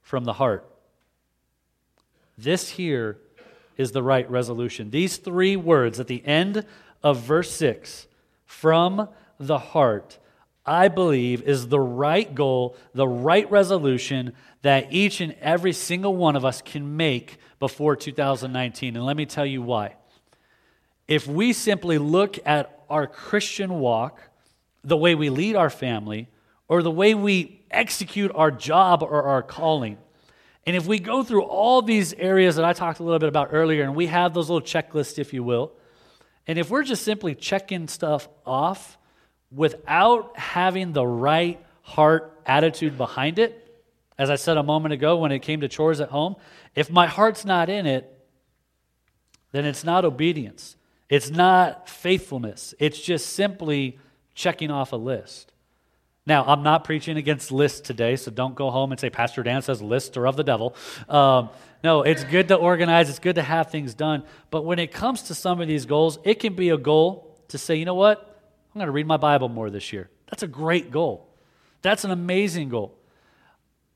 from 0.00 0.24
the 0.24 0.32
heart. 0.32 0.64
This 2.38 2.70
here 2.70 3.18
is 3.76 3.90
the 3.90 4.02
right 4.02 4.30
resolution. 4.30 4.90
These 4.90 5.16
three 5.16 5.56
words 5.56 5.98
at 5.98 6.06
the 6.06 6.24
end 6.24 6.64
of 7.02 7.20
verse 7.20 7.50
6 7.50 8.06
from 8.46 9.08
the 9.38 9.58
heart, 9.58 10.18
I 10.68 10.88
believe, 10.88 11.42
is 11.42 11.68
the 11.68 11.80
right 11.80 12.32
goal, 12.34 12.76
the 12.92 13.08
right 13.08 13.50
resolution 13.50 14.34
that 14.60 14.92
each 14.92 15.22
and 15.22 15.34
every 15.40 15.72
single 15.72 16.14
one 16.14 16.36
of 16.36 16.44
us 16.44 16.60
can 16.60 16.96
make 16.96 17.38
before 17.58 17.96
2019. 17.96 18.94
And 18.94 19.04
let 19.06 19.16
me 19.16 19.24
tell 19.24 19.46
you 19.46 19.62
why. 19.62 19.94
If 21.06 21.26
we 21.26 21.54
simply 21.54 21.96
look 21.96 22.38
at 22.44 22.84
our 22.90 23.06
Christian 23.06 23.78
walk, 23.80 24.20
the 24.84 24.96
way 24.96 25.14
we 25.14 25.30
lead 25.30 25.56
our 25.56 25.70
family, 25.70 26.28
or 26.68 26.82
the 26.82 26.90
way 26.90 27.14
we 27.14 27.62
execute 27.70 28.30
our 28.34 28.50
job 28.50 29.02
or 29.02 29.22
our 29.22 29.42
calling. 29.42 29.96
And 30.66 30.76
if 30.76 30.86
we 30.86 30.98
go 30.98 31.22
through 31.22 31.44
all 31.44 31.80
these 31.80 32.12
areas 32.12 32.56
that 32.56 32.64
I 32.66 32.74
talked 32.74 33.00
a 33.00 33.02
little 33.02 33.18
bit 33.18 33.30
about 33.30 33.48
earlier, 33.52 33.84
and 33.84 33.96
we 33.96 34.06
have 34.08 34.34
those 34.34 34.50
little 34.50 34.66
checklists, 34.66 35.18
if 35.18 35.32
you 35.32 35.42
will, 35.42 35.72
and 36.46 36.58
if 36.58 36.68
we're 36.68 36.82
just 36.82 37.04
simply 37.04 37.34
checking 37.34 37.88
stuff 37.88 38.28
off 38.44 38.97
without 39.50 40.36
having 40.38 40.92
the 40.92 41.06
right 41.06 41.64
heart 41.82 42.40
attitude 42.46 42.96
behind 42.96 43.38
it, 43.38 43.64
as 44.18 44.30
I 44.30 44.36
said 44.36 44.56
a 44.56 44.62
moment 44.62 44.92
ago 44.92 45.16
when 45.16 45.32
it 45.32 45.40
came 45.40 45.60
to 45.60 45.68
chores 45.68 46.00
at 46.00 46.10
home, 46.10 46.36
if 46.74 46.90
my 46.90 47.06
heart's 47.06 47.44
not 47.44 47.68
in 47.68 47.86
it, 47.86 48.12
then 49.52 49.64
it's 49.64 49.84
not 49.84 50.04
obedience. 50.04 50.76
It's 51.08 51.30
not 51.30 51.88
faithfulness, 51.88 52.74
it's 52.78 53.00
just 53.00 53.30
simply 53.30 53.98
checking 54.34 54.70
off 54.70 54.92
a 54.92 54.96
list. 54.96 55.52
Now, 56.26 56.44
I'm 56.44 56.62
not 56.62 56.84
preaching 56.84 57.16
against 57.16 57.50
lists 57.50 57.80
today, 57.80 58.14
so 58.16 58.30
don't 58.30 58.54
go 58.54 58.70
home 58.70 58.92
and 58.92 59.00
say, 59.00 59.08
Pastor 59.08 59.42
Dan 59.42 59.62
says 59.62 59.80
lists 59.80 60.14
are 60.18 60.26
of 60.26 60.36
the 60.36 60.44
devil. 60.44 60.76
Um, 61.08 61.48
no, 61.82 62.02
it's 62.02 62.22
good 62.24 62.48
to 62.48 62.56
organize, 62.56 63.08
it's 63.08 63.18
good 63.18 63.36
to 63.36 63.42
have 63.42 63.70
things 63.70 63.94
done. 63.94 64.24
But 64.50 64.66
when 64.66 64.78
it 64.78 64.92
comes 64.92 65.22
to 65.24 65.34
some 65.34 65.62
of 65.62 65.68
these 65.68 65.86
goals, 65.86 66.18
it 66.24 66.34
can 66.34 66.52
be 66.52 66.68
a 66.68 66.76
goal 66.76 67.34
to 67.48 67.56
say, 67.56 67.76
you 67.76 67.86
know 67.86 67.94
what? 67.94 68.37
I'm 68.78 68.82
going 68.82 68.86
to 68.86 68.92
read 68.92 69.08
my 69.08 69.16
Bible 69.16 69.48
more 69.48 69.70
this 69.70 69.92
year. 69.92 70.08
That's 70.30 70.44
a 70.44 70.46
great 70.46 70.92
goal. 70.92 71.26
That's 71.82 72.04
an 72.04 72.12
amazing 72.12 72.68
goal. 72.68 72.94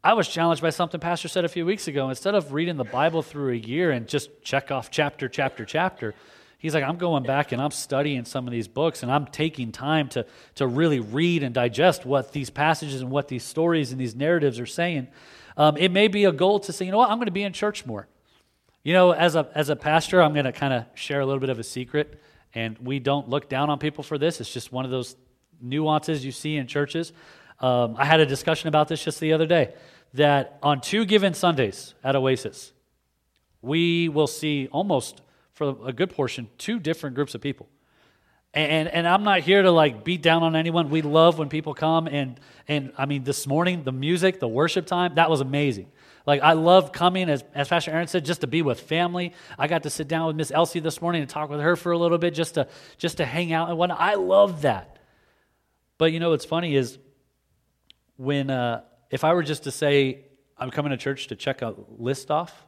I 0.02 0.14
was 0.14 0.26
challenged 0.26 0.60
by 0.60 0.70
something 0.70 0.98
Pastor 0.98 1.28
said 1.28 1.44
a 1.44 1.48
few 1.48 1.64
weeks 1.64 1.86
ago. 1.86 2.08
Instead 2.08 2.34
of 2.34 2.52
reading 2.52 2.76
the 2.76 2.84
Bible 2.84 3.22
through 3.22 3.52
a 3.52 3.56
year 3.56 3.92
and 3.92 4.08
just 4.08 4.42
check 4.42 4.72
off 4.72 4.90
chapter, 4.90 5.28
chapter, 5.28 5.64
chapter, 5.64 6.14
He's 6.58 6.74
like, 6.74 6.84
I'm 6.84 6.96
going 6.96 7.22
back 7.22 7.50
and 7.52 7.60
I'm 7.60 7.70
studying 7.72 8.24
some 8.24 8.46
of 8.46 8.52
these 8.52 8.66
books 8.68 9.02
and 9.02 9.10
I'm 9.10 9.26
taking 9.26 9.72
time 9.72 10.08
to, 10.10 10.26
to 10.56 10.66
really 10.66 11.00
read 11.00 11.42
and 11.42 11.52
digest 11.52 12.06
what 12.06 12.32
these 12.32 12.50
passages 12.50 13.02
and 13.02 13.10
what 13.10 13.26
these 13.26 13.42
stories 13.44 13.90
and 13.90 14.00
these 14.00 14.14
narratives 14.14 14.60
are 14.60 14.66
saying. 14.66 15.08
Um, 15.56 15.76
it 15.76 15.90
may 15.90 16.06
be 16.06 16.24
a 16.24 16.30
goal 16.30 16.60
to 16.60 16.72
say, 16.72 16.86
you 16.86 16.92
know 16.92 16.98
what, 16.98 17.10
I'm 17.10 17.18
going 17.18 17.26
to 17.26 17.32
be 17.32 17.42
in 17.42 17.52
church 17.52 17.84
more. 17.84 18.06
You 18.84 18.92
know, 18.92 19.12
as 19.12 19.34
a, 19.34 19.48
as 19.56 19.70
a 19.70 19.76
pastor, 19.76 20.22
I'm 20.22 20.34
going 20.34 20.44
to 20.44 20.52
kind 20.52 20.72
of 20.72 20.84
share 20.94 21.20
a 21.20 21.26
little 21.26 21.40
bit 21.40 21.50
of 21.50 21.58
a 21.58 21.64
secret, 21.64 22.20
and 22.54 22.78
we 22.78 22.98
don't 22.98 23.28
look 23.28 23.48
down 23.48 23.70
on 23.70 23.78
people 23.78 24.04
for 24.04 24.18
this. 24.18 24.40
It's 24.40 24.52
just 24.52 24.72
one 24.72 24.84
of 24.84 24.90
those 24.90 25.16
nuances 25.60 26.24
you 26.24 26.32
see 26.32 26.56
in 26.56 26.66
churches. 26.66 27.12
Um, 27.60 27.94
I 27.96 28.04
had 28.04 28.20
a 28.20 28.26
discussion 28.26 28.68
about 28.68 28.88
this 28.88 29.02
just 29.02 29.20
the 29.20 29.32
other 29.32 29.46
day 29.46 29.74
that 30.14 30.58
on 30.62 30.80
two 30.80 31.04
given 31.04 31.32
Sundays 31.34 31.94
at 32.04 32.16
Oasis, 32.16 32.72
we 33.62 34.08
will 34.08 34.26
see 34.26 34.68
almost 34.72 35.22
for 35.52 35.76
a 35.86 35.92
good 35.92 36.10
portion, 36.10 36.48
two 36.58 36.78
different 36.78 37.14
groups 37.14 37.34
of 37.34 37.40
people. 37.40 37.68
And, 38.54 38.88
and 38.88 39.08
I'm 39.08 39.22
not 39.22 39.40
here 39.40 39.62
to 39.62 39.70
like 39.70 40.04
beat 40.04 40.20
down 40.20 40.42
on 40.42 40.56
anyone. 40.56 40.90
We 40.90 41.00
love 41.00 41.38
when 41.38 41.48
people 41.48 41.72
come 41.72 42.06
and 42.06 42.38
and 42.68 42.92
I 42.98 43.06
mean 43.06 43.24
this 43.24 43.46
morning 43.46 43.82
the 43.82 43.92
music, 43.92 44.40
the 44.40 44.48
worship 44.48 44.86
time, 44.86 45.14
that 45.14 45.30
was 45.30 45.40
amazing. 45.40 45.90
Like 46.26 46.42
I 46.42 46.52
love 46.52 46.92
coming 46.92 47.28
as 47.28 47.44
as 47.54 47.68
Pastor 47.68 47.90
Aaron 47.90 48.06
said, 48.06 48.24
just 48.24 48.42
to 48.42 48.46
be 48.46 48.62
with 48.62 48.80
family. 48.80 49.32
I 49.58 49.66
got 49.66 49.82
to 49.84 49.90
sit 49.90 50.08
down 50.08 50.26
with 50.26 50.36
Miss 50.36 50.50
Elsie 50.50 50.80
this 50.80 51.02
morning 51.02 51.22
and 51.22 51.30
talk 51.30 51.50
with 51.50 51.60
her 51.60 51.76
for 51.76 51.92
a 51.92 51.98
little 51.98 52.18
bit, 52.18 52.34
just 52.34 52.54
to 52.54 52.68
just 52.98 53.16
to 53.16 53.24
hang 53.24 53.52
out 53.52 53.68
and 53.68 53.78
whatnot. 53.78 54.00
I 54.00 54.14
love 54.14 54.62
that. 54.62 54.98
But 55.98 56.12
you 56.12 56.20
know 56.20 56.30
what's 56.30 56.44
funny 56.44 56.74
is 56.76 56.98
when 58.16 58.50
uh, 58.50 58.82
if 59.10 59.24
I 59.24 59.34
were 59.34 59.42
just 59.42 59.64
to 59.64 59.70
say 59.70 60.26
I'm 60.56 60.70
coming 60.70 60.90
to 60.90 60.96
church 60.96 61.26
to 61.28 61.36
check 61.36 61.62
a 61.62 61.74
list 61.98 62.30
off, 62.30 62.66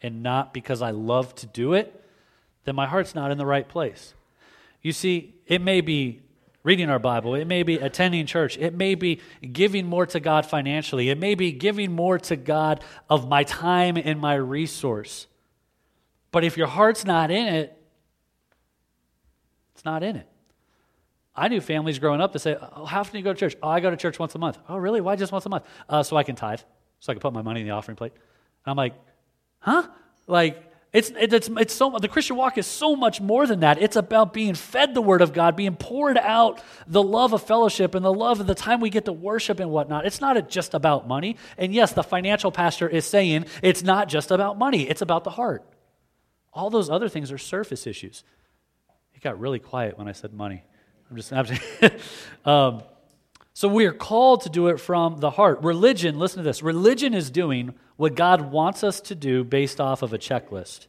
and 0.00 0.22
not 0.22 0.54
because 0.54 0.82
I 0.82 0.90
love 0.90 1.34
to 1.36 1.46
do 1.46 1.74
it, 1.74 2.04
then 2.64 2.74
my 2.74 2.86
heart's 2.86 3.14
not 3.14 3.30
in 3.30 3.38
the 3.38 3.46
right 3.46 3.68
place. 3.68 4.14
You 4.82 4.92
see, 4.92 5.34
it 5.46 5.60
may 5.60 5.80
be 5.80 6.22
reading 6.64 6.88
our 6.90 6.98
Bible, 6.98 7.34
it 7.34 7.46
may 7.46 7.62
be 7.62 7.74
attending 7.74 8.26
church, 8.26 8.56
it 8.58 8.74
may 8.74 8.94
be 8.94 9.20
giving 9.52 9.86
more 9.86 10.06
to 10.06 10.18
God 10.18 10.46
financially, 10.46 11.10
it 11.10 11.18
may 11.18 11.34
be 11.34 11.52
giving 11.52 11.92
more 11.92 12.18
to 12.18 12.36
God 12.36 12.82
of 13.08 13.28
my 13.28 13.44
time 13.44 13.96
and 13.96 14.18
my 14.18 14.34
resource. 14.34 15.26
But 16.32 16.42
if 16.42 16.56
your 16.56 16.66
heart's 16.66 17.04
not 17.04 17.30
in 17.30 17.46
it, 17.46 17.78
it's 19.74 19.84
not 19.84 20.02
in 20.02 20.16
it. 20.16 20.28
I 21.36 21.48
knew 21.48 21.60
families 21.60 21.98
growing 21.98 22.20
up 22.20 22.32
that 22.32 22.38
say, 22.38 22.56
oh, 22.60 22.84
How 22.84 23.00
often 23.00 23.12
do 23.12 23.18
you 23.18 23.24
go 23.24 23.32
to 23.32 23.38
church? 23.38 23.56
Oh, 23.62 23.68
I 23.68 23.80
go 23.80 23.90
to 23.90 23.96
church 23.96 24.18
once 24.18 24.34
a 24.34 24.38
month. 24.38 24.58
Oh, 24.68 24.76
really? 24.76 25.00
Why 25.00 25.16
just 25.16 25.32
once 25.32 25.46
a 25.46 25.48
month? 25.48 25.64
Uh, 25.88 26.02
so 26.02 26.16
I 26.16 26.22
can 26.22 26.36
tithe, 26.36 26.60
so 27.00 27.12
I 27.12 27.14
can 27.14 27.20
put 27.20 27.32
my 27.32 27.42
money 27.42 27.60
in 27.60 27.66
the 27.66 27.72
offering 27.72 27.96
plate. 27.96 28.12
And 28.12 28.70
I'm 28.70 28.76
like, 28.76 28.94
Huh? 29.58 29.88
Like, 30.26 30.62
it's, 30.94 31.10
it's, 31.16 31.50
it's 31.56 31.74
so, 31.74 31.98
the 32.00 32.06
Christian 32.06 32.36
walk 32.36 32.56
is 32.56 32.68
so 32.68 32.94
much 32.94 33.20
more 33.20 33.48
than 33.48 33.60
that. 33.60 33.82
It's 33.82 33.96
about 33.96 34.32
being 34.32 34.54
fed 34.54 34.94
the 34.94 35.02
Word 35.02 35.22
of 35.22 35.32
God, 35.32 35.56
being 35.56 35.74
poured 35.74 36.16
out 36.16 36.62
the 36.86 37.02
love 37.02 37.32
of 37.32 37.42
fellowship 37.42 37.96
and 37.96 38.04
the 38.04 38.12
love 38.12 38.38
of 38.38 38.46
the 38.46 38.54
time 38.54 38.78
we 38.78 38.90
get 38.90 39.06
to 39.06 39.12
worship 39.12 39.58
and 39.58 39.72
whatnot. 39.72 40.06
It's 40.06 40.20
not 40.20 40.48
just 40.48 40.72
about 40.72 41.08
money. 41.08 41.36
And 41.58 41.74
yes, 41.74 41.92
the 41.92 42.04
financial 42.04 42.52
pastor 42.52 42.88
is 42.88 43.04
saying 43.04 43.46
it's 43.60 43.82
not 43.82 44.08
just 44.08 44.30
about 44.30 44.56
money, 44.56 44.88
it's 44.88 45.02
about 45.02 45.24
the 45.24 45.30
heart. 45.30 45.64
All 46.52 46.70
those 46.70 46.88
other 46.88 47.08
things 47.08 47.32
are 47.32 47.38
surface 47.38 47.88
issues. 47.88 48.22
It 49.16 49.20
got 49.20 49.40
really 49.40 49.58
quiet 49.58 49.98
when 49.98 50.06
I 50.06 50.12
said 50.12 50.32
money. 50.32 50.62
I'm 51.10 51.16
just, 51.16 51.32
I'm 51.32 51.44
just 51.44 51.60
um, 52.44 52.84
so 53.52 53.66
we 53.66 53.86
are 53.86 53.92
called 53.92 54.42
to 54.42 54.48
do 54.48 54.68
it 54.68 54.78
from 54.78 55.18
the 55.18 55.30
heart. 55.30 55.64
Religion, 55.64 56.20
listen 56.20 56.38
to 56.38 56.44
this 56.44 56.62
religion 56.62 57.14
is 57.14 57.30
doing 57.30 57.74
what 57.96 58.14
God 58.14 58.52
wants 58.52 58.82
us 58.82 59.00
to 59.02 59.14
do 59.14 59.44
based 59.44 59.80
off 59.80 60.02
of 60.02 60.12
a 60.12 60.18
checklist. 60.18 60.86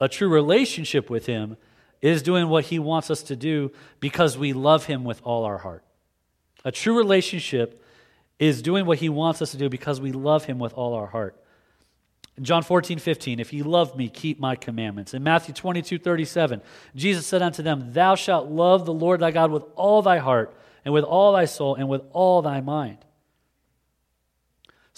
A 0.00 0.08
true 0.08 0.28
relationship 0.28 1.10
with 1.10 1.26
Him 1.26 1.56
is 2.00 2.22
doing 2.22 2.48
what 2.48 2.66
He 2.66 2.78
wants 2.78 3.10
us 3.10 3.22
to 3.24 3.36
do 3.36 3.72
because 4.00 4.38
we 4.38 4.52
love 4.52 4.86
Him 4.86 5.04
with 5.04 5.20
all 5.24 5.44
our 5.44 5.58
heart. 5.58 5.84
A 6.64 6.72
true 6.72 6.96
relationship 6.96 7.82
is 8.38 8.62
doing 8.62 8.86
what 8.86 8.98
He 8.98 9.08
wants 9.08 9.42
us 9.42 9.50
to 9.50 9.56
do 9.56 9.68
because 9.68 10.00
we 10.00 10.12
love 10.12 10.44
Him 10.44 10.58
with 10.58 10.72
all 10.74 10.94
our 10.94 11.06
heart. 11.06 11.36
John 12.40 12.62
14, 12.62 12.98
15, 12.98 13.40
if 13.40 13.52
ye 13.52 13.62
love 13.62 13.96
me, 13.96 14.08
keep 14.08 14.38
my 14.38 14.54
commandments. 14.54 15.12
In 15.12 15.24
Matthew 15.24 15.54
22, 15.54 15.98
37, 15.98 16.62
Jesus 16.94 17.26
said 17.26 17.42
unto 17.42 17.62
them, 17.62 17.92
Thou 17.92 18.14
shalt 18.14 18.48
love 18.48 18.86
the 18.86 18.92
Lord 18.92 19.20
thy 19.20 19.32
God 19.32 19.50
with 19.50 19.64
all 19.74 20.02
thy 20.02 20.18
heart, 20.18 20.54
and 20.84 20.94
with 20.94 21.04
all 21.04 21.32
thy 21.32 21.46
soul, 21.46 21.74
and 21.74 21.88
with 21.88 22.02
all 22.12 22.42
thy 22.42 22.60
mind. 22.60 22.98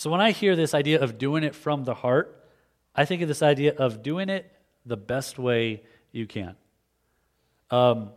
So 0.00 0.08
when 0.08 0.22
I 0.22 0.30
hear 0.30 0.56
this 0.56 0.72
idea 0.72 1.02
of 1.02 1.18
doing 1.18 1.44
it 1.44 1.54
from 1.54 1.84
the 1.84 1.92
heart, 1.92 2.42
I 2.96 3.04
think 3.04 3.20
of 3.20 3.28
this 3.28 3.42
idea 3.42 3.74
of 3.74 4.02
doing 4.02 4.30
it 4.30 4.50
the 4.86 4.96
best 4.96 5.38
way 5.38 5.82
you 6.10 6.26
can. 6.26 6.56
Um, 7.70 8.08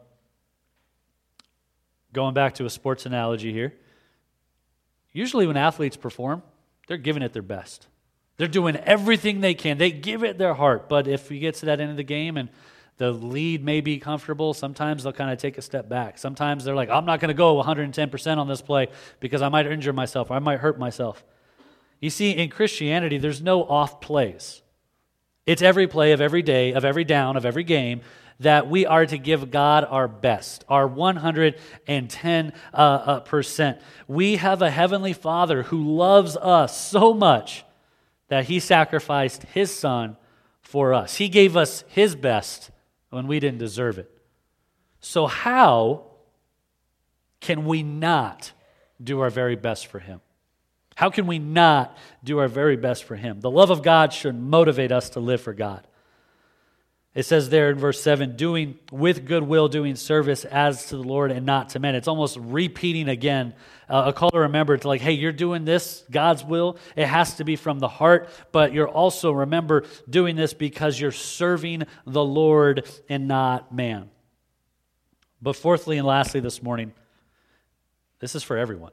going 2.13 2.34
back 2.34 2.54
to 2.54 2.65
a 2.65 2.69
sports 2.69 3.06
analogy 3.06 3.52
here, 3.52 3.74
usually 5.12 5.46
when 5.46 5.58
athletes 5.58 5.98
perform, 5.98 6.41
they're 6.88 6.96
giving 6.96 7.22
it 7.22 7.34
their 7.34 7.41
best. 7.41 7.86
They're 8.38 8.48
doing 8.48 8.78
everything 8.78 9.41
they 9.41 9.54
can. 9.54 9.78
They 9.78 9.91
give 9.91 10.24
it 10.24 10.38
their 10.38 10.54
heart. 10.54 10.88
But 10.88 11.10
if 11.10 11.30
you 11.32 11.39
get 11.41 11.56
to 11.56 11.65
that 11.65 11.82
end 11.82 11.91
of 11.91 11.98
the 11.98 12.04
game 12.04 12.38
and 12.38 12.48
the 12.96 13.12
lead 13.12 13.62
may 13.62 13.82
be 13.82 13.98
comfortable, 13.98 14.54
sometimes 14.54 15.04
they'll 15.04 15.12
kind 15.12 15.32
of 15.32 15.38
take 15.38 15.58
a 15.58 15.62
step 15.62 15.89
back. 15.89 16.17
Sometimes 16.17 16.63
they're 16.63 16.76
like, 16.76 16.89
I'm 16.89 17.04
not 17.04 17.19
going 17.19 17.28
to 17.28 17.34
go 17.34 17.62
110% 17.62 18.38
on 18.38 18.48
this 18.48 18.62
play 18.62 18.88
because 19.19 19.41
I 19.41 19.50
might 19.50 19.67
injure 19.67 19.91
myself 19.91 20.32
or 20.32 20.36
I 20.36 20.39
might 20.39 20.62
hurt 20.62 20.80
myself. 20.80 21.26
You 22.04 22.10
see, 22.10 22.32
in 22.32 22.50
Christianity, 22.50 23.18
there's 23.18 23.42
no 23.42 23.63
off 23.63 24.02
plays. 24.02 24.62
It's 25.46 25.62
every 25.62 25.88
play 25.88 26.12
of 26.12 26.20
every 26.20 26.42
day, 26.42 26.74
of 26.74 26.84
every 26.84 27.06
down, 27.06 27.38
of 27.38 27.46
every 27.46 27.63
game 27.63 28.02
that 28.42 28.70
we 28.70 28.86
are 28.86 29.06
to 29.06 29.18
give 29.18 29.52
God 29.52 29.86
our 29.89 30.10
best, 30.10 30.66
our 30.68 30.86
110. 30.86 32.54
Uh, 32.74 32.78
uh, 32.78 33.20
percent. 33.22 33.80
We 34.06 34.36
have 34.36 34.62
a 34.62 34.70
heavenly 34.70 35.13
Father 35.13 35.63
who 35.63 35.96
loves 35.96 36.36
us 36.36 36.78
so 36.78 37.13
much 37.13 37.63
that 38.28 38.48
he 38.48 38.60
sacrificed 38.60 39.44
his 39.44 39.74
son 39.74 40.18
for 40.60 40.94
us. 40.94 41.16
He 41.16 41.30
gave 41.30 41.56
us 41.56 41.86
his 41.88 42.18
best 42.18 42.70
when 43.12 43.28
we 43.28 43.39
didn't 43.39 43.60
deserve 43.60 43.98
it. 43.98 44.12
So, 45.00 45.26
how 45.26 46.04
can 47.39 47.63
we 47.63 47.82
not 47.82 48.52
do 49.02 49.22
our 49.22 49.30
very 49.30 49.56
best 49.56 49.88
for 49.88 50.00
him? 50.00 50.20
How 50.95 51.10
can 51.10 51.27
we 51.27 51.39
not 51.39 51.97
do 52.23 52.39
our 52.39 52.47
very 52.47 52.77
best 52.77 53.03
for 53.03 53.15
Him? 53.15 53.39
The 53.39 53.49
love 53.49 53.69
of 53.69 53.82
God 53.82 54.13
should 54.13 54.39
motivate 54.39 54.91
us 54.91 55.12
to 55.12 55.19
live 55.19 55.41
for 55.41 55.53
God. 55.53 55.88
It 57.15 57.23
says 57.23 57.49
there 57.49 57.69
in 57.69 57.77
verse 57.77 58.01
7 58.01 58.36
doing 58.36 58.79
with 58.91 59.25
goodwill, 59.25 59.67
doing 59.67 59.95
service 59.95 60.45
as 60.45 60.88
to 60.88 60.97
the 60.97 61.03
Lord 61.03 61.32
and 61.32 61.45
not 61.45 61.69
to 61.69 61.79
men. 61.79 61.93
It's 61.93 62.08
almost 62.08 62.38
repeating 62.38 63.08
again 63.08 63.53
uh, 63.88 64.06
a 64.08 64.13
call 64.13 64.32
to 64.32 64.39
remember 64.39 64.77
to 64.77 64.88
like, 64.88 65.01
hey, 65.01 65.12
you're 65.12 65.32
doing 65.32 65.63
this, 65.63 66.03
God's 66.10 66.43
will. 66.43 66.77
It 66.95 67.06
has 67.06 67.36
to 67.36 67.43
be 67.43 67.56
from 67.56 67.77
the 67.77 67.88
heart, 67.88 68.29
but 68.51 68.73
you're 68.73 68.88
also, 68.88 69.32
remember, 69.32 69.86
doing 70.10 70.36
this 70.36 70.56
because 70.56 70.99
you're 70.99 71.12
serving 71.12 71.84
the 72.08 72.23
Lord 72.23 72.89
and 73.10 73.27
not 73.27 73.71
man. 73.71 74.10
But 75.39 75.56
fourthly 75.56 75.97
and 75.97 76.08
lastly 76.08 76.39
this 76.39 76.63
morning, 76.63 76.93
this 78.19 78.34
is 78.34 78.41
for 78.41 78.58
everyone 78.58 78.91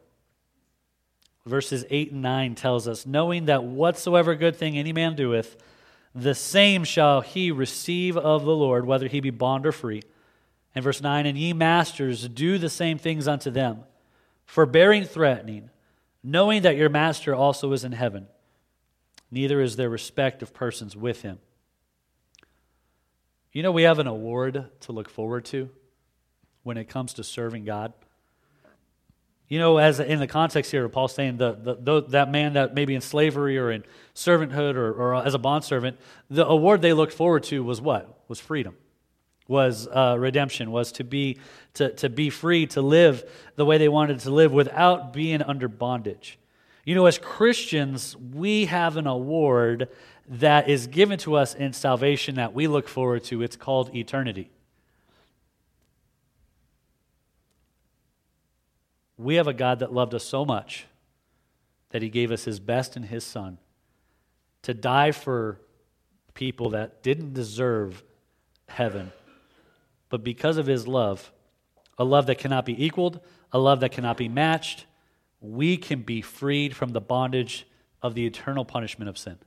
verses 1.46 1.85
8 1.90 2.12
and 2.12 2.22
9 2.22 2.55
tells 2.55 2.87
us, 2.87 3.07
knowing 3.07 3.46
that 3.46 3.64
whatsoever 3.64 4.35
good 4.35 4.57
thing 4.57 4.76
any 4.76 4.92
man 4.92 5.16
doeth, 5.16 5.57
the 6.14 6.35
same 6.35 6.85
shall 6.85 7.20
he 7.20 7.50
receive 7.50 8.16
of 8.16 8.44
the 8.44 8.55
Lord, 8.55 8.87
whether 8.87 9.07
he 9.07 9.20
be 9.20 9.31
bond 9.31 9.66
or 9.66 9.72
free. 9.72 10.03
And 10.74 10.85
verse 10.85 11.00
9, 11.00 11.26
and 11.26 11.38
ye 11.38 11.53
masters, 11.53 12.29
do 12.29 12.59
the 12.59 12.68
same 12.68 12.98
things 12.98 13.26
unto 13.26 13.50
them, 13.50 13.85
forbearing 14.44 15.05
threatening, 15.05 15.70
knowing 16.22 16.62
that 16.62 16.76
your 16.76 16.88
master 16.88 17.35
also 17.35 17.72
is 17.72 17.85
in 17.85 17.92
heaven. 17.92 18.26
Neither 19.31 19.61
is 19.61 19.76
there 19.76 19.88
respect 19.88 20.42
of 20.42 20.53
persons 20.53 20.96
with 20.96 21.22
him. 21.22 21.38
You 23.53 23.62
know, 23.62 23.72
we 23.72 23.83
have 23.83 23.98
an 23.98 24.07
award 24.07 24.66
to 24.81 24.92
look 24.92 25.09
forward 25.09 25.44
to 25.46 25.70
when 26.62 26.76
it 26.76 26.88
comes 26.88 27.14
to 27.14 27.24
serving 27.24 27.64
God. 27.64 27.92
You 29.50 29.58
know, 29.58 29.78
as 29.78 29.98
in 29.98 30.20
the 30.20 30.28
context 30.28 30.70
here, 30.70 30.88
Paul's 30.88 31.12
saying 31.12 31.38
the, 31.38 31.52
the, 31.60 31.74
the, 31.74 32.02
that 32.10 32.30
man 32.30 32.52
that 32.52 32.72
maybe 32.72 32.94
in 32.94 33.00
slavery 33.00 33.58
or 33.58 33.72
in 33.72 33.82
servanthood 34.14 34.76
or, 34.76 34.92
or 34.92 35.16
as 35.16 35.34
a 35.34 35.38
bondservant, 35.38 35.98
the 36.30 36.46
award 36.46 36.82
they 36.82 36.92
looked 36.92 37.12
forward 37.12 37.42
to 37.44 37.64
was 37.64 37.80
what? 37.80 38.22
Was 38.28 38.38
freedom, 38.38 38.76
was 39.48 39.88
uh, 39.88 40.14
redemption, 40.16 40.70
was 40.70 40.92
to 40.92 41.04
be, 41.04 41.40
to, 41.74 41.92
to 41.94 42.08
be 42.08 42.30
free, 42.30 42.66
to 42.68 42.80
live 42.80 43.28
the 43.56 43.64
way 43.64 43.76
they 43.76 43.88
wanted 43.88 44.20
to 44.20 44.30
live 44.30 44.52
without 44.52 45.12
being 45.12 45.42
under 45.42 45.66
bondage. 45.66 46.38
You 46.84 46.94
know, 46.94 47.06
as 47.06 47.18
Christians, 47.18 48.16
we 48.16 48.66
have 48.66 48.96
an 48.96 49.08
award 49.08 49.88
that 50.28 50.68
is 50.68 50.86
given 50.86 51.18
to 51.18 51.34
us 51.34 51.56
in 51.56 51.72
salvation 51.72 52.36
that 52.36 52.54
we 52.54 52.68
look 52.68 52.86
forward 52.86 53.24
to. 53.24 53.42
It's 53.42 53.56
called 53.56 53.96
eternity. 53.96 54.52
We 59.20 59.35
have 59.35 59.48
a 59.48 59.52
God 59.52 59.81
that 59.81 59.92
loved 59.92 60.14
us 60.14 60.25
so 60.25 60.46
much 60.46 60.87
that 61.90 62.00
he 62.00 62.08
gave 62.08 62.33
us 62.33 62.44
his 62.44 62.58
best 62.58 62.96
in 62.96 63.02
his 63.02 63.23
son 63.23 63.58
to 64.62 64.73
die 64.73 65.12
for 65.12 65.60
people 66.33 66.71
that 66.71 67.02
didn't 67.02 67.35
deserve 67.35 68.02
heaven, 68.66 69.12
but 70.08 70.25
because 70.25 70.56
of 70.56 70.66
his 70.66 70.88
love, 70.88 71.33
a 71.98 72.04
love 72.04 72.27
that 72.27 72.38
cannot 72.38 72.64
be 72.64 72.83
equaled, 72.83 73.21
a 73.52 73.58
love 73.58 73.81
that 73.81 73.92
cannot 73.92 74.16
be 74.16 74.29
matched, 74.29 74.87
we 75.42 75.77
can 75.77 76.00
be 76.00 76.23
freed 76.23 76.75
from 76.75 76.92
the 76.92 77.00
bondage 77.00 77.66
of 78.00 78.14
the 78.14 78.25
eternal 78.25 78.64
punishment 78.64 79.10
of 79.10 79.18
sin. 79.18 79.38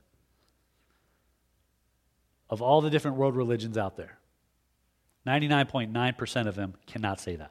Of 2.48 2.62
all 2.62 2.80
the 2.80 2.90
different 2.90 3.16
world 3.16 3.34
religions 3.34 3.76
out 3.76 3.96
there, 3.96 4.18
99.9% 5.26 6.46
of 6.46 6.54
them 6.54 6.74
cannot 6.86 7.18
say 7.18 7.34
that. 7.34 7.50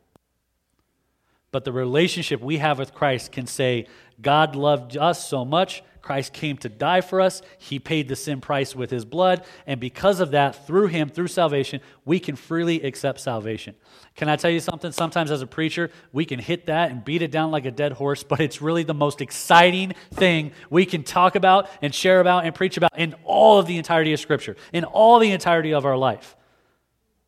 But 1.54 1.66
the 1.66 1.72
relationship 1.72 2.41
we 2.41 2.58
have 2.58 2.80
with 2.80 2.95
Christ 2.95 3.32
can 3.32 3.45
say, 3.45 3.86
God 4.20 4.56
loved 4.56 4.97
us 4.97 5.26
so 5.30 5.45
much, 5.45 5.84
Christ 6.01 6.34
came 6.34 6.58
to 6.58 6.68
die 6.68 7.01
for 7.01 7.22
us. 7.22 7.43
He 7.60 7.78
paid 7.80 8.10
the 8.10 8.16
sin 8.16 8.41
price 8.41 8.76
with 8.76 8.89
his 8.89 9.06
blood. 9.06 9.45
And 9.68 9.80
because 9.80 10.20
of 10.20 10.32
that, 10.32 10.68
through 10.68 10.88
him, 10.88 11.10
through 11.10 11.28
salvation, 11.28 11.80
we 12.06 12.20
can 12.20 12.36
freely 12.36 12.82
accept 12.82 13.20
salvation. 13.20 13.76
Can 14.16 14.30
I 14.30 14.36
tell 14.36 14.49
you 14.49 14.60
something? 14.60 14.91
Sometimes 14.91 15.30
as 15.30 15.43
a 15.43 15.47
preacher, 15.47 15.91
we 16.12 16.26
can 16.26 16.39
hit 16.39 16.66
that 16.66 16.89
and 16.89 17.06
beat 17.06 17.22
it 17.22 17.32
down 17.32 17.51
like 17.51 17.66
a 17.66 17.72
dead 17.72 17.93
horse, 17.93 18.24
but 18.24 18.41
it's 18.41 18.62
really 18.62 18.84
the 18.84 18.93
most 18.93 19.22
exciting 19.22 19.93
thing 20.12 20.51
we 20.72 20.86
can 20.88 21.04
talk 21.04 21.36
about 21.36 21.70
and 21.84 21.93
share 21.93 22.20
about 22.20 22.45
and 22.45 22.56
preach 22.56 22.78
about 22.78 22.97
in 22.97 23.16
all 23.24 23.60
of 23.60 23.68
the 23.68 23.78
entirety 23.78 24.12
of 24.12 24.20
Scripture, 24.20 24.58
in 24.74 24.84
all 24.86 25.20
the 25.20 25.32
entirety 25.32 25.74
of 25.74 25.86
our 25.86 25.97
life. 25.97 26.36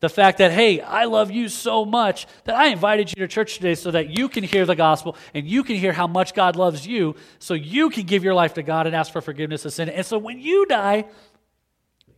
The 0.00 0.08
fact 0.10 0.38
that, 0.38 0.52
hey, 0.52 0.80
I 0.80 1.06
love 1.06 1.30
you 1.30 1.48
so 1.48 1.84
much 1.86 2.26
that 2.44 2.54
I 2.54 2.66
invited 2.68 3.10
you 3.10 3.16
to 3.20 3.28
church 3.28 3.54
today 3.54 3.74
so 3.74 3.90
that 3.90 4.10
you 4.10 4.28
can 4.28 4.44
hear 4.44 4.66
the 4.66 4.76
gospel 4.76 5.16
and 5.32 5.46
you 5.46 5.64
can 5.64 5.76
hear 5.76 5.92
how 5.92 6.06
much 6.06 6.34
God 6.34 6.54
loves 6.54 6.86
you, 6.86 7.14
so 7.38 7.54
you 7.54 7.88
can 7.88 8.04
give 8.04 8.22
your 8.22 8.34
life 8.34 8.54
to 8.54 8.62
God 8.62 8.86
and 8.86 8.94
ask 8.94 9.10
for 9.10 9.22
forgiveness 9.22 9.64
of 9.64 9.72
sin. 9.72 9.88
And 9.88 10.04
so 10.04 10.18
when 10.18 10.38
you 10.38 10.66
die, 10.66 11.06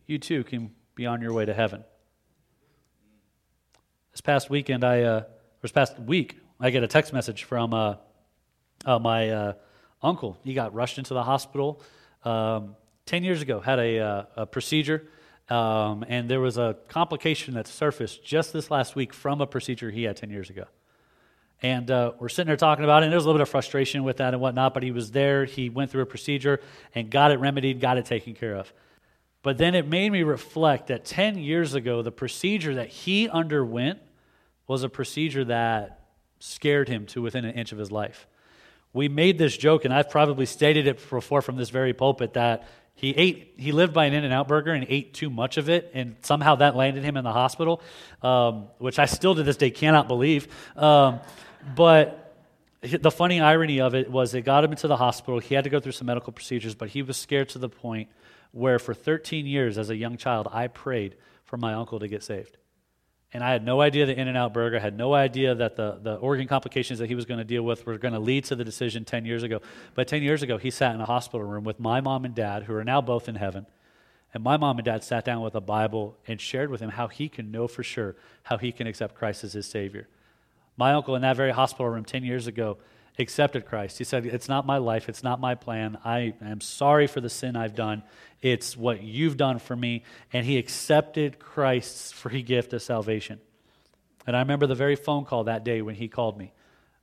you 0.07 0.17
too 0.17 0.43
can 0.43 0.71
be 0.93 1.05
on 1.05 1.21
your 1.21 1.31
way 1.31 1.45
to 1.45 1.53
heaven. 1.53 1.85
This 4.11 4.21
past 4.21 4.49
weekend, 4.49 4.83
I, 4.83 5.03
uh, 5.03 5.23
this 5.61 5.71
past 5.71 5.97
week, 5.99 6.37
I 6.59 6.71
get 6.71 6.83
a 6.83 6.87
text 6.87 7.13
message 7.13 7.45
from 7.45 7.73
uh, 7.73 7.95
uh, 8.85 8.99
my 8.99 9.29
uh, 9.29 9.53
uncle. 10.01 10.37
He 10.43 10.53
got 10.53 10.73
rushed 10.73 10.97
into 10.97 11.13
the 11.13 11.23
hospital 11.23 11.81
um, 12.25 12.75
10 13.05 13.23
years 13.23 13.41
ago, 13.41 13.61
had 13.61 13.79
a, 13.79 13.99
uh, 13.99 14.23
a 14.35 14.45
procedure 14.45 15.07
um, 15.49 16.05
and 16.07 16.29
there 16.29 16.39
was 16.39 16.57
a 16.57 16.77
complication 16.87 17.55
that 17.55 17.67
surfaced 17.67 18.23
just 18.23 18.53
this 18.53 18.69
last 18.69 18.95
week 18.95 19.13
from 19.13 19.41
a 19.41 19.47
procedure 19.47 19.89
he 19.89 20.03
had 20.03 20.15
10 20.17 20.29
years 20.29 20.49
ago. 20.49 20.65
And 21.61 21.91
uh, 21.91 22.13
we're 22.19 22.29
sitting 22.29 22.47
there 22.47 22.55
talking 22.55 22.85
about 22.85 23.03
it, 23.03 23.07
and 23.07 23.11
there 23.11 23.17
was 23.17 23.25
a 23.25 23.27
little 23.27 23.39
bit 23.39 23.43
of 23.43 23.49
frustration 23.49 24.03
with 24.03 24.17
that 24.17 24.33
and 24.33 24.41
whatnot, 24.41 24.73
but 24.73 24.83
he 24.83 24.91
was 24.91 25.11
there. 25.11 25.45
He 25.45 25.69
went 25.69 25.91
through 25.91 26.03
a 26.03 26.05
procedure 26.05 26.61
and 26.95 27.09
got 27.09 27.31
it 27.31 27.39
remedied, 27.39 27.81
got 27.81 27.97
it 27.97 28.05
taken 28.05 28.33
care 28.33 28.55
of. 28.55 28.71
But 29.41 29.57
then 29.57 29.75
it 29.75 29.87
made 29.87 30.11
me 30.11 30.23
reflect 30.23 30.87
that 30.87 31.05
10 31.05 31.37
years 31.37 31.73
ago, 31.73 32.01
the 32.01 32.11
procedure 32.11 32.75
that 32.75 32.89
he 32.89 33.27
underwent 33.27 33.99
was 34.67 34.83
a 34.83 34.89
procedure 34.89 35.45
that 35.45 36.07
scared 36.39 36.87
him 36.87 37.05
to 37.07 37.21
within 37.21 37.43
an 37.43 37.55
inch 37.55 37.71
of 37.71 37.77
his 37.77 37.91
life. 37.91 38.27
We 38.93 39.07
made 39.07 39.37
this 39.37 39.55
joke, 39.55 39.85
and 39.85 39.93
I've 39.93 40.09
probably 40.09 40.45
stated 40.45 40.87
it 40.87 41.09
before 41.09 41.41
from 41.41 41.57
this 41.57 41.69
very 41.69 41.93
pulpit 41.93 42.33
that 42.33 42.67
he 42.99 43.11
ate. 43.11 43.53
He 43.55 43.71
lived 43.71 43.93
by 43.93 44.07
an 44.07 44.13
In-N-Out 44.13 44.49
burger 44.49 44.73
and 44.73 44.85
ate 44.89 45.13
too 45.13 45.29
much 45.29 45.55
of 45.55 45.69
it, 45.69 45.91
and 45.93 46.17
somehow 46.21 46.55
that 46.55 46.75
landed 46.75 47.01
him 47.01 47.15
in 47.15 47.23
the 47.23 47.31
hospital, 47.31 47.81
um, 48.21 48.67
which 48.77 48.99
I 48.99 49.05
still 49.05 49.35
to 49.35 49.43
this 49.43 49.55
day 49.55 49.71
cannot 49.71 50.09
believe. 50.09 50.49
Um, 50.75 51.21
but 51.77 52.35
the 52.81 53.09
funny 53.09 53.39
irony 53.39 53.79
of 53.79 53.95
it 53.95 54.11
was 54.11 54.33
it 54.33 54.41
got 54.41 54.65
him 54.65 54.71
into 54.71 54.89
the 54.89 54.97
hospital. 54.97 55.39
He 55.39 55.55
had 55.55 55.63
to 55.63 55.69
go 55.69 55.79
through 55.79 55.93
some 55.93 56.07
medical 56.07 56.33
procedures, 56.33 56.75
but 56.75 56.89
he 56.89 57.01
was 57.01 57.15
scared 57.15 57.47
to 57.49 57.57
the 57.57 57.69
point 57.69 58.09
where, 58.51 58.79
for 58.79 58.93
13 58.93 59.45
years 59.45 59.77
as 59.77 59.89
a 59.89 59.95
young 59.95 60.17
child, 60.17 60.49
I 60.51 60.67
prayed 60.67 61.15
for 61.45 61.55
my 61.55 61.75
uncle 61.75 61.99
to 61.99 62.09
get 62.09 62.21
saved. 62.21 62.57
And 63.31 63.43
I 63.43 63.51
had 63.51 63.63
no 63.63 63.79
idea 63.79 64.07
the 64.07 64.19
In-N-Out 64.19 64.53
burger, 64.53 64.77
I 64.77 64.79
had 64.79 64.97
no 64.97 65.13
idea 65.13 65.53
that 65.53 65.75
the, 65.75 65.99
the 66.01 66.15
organ 66.15 66.47
complications 66.47 66.97
that 66.97 67.07
he 67.07 67.15
was 67.15 67.25
going 67.25 67.37
to 67.37 67.43
deal 67.43 67.61
with 67.61 67.85
were 67.85 67.97
going 67.99 68.15
to 68.15 68.19
lead 68.19 68.45
to 68.45 68.55
the 68.55 68.63
decision 68.63 69.05
10 69.05 69.23
years 69.25 69.43
ago. 69.43 69.61
But 69.93 70.07
10 70.07 70.23
years 70.23 70.41
ago, 70.41 70.57
he 70.57 70.71
sat 70.71 70.95
in 70.95 71.01
a 71.01 71.05
hospital 71.05 71.45
room 71.45 71.63
with 71.63 71.79
my 71.79 72.01
mom 72.01 72.25
and 72.25 72.33
dad, 72.33 72.63
who 72.63 72.73
are 72.73 72.83
now 72.83 73.01
both 73.01 73.29
in 73.29 73.35
heaven. 73.35 73.67
And 74.33 74.43
my 74.43 74.57
mom 74.57 74.77
and 74.77 74.85
dad 74.85 75.03
sat 75.03 75.25
down 75.25 75.41
with 75.41 75.53
a 75.53 75.61
Bible 75.61 76.17
and 76.27 76.41
shared 76.41 76.69
with 76.69 76.81
him 76.81 76.89
how 76.89 77.07
he 77.07 77.29
can 77.29 77.51
know 77.51 77.67
for 77.67 77.83
sure 77.83 78.15
how 78.43 78.57
he 78.57 78.71
can 78.71 78.87
accept 78.87 79.15
Christ 79.15 79.43
as 79.43 79.53
his 79.53 79.67
Savior. 79.67 80.07
My 80.75 80.93
uncle, 80.93 81.15
in 81.15 81.21
that 81.23 81.35
very 81.35 81.51
hospital 81.51 81.89
room 81.89 82.05
10 82.05 82.23
years 82.23 82.47
ago, 82.47 82.77
accepted 83.19 83.65
Christ. 83.65 83.97
He 83.97 84.03
said, 84.03 84.25
It's 84.25 84.47
not 84.47 84.65
my 84.65 84.77
life, 84.77 85.09
it's 85.09 85.23
not 85.23 85.39
my 85.39 85.55
plan. 85.55 85.97
I 86.03 86.33
am 86.41 86.61
sorry 86.61 87.07
for 87.07 87.21
the 87.21 87.29
sin 87.29 87.55
I've 87.55 87.75
done. 87.75 88.03
It's 88.41 88.77
what 88.77 89.03
you've 89.03 89.37
done 89.37 89.59
for 89.59 89.75
me. 89.75 90.03
And 90.31 90.45
he 90.45 90.57
accepted 90.57 91.39
Christ's 91.39 92.11
free 92.11 92.41
gift 92.41 92.73
of 92.73 92.81
salvation. 92.81 93.39
And 94.25 94.35
I 94.35 94.39
remember 94.39 94.67
the 94.67 94.75
very 94.75 94.95
phone 94.95 95.25
call 95.25 95.45
that 95.45 95.63
day 95.63 95.81
when 95.81 95.95
he 95.95 96.07
called 96.07 96.37
me. 96.37 96.53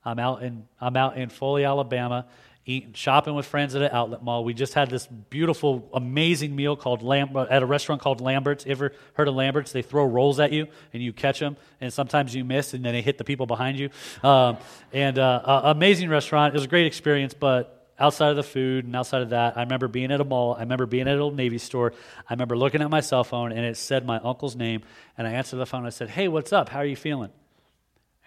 I'm 0.05 0.19
out 0.19 0.43
in, 0.43 0.67
I'm 0.81 0.97
out 0.97 1.17
in 1.19 1.29
Foley, 1.29 1.65
Alabama, 1.65 2.27
eating, 2.67 2.93
shopping 2.93 3.35
with 3.35 3.47
friends 3.47 3.75
at 3.77 3.83
an 3.83 3.91
outlet 3.93 4.23
mall. 4.23 4.45
We 4.45 4.53
just 4.53 4.75
had 4.75 4.91
this 4.91 5.07
beautiful, 5.07 5.89
amazing 5.95 6.55
meal 6.55 6.77
called 6.77 7.03
Lam- 7.03 7.35
at 7.37 7.63
a 7.63 7.67
restaurant 7.67 8.03
called 8.03 8.21
Lambert's. 8.21 8.67
Ever 8.67 8.93
heard 9.15 9.29
of 9.29 9.35
Lambert's? 9.35 9.73
They 9.73 9.83
throw 9.83 10.05
rolls 10.05 10.41
at 10.41 10.53
you 10.53 10.67
and 10.93 11.03
you 11.03 11.13
catch 11.13 11.39
them, 11.39 11.57
and 11.81 11.93
sometimes 11.93 12.35
you 12.35 12.45
miss, 12.45 12.75
and 12.75 12.85
then 12.85 12.93
they 12.93 13.03
hit 13.03 13.19
the 13.19 13.25
people 13.25 13.47
behind 13.47 13.79
you. 13.79 13.91
Um, 14.23 14.59
and 14.93 15.19
uh, 15.19 15.41
uh, 15.45 15.61
amazing 15.65 16.11
restaurant. 16.11 16.55
It 16.55 16.59
was 16.59 16.65
a 16.65 16.69
great 16.69 16.87
experience, 16.87 17.35
but 17.35 17.73
outside 17.99 18.31
of 18.31 18.37
the 18.37 18.43
food 18.43 18.85
and 18.85 18.95
outside 18.97 19.23
of 19.23 19.31
that, 19.31 19.57
I 19.57 19.61
remember 19.61 19.89
being 19.89 20.11
at 20.11 20.21
a 20.21 20.25
mall. 20.25 20.55
I 20.55 20.61
remember 20.61 20.87
being 20.87 21.09
at 21.09 21.19
old 21.19 21.37
Navy 21.37 21.59
store. 21.59 21.93
I 22.29 22.35
remember 22.35 22.57
looking 22.57 22.83
at 22.83 22.91
my 22.91 23.01
cell 23.01 23.25
phone 23.25 23.53
and 23.53 23.65
it 23.65 23.77
said 23.77 24.05
my 24.05 24.19
uncle's 24.19 24.57
name. 24.57 24.83
And 25.17 25.27
I 25.27 25.33
answered 25.33 25.57
the 25.57 25.67
phone. 25.67 25.81
And 25.81 25.87
I 25.87 25.91
said, 25.91 26.11
Hey, 26.11 26.29
what's 26.29 26.53
up? 26.53 26.69
How 26.69 26.81
are 26.81 26.87
you 26.87 26.97
feeling? 26.97 27.31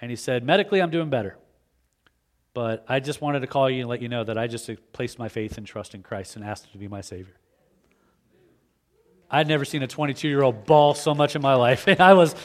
And 0.01 0.09
he 0.09 0.15
said, 0.15 0.43
Medically, 0.43 0.81
I'm 0.81 0.89
doing 0.89 1.09
better. 1.09 1.37
But 2.59 2.83
I 2.89 2.99
just 2.99 3.21
wanted 3.21 3.39
to 3.39 3.47
call 3.47 3.69
you 3.69 3.79
and 3.79 3.89
let 3.89 4.01
you 4.01 4.09
know 4.09 4.25
that 4.25 4.37
I 4.37 4.47
just 4.47 4.69
placed 4.91 5.17
my 5.17 5.29
faith 5.29 5.57
and 5.57 5.65
trust 5.65 5.95
in 5.95 6.03
Christ 6.03 6.35
and 6.35 6.43
asked 6.43 6.65
him 6.65 6.73
to 6.73 6.77
be 6.77 6.89
my 6.89 6.99
Savior. 6.99 7.35
I'd 9.31 9.47
never 9.47 9.63
seen 9.63 9.81
a 9.81 9.87
22 9.87 10.27
year 10.27 10.41
old 10.41 10.65
bawl 10.65 10.93
so 10.93 11.15
much 11.15 11.37
in 11.37 11.41
my 11.41 11.53
life. 11.53 11.87
And 11.87 12.01
I 12.01 12.15
was 12.15 12.35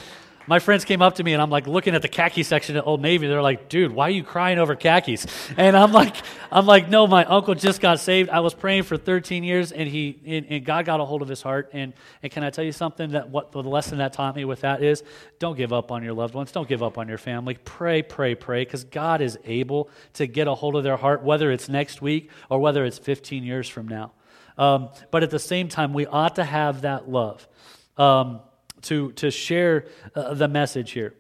my 0.47 0.59
friends 0.59 0.85
came 0.85 1.01
up 1.01 1.15
to 1.17 1.25
me 1.25 1.33
and 1.33 1.41
I'm 1.41 1.51
like 1.51 1.67
looking 1.67 1.95
at 1.95 2.03
the 2.03 2.09
khaki 2.09 2.43
section 2.43 2.77
at 2.77 2.87
Old 2.87 3.01
Navy. 3.01 3.27
They're 3.27 3.43
like, 3.43 3.69
dude, 3.69 3.93
why 3.93 4.09
are 4.09 4.11
you 4.11 4.23
crying 4.23 4.59
over 4.59 4.77
khakis? 4.77 5.27
And 5.57 5.77
I'm 5.77 5.93
like, 5.93 6.17
I'm 6.51 6.67
like, 6.67 6.89
no, 6.89 7.07
my 7.07 7.25
uncle 7.25 7.55
just 7.55 7.81
got 7.81 8.01
saved. 8.01 8.29
I 8.31 8.41
was 8.41 8.55
praying 8.55 8.83
for 8.83 8.97
13 8.97 9.45
years 9.45 9.73
and 9.73 9.89
he 9.89 10.21
and, 10.27 10.47
and 10.49 10.65
God 10.65 10.85
got 10.85 11.01
a 11.01 11.05
hold 11.05 11.23
of 11.23 11.29
his 11.29 11.43
heart. 11.43 11.71
And, 11.73 11.93
and 12.23 12.31
can 12.31 12.45
I 12.45 12.51
tell 12.51 12.65
you 12.65 12.73
something 12.73 13.13
that 13.13 13.31
what 13.31 13.53
the 13.53 13.63
lesson 13.63 13.99
that 13.99 14.13
taught 14.13 14.37
me 14.37 14.45
with 14.45 14.61
that 14.61 14.83
is 14.83 15.03
don't 15.39 15.57
give 15.57 15.73
up 15.73 15.91
on 15.91 16.03
your 16.03 16.15
loved 16.15 16.35
ones. 16.35 16.53
Don't 16.53 16.69
give 16.69 16.83
up 16.83 16.99
on 16.99 17.09
your 17.09 17.19
family. 17.19 17.59
Pray, 17.65 18.03
pray, 18.03 18.35
pray, 18.35 18.65
because 18.65 18.85
God 18.85 19.21
is 19.21 19.39
able 19.45 19.91
to 20.15 20.27
get 20.27 20.49
a 20.49 20.55
hold 20.55 20.77
of 20.77 20.85
their 20.85 20.97
heart, 20.97 21.23
whether 21.23 21.51
it's 21.51 21.69
next 21.69 22.03
week 22.03 22.31
or 22.51 22.59
whether 22.59 22.85
it's 22.85 22.99
15 22.99 23.45
years 23.45 23.69
from 23.69 23.89
now. 23.89 24.13
Um, 24.57 24.91
but 25.11 25.23
at 25.23 25.31
the 25.31 25.39
same 25.39 25.69
time, 25.69 25.93
we 25.93 26.07
ought 26.07 26.37
to 26.37 26.45
have 26.45 26.83
that 26.83 27.09
love. 27.09 27.49
Um, 27.97 28.41
to, 28.85 29.13
to 29.13 29.31
share 29.31 29.87
uh, 30.15 30.35
the 30.35 30.49
message 30.49 30.93
here. 30.93 31.15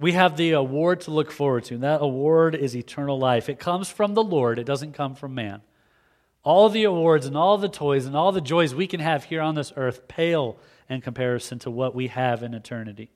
We 0.00 0.12
have 0.12 0.36
the 0.36 0.52
award 0.52 1.00
to 1.02 1.10
look 1.10 1.30
forward 1.30 1.64
to, 1.64 1.74
and 1.74 1.82
that 1.82 2.00
award 2.00 2.54
is 2.54 2.76
eternal 2.76 3.18
life. 3.18 3.48
It 3.48 3.58
comes 3.58 3.90
from 3.90 4.14
the 4.14 4.22
Lord, 4.22 4.58
it 4.58 4.64
doesn't 4.64 4.92
come 4.92 5.14
from 5.14 5.34
man. 5.34 5.62
All 6.44 6.68
the 6.68 6.84
awards 6.84 7.26
and 7.26 7.36
all 7.36 7.58
the 7.58 7.68
toys 7.68 8.06
and 8.06 8.16
all 8.16 8.30
the 8.32 8.40
joys 8.40 8.74
we 8.74 8.86
can 8.86 9.00
have 9.00 9.24
here 9.24 9.40
on 9.40 9.54
this 9.54 9.72
earth 9.76 10.06
pale 10.06 10.56
in 10.88 11.00
comparison 11.00 11.58
to 11.60 11.70
what 11.70 11.94
we 11.94 12.06
have 12.06 12.42
in 12.42 12.54
eternity. 12.54 13.10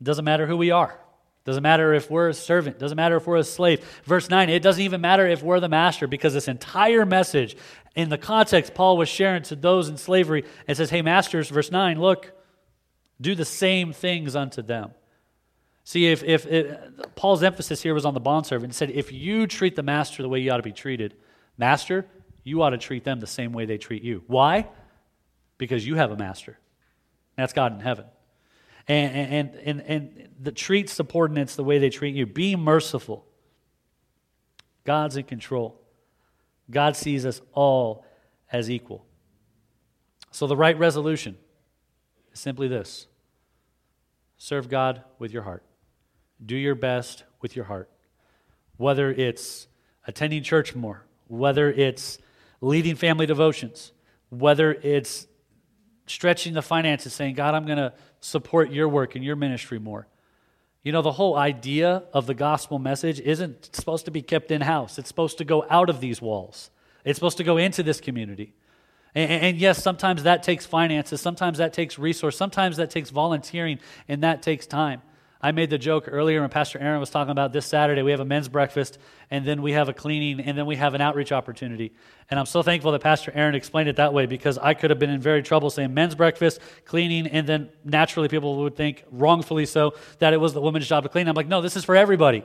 It 0.00 0.04
doesn't 0.04 0.24
matter 0.24 0.46
who 0.46 0.56
we 0.56 0.70
are. 0.70 0.98
Doesn't 1.44 1.62
matter 1.62 1.94
if 1.94 2.10
we're 2.10 2.28
a 2.28 2.34
servant. 2.34 2.78
Doesn't 2.78 2.96
matter 2.96 3.16
if 3.16 3.26
we're 3.26 3.36
a 3.36 3.44
slave. 3.44 3.84
Verse 4.04 4.28
9, 4.28 4.50
it 4.50 4.62
doesn't 4.62 4.82
even 4.82 5.00
matter 5.00 5.26
if 5.26 5.42
we're 5.42 5.60
the 5.60 5.68
master 5.68 6.06
because 6.06 6.34
this 6.34 6.48
entire 6.48 7.06
message 7.06 7.56
in 7.94 8.08
the 8.08 8.18
context 8.18 8.74
Paul 8.74 8.96
was 8.96 9.08
sharing 9.08 9.42
to 9.44 9.56
those 9.56 9.88
in 9.88 9.96
slavery, 9.96 10.44
it 10.66 10.76
says, 10.76 10.90
Hey, 10.90 11.02
masters, 11.02 11.48
verse 11.48 11.70
9, 11.70 11.98
look, 11.98 12.32
do 13.20 13.34
the 13.34 13.44
same 13.44 13.92
things 13.92 14.36
unto 14.36 14.62
them. 14.62 14.92
See, 15.84 16.06
if, 16.06 16.22
if, 16.22 16.46
Paul's 17.16 17.42
emphasis 17.42 17.82
here 17.82 17.94
was 17.94 18.04
on 18.04 18.14
the 18.14 18.20
bondservant, 18.20 18.72
he 18.72 18.76
said, 18.76 18.90
if 18.90 19.12
you 19.12 19.46
treat 19.46 19.76
the 19.76 19.82
master 19.82 20.22
the 20.22 20.28
way 20.28 20.38
you 20.38 20.50
ought 20.52 20.58
to 20.58 20.62
be 20.62 20.72
treated, 20.72 21.16
master, 21.58 22.06
you 22.44 22.62
ought 22.62 22.70
to 22.70 22.78
treat 22.78 23.02
them 23.02 23.18
the 23.18 23.26
same 23.26 23.52
way 23.52 23.64
they 23.64 23.78
treat 23.78 24.02
you. 24.02 24.22
Why? 24.26 24.68
Because 25.58 25.86
you 25.86 25.96
have 25.96 26.12
a 26.12 26.16
master. 26.16 26.58
That's 27.36 27.52
God 27.52 27.72
in 27.72 27.80
heaven. 27.80 28.04
And, 28.90 29.32
and, 29.32 29.54
and, 29.64 29.80
and 29.82 30.28
the 30.40 30.50
treat 30.50 30.90
subordinates 30.90 31.54
the 31.54 31.62
way 31.62 31.78
they 31.78 31.90
treat 31.90 32.16
you. 32.16 32.26
Be 32.26 32.56
merciful. 32.56 33.24
God's 34.84 35.16
in 35.16 35.22
control. 35.22 35.80
God 36.68 36.96
sees 36.96 37.24
us 37.24 37.40
all 37.52 38.04
as 38.50 38.68
equal. 38.68 39.06
So 40.32 40.48
the 40.48 40.56
right 40.56 40.76
resolution 40.76 41.36
is 42.32 42.40
simply 42.40 42.66
this 42.66 43.06
serve 44.38 44.68
God 44.68 45.04
with 45.20 45.32
your 45.32 45.44
heart, 45.44 45.62
do 46.44 46.56
your 46.56 46.74
best 46.74 47.22
with 47.40 47.54
your 47.54 47.66
heart. 47.66 47.88
Whether 48.76 49.12
it's 49.12 49.68
attending 50.04 50.42
church 50.42 50.74
more, 50.74 51.06
whether 51.28 51.70
it's 51.70 52.18
leading 52.60 52.96
family 52.96 53.26
devotions, 53.26 53.92
whether 54.30 54.72
it's 54.72 55.28
stretching 56.06 56.54
the 56.54 56.62
finances, 56.62 57.12
saying, 57.12 57.34
God, 57.34 57.54
I'm 57.54 57.66
going 57.66 57.78
to 57.78 57.92
support 58.20 58.70
your 58.70 58.88
work 58.88 59.14
and 59.16 59.24
your 59.24 59.36
ministry 59.36 59.78
more. 59.78 60.06
You 60.82 60.92
know, 60.92 61.02
the 61.02 61.12
whole 61.12 61.36
idea 61.36 62.04
of 62.12 62.26
the 62.26 62.34
gospel 62.34 62.78
message 62.78 63.20
isn't 63.20 63.74
supposed 63.74 64.06
to 64.06 64.10
be 64.10 64.22
kept 64.22 64.50
in 64.50 64.62
house, 64.62 64.98
it's 64.98 65.08
supposed 65.08 65.38
to 65.38 65.44
go 65.44 65.66
out 65.68 65.90
of 65.90 66.00
these 66.00 66.22
walls, 66.22 66.70
it's 67.04 67.18
supposed 67.18 67.36
to 67.38 67.44
go 67.44 67.56
into 67.56 67.82
this 67.82 68.00
community. 68.00 68.54
And, 69.12 69.58
yes, 69.58 69.82
sometimes 69.82 70.22
that 70.22 70.44
takes 70.44 70.66
finances, 70.66 71.20
sometimes 71.20 71.58
that 71.58 71.72
takes 71.72 71.98
resource, 71.98 72.36
sometimes 72.36 72.76
that 72.76 72.90
takes 72.90 73.10
volunteering, 73.10 73.80
and 74.06 74.22
that 74.22 74.40
takes 74.40 74.66
time. 74.68 75.02
I 75.42 75.52
made 75.52 75.70
the 75.70 75.78
joke 75.78 76.04
earlier 76.06 76.42
when 76.42 76.50
Pastor 76.50 76.78
Aaron 76.78 77.00
was 77.00 77.08
talking 77.08 77.30
about 77.30 77.52
this 77.52 77.64
Saturday. 77.64 78.02
We 78.02 78.10
have 78.10 78.20
a 78.20 78.26
men's 78.26 78.48
breakfast, 78.48 78.98
and 79.30 79.44
then 79.46 79.62
we 79.62 79.72
have 79.72 79.88
a 79.88 79.94
cleaning, 79.94 80.40
and 80.40 80.56
then 80.56 80.66
we 80.66 80.76
have 80.76 80.92
an 80.92 81.00
outreach 81.00 81.32
opportunity. 81.32 81.92
And 82.30 82.38
I'm 82.38 82.44
so 82.44 82.62
thankful 82.62 82.92
that 82.92 83.00
Pastor 83.00 83.32
Aaron 83.34 83.54
explained 83.54 83.88
it 83.88 83.96
that 83.96 84.12
way 84.12 84.26
because 84.26 84.58
I 84.58 84.74
could 84.74 84.90
have 84.90 84.98
been 84.98 85.08
in 85.08 85.20
very 85.20 85.42
trouble 85.42 85.70
saying 85.70 85.94
men's 85.94 86.14
breakfast, 86.14 86.60
cleaning, 86.84 87.26
and 87.26 87.46
then 87.46 87.70
naturally 87.84 88.28
people 88.28 88.58
would 88.58 88.76
think, 88.76 89.04
wrongfully 89.10 89.64
so, 89.64 89.94
that 90.18 90.34
it 90.34 90.36
was 90.36 90.52
the 90.52 90.60
woman's 90.60 90.86
job 90.86 91.04
to 91.04 91.08
clean. 91.08 91.26
I'm 91.26 91.34
like, 91.34 91.48
no, 91.48 91.62
this 91.62 91.74
is 91.74 91.84
for 91.84 91.96
everybody. 91.96 92.44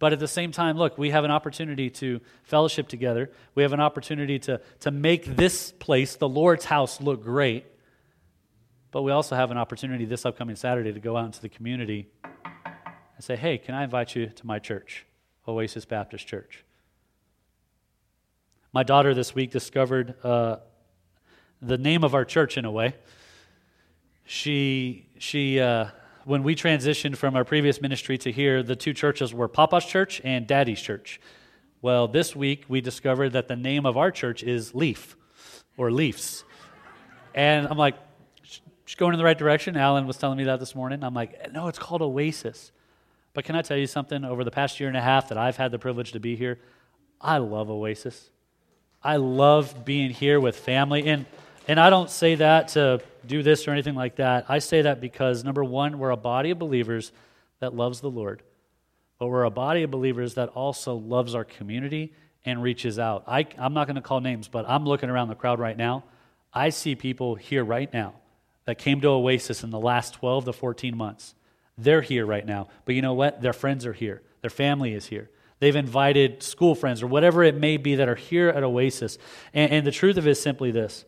But 0.00 0.12
at 0.12 0.18
the 0.18 0.28
same 0.28 0.50
time, 0.50 0.76
look, 0.76 0.98
we 0.98 1.10
have 1.10 1.22
an 1.22 1.30
opportunity 1.30 1.88
to 1.90 2.20
fellowship 2.42 2.88
together. 2.88 3.30
We 3.54 3.62
have 3.62 3.72
an 3.72 3.80
opportunity 3.80 4.40
to, 4.40 4.60
to 4.80 4.90
make 4.90 5.24
this 5.36 5.70
place, 5.70 6.16
the 6.16 6.28
Lord's 6.28 6.64
house, 6.64 7.00
look 7.00 7.22
great. 7.22 7.64
But 8.94 9.02
we 9.02 9.10
also 9.10 9.34
have 9.34 9.50
an 9.50 9.58
opportunity 9.58 10.04
this 10.04 10.24
upcoming 10.24 10.54
Saturday 10.54 10.92
to 10.92 11.00
go 11.00 11.16
out 11.16 11.24
into 11.24 11.40
the 11.40 11.48
community 11.48 12.06
and 12.22 13.24
say, 13.24 13.34
hey, 13.34 13.58
can 13.58 13.74
I 13.74 13.82
invite 13.82 14.14
you 14.14 14.28
to 14.28 14.46
my 14.46 14.60
church, 14.60 15.04
Oasis 15.48 15.84
Baptist 15.84 16.28
Church? 16.28 16.64
My 18.72 18.84
daughter 18.84 19.12
this 19.12 19.34
week 19.34 19.50
discovered 19.50 20.14
uh, 20.22 20.58
the 21.60 21.76
name 21.76 22.04
of 22.04 22.14
our 22.14 22.24
church 22.24 22.56
in 22.56 22.64
a 22.64 22.70
way. 22.70 22.94
She, 24.26 25.08
she 25.18 25.58
uh, 25.58 25.86
when 26.24 26.44
we 26.44 26.54
transitioned 26.54 27.16
from 27.16 27.34
our 27.34 27.44
previous 27.44 27.80
ministry 27.80 28.16
to 28.18 28.30
here, 28.30 28.62
the 28.62 28.76
two 28.76 28.94
churches 28.94 29.34
were 29.34 29.48
Papa's 29.48 29.84
Church 29.84 30.20
and 30.22 30.46
Daddy's 30.46 30.80
Church. 30.80 31.20
Well, 31.82 32.06
this 32.06 32.36
week 32.36 32.66
we 32.68 32.80
discovered 32.80 33.30
that 33.30 33.48
the 33.48 33.56
name 33.56 33.86
of 33.86 33.96
our 33.96 34.12
church 34.12 34.44
is 34.44 34.72
Leaf 34.72 35.16
or 35.76 35.90
Leafs. 35.90 36.44
And 37.34 37.66
I'm 37.66 37.76
like, 37.76 37.96
she's 38.84 38.96
going 38.96 39.12
in 39.12 39.18
the 39.18 39.24
right 39.24 39.38
direction. 39.38 39.76
Alan 39.76 40.06
was 40.06 40.16
telling 40.16 40.38
me 40.38 40.44
that 40.44 40.60
this 40.60 40.74
morning. 40.74 41.02
I'm 41.02 41.14
like, 41.14 41.52
no, 41.52 41.68
it's 41.68 41.78
called 41.78 42.02
Oasis. 42.02 42.72
But 43.32 43.44
can 43.44 43.56
I 43.56 43.62
tell 43.62 43.76
you 43.76 43.86
something? 43.86 44.24
Over 44.24 44.44
the 44.44 44.50
past 44.50 44.78
year 44.78 44.88
and 44.88 44.96
a 44.96 45.02
half 45.02 45.28
that 45.28 45.38
I've 45.38 45.56
had 45.56 45.70
the 45.70 45.78
privilege 45.78 46.12
to 46.12 46.20
be 46.20 46.36
here, 46.36 46.58
I 47.20 47.38
love 47.38 47.70
Oasis. 47.70 48.30
I 49.02 49.16
love 49.16 49.84
being 49.84 50.10
here 50.10 50.40
with 50.40 50.56
family. 50.56 51.06
And, 51.08 51.26
and 51.66 51.80
I 51.80 51.90
don't 51.90 52.10
say 52.10 52.36
that 52.36 52.68
to 52.68 53.00
do 53.26 53.42
this 53.42 53.66
or 53.66 53.72
anything 53.72 53.94
like 53.94 54.16
that. 54.16 54.46
I 54.48 54.60
say 54.60 54.82
that 54.82 55.00
because, 55.00 55.44
number 55.44 55.64
one, 55.64 55.98
we're 55.98 56.10
a 56.10 56.16
body 56.16 56.50
of 56.50 56.58
believers 56.58 57.12
that 57.60 57.74
loves 57.74 58.00
the 58.00 58.10
Lord. 58.10 58.42
But 59.18 59.26
we're 59.28 59.44
a 59.44 59.50
body 59.50 59.82
of 59.82 59.90
believers 59.90 60.34
that 60.34 60.50
also 60.50 60.94
loves 60.94 61.34
our 61.34 61.44
community 61.44 62.12
and 62.44 62.62
reaches 62.62 62.98
out. 62.98 63.24
I, 63.26 63.46
I'm 63.58 63.74
not 63.74 63.86
going 63.86 63.96
to 63.96 64.02
call 64.02 64.20
names, 64.20 64.48
but 64.48 64.68
I'm 64.68 64.84
looking 64.84 65.08
around 65.08 65.28
the 65.28 65.34
crowd 65.34 65.58
right 65.58 65.76
now. 65.76 66.04
I 66.52 66.68
see 66.70 66.94
people 66.94 67.34
here 67.34 67.64
right 67.64 67.92
now 67.92 68.14
that 68.66 68.78
came 68.78 69.00
to 69.00 69.08
Oasis 69.08 69.62
in 69.62 69.70
the 69.70 69.80
last 69.80 70.14
12 70.14 70.46
to 70.46 70.52
14 70.52 70.96
months. 70.96 71.34
They're 71.76 72.02
here 72.02 72.24
right 72.24 72.46
now. 72.46 72.68
But 72.84 72.94
you 72.94 73.02
know 73.02 73.14
what? 73.14 73.42
Their 73.42 73.52
friends 73.52 73.86
are 73.86 73.92
here, 73.92 74.22
their 74.40 74.50
family 74.50 74.94
is 74.94 75.06
here. 75.06 75.30
They've 75.60 75.76
invited 75.76 76.42
school 76.42 76.74
friends 76.74 77.02
or 77.02 77.06
whatever 77.06 77.42
it 77.42 77.54
may 77.54 77.76
be 77.76 77.94
that 77.94 78.08
are 78.08 78.16
here 78.16 78.48
at 78.48 78.62
Oasis. 78.62 79.18
And, 79.54 79.72
and 79.72 79.86
the 79.86 79.92
truth 79.92 80.16
of 80.18 80.26
it 80.26 80.30
is 80.30 80.42
simply 80.42 80.70
this 80.70 81.04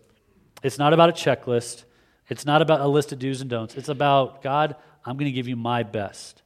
it's 0.62 0.78
not 0.78 0.92
about 0.92 1.10
a 1.10 1.12
checklist, 1.12 1.84
it's 2.28 2.46
not 2.46 2.62
about 2.62 2.80
a 2.80 2.86
list 2.86 3.12
of 3.12 3.18
do's 3.18 3.40
and 3.40 3.50
don'ts. 3.50 3.74
It's 3.76 3.88
about, 3.88 4.42
God, 4.42 4.76
I'm 5.04 5.16
going 5.16 5.30
to 5.30 5.34
give 5.34 5.48
you 5.48 5.56
my 5.56 5.82
best. 5.82 6.42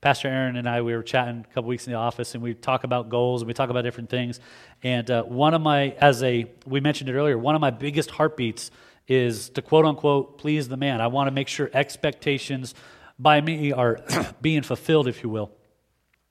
Pastor 0.00 0.26
Aaron 0.26 0.56
and 0.56 0.68
I, 0.68 0.82
we 0.82 0.96
were 0.96 1.02
chatting 1.04 1.46
a 1.48 1.54
couple 1.54 1.68
weeks 1.68 1.86
in 1.86 1.92
the 1.92 1.98
office, 1.98 2.34
and 2.34 2.42
we 2.42 2.54
talk 2.54 2.82
about 2.82 3.08
goals 3.08 3.40
and 3.40 3.46
we 3.46 3.54
talk 3.54 3.70
about 3.70 3.82
different 3.82 4.10
things. 4.10 4.40
And 4.82 5.08
uh, 5.08 5.22
one 5.22 5.54
of 5.54 5.60
my, 5.60 5.90
as 5.90 6.24
a, 6.24 6.50
we 6.66 6.80
mentioned 6.80 7.08
it 7.08 7.14
earlier, 7.14 7.38
one 7.38 7.54
of 7.54 7.60
my 7.60 7.70
biggest 7.70 8.10
heartbeats 8.10 8.72
is 9.08 9.50
to 9.50 9.62
quote 9.62 9.84
unquote 9.84 10.38
please 10.38 10.68
the 10.68 10.76
man. 10.76 11.00
I 11.00 11.08
want 11.08 11.28
to 11.28 11.32
make 11.32 11.48
sure 11.48 11.70
expectations 11.72 12.74
by 13.18 13.40
me 13.40 13.72
are 13.72 14.00
being 14.40 14.62
fulfilled, 14.62 15.08
if 15.08 15.22
you 15.22 15.28
will. 15.28 15.50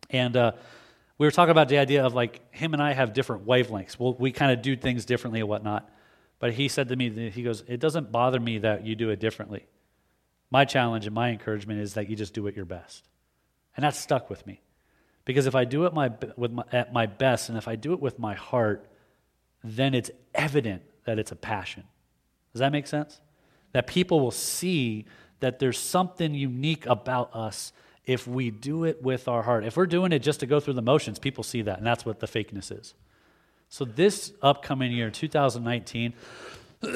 And 0.10 0.36
uh, 0.36 0.52
we 1.18 1.28
were 1.28 1.32
talking 1.32 1.52
about 1.52 1.70
the 1.70 1.78
idea 1.78 2.06
of 2.06 2.14
like 2.14 2.42
him 2.54 2.74
and 2.74 2.82
I 2.82 2.94
have 2.94 3.14
different 3.14 3.46
wavelengths. 3.46 4.00
Well, 4.00 4.16
we 4.18 4.32
kind 4.32 4.52
of 4.52 4.62
do 4.62 4.76
things 4.76 5.06
differently 5.06 5.40
and 5.40 5.50
whatnot. 5.50 5.90
But 6.40 6.54
he 6.54 6.68
said 6.68 6.90
to 6.90 6.96
me, 6.96 7.30
he 7.30 7.44
goes, 7.44 7.64
It 7.68 7.80
doesn't 7.80 8.12
bother 8.12 8.40
me 8.40 8.58
that 8.60 8.86
you 8.86 8.96
do 8.96 9.12
it 9.12 9.20
differently. 9.20 9.68
My 10.50 10.66
challenge 10.66 11.06
and 11.06 11.14
my 11.14 11.30
encouragement 11.30 11.80
is 11.80 11.94
that 11.94 12.10
you 12.10 12.16
just 12.16 12.34
do 12.34 12.48
it 12.48 12.56
your 12.56 12.66
best. 12.66 13.08
And 13.78 13.84
that 13.84 13.96
stuck 13.96 14.30
with 14.30 14.46
me. 14.46 14.62
Because 15.24 15.46
if 15.46 15.56
I 15.56 15.66
do 15.66 15.86
it 15.86 15.94
my, 15.94 16.12
with 16.36 16.52
my, 16.52 16.64
at 16.72 16.92
my 16.92 17.06
best 17.06 17.50
and 17.50 17.58
if 17.58 17.68
I 17.68 17.76
do 17.76 17.94
it 17.94 18.02
with 18.02 18.18
my 18.18 18.34
heart, 18.34 18.90
then 19.64 19.94
it's 19.94 20.10
evident 20.34 20.82
that 21.06 21.20
it's 21.20 21.32
a 21.32 21.36
passion. 21.36 21.84
Does 22.54 22.60
that 22.60 22.72
make 22.72 22.88
sense? 22.88 23.20
That 23.74 23.88
people 23.88 24.20
will 24.20 24.32
see 24.32 25.06
that 25.40 25.60
there's 25.60 25.78
something 25.78 26.34
unique 26.34 26.86
about 26.86 27.36
us 27.36 27.74
if 28.06 28.28
we 28.28 28.50
do 28.50 28.84
it 28.84 29.02
with 29.02 29.28
our 29.28 29.44
heart. 29.44 29.64
If 29.64 29.78
we're 29.78 29.86
doing 29.86 30.12
it 30.12 30.20
just 30.20 30.40
to 30.42 30.46
go 30.46 30.60
through 30.60 30.74
the 30.74 30.82
motions, 30.82 31.20
people 31.20 31.44
see 31.44 31.62
that, 31.64 31.78
and 31.78 31.86
that's 31.86 32.06
what 32.06 32.20
the 32.20 32.28
fakeness 32.28 32.78
is. 32.78 32.94
So, 33.70 33.86
this 33.86 34.34
upcoming 34.42 34.92
year, 34.92 35.10
2019, 35.10 36.14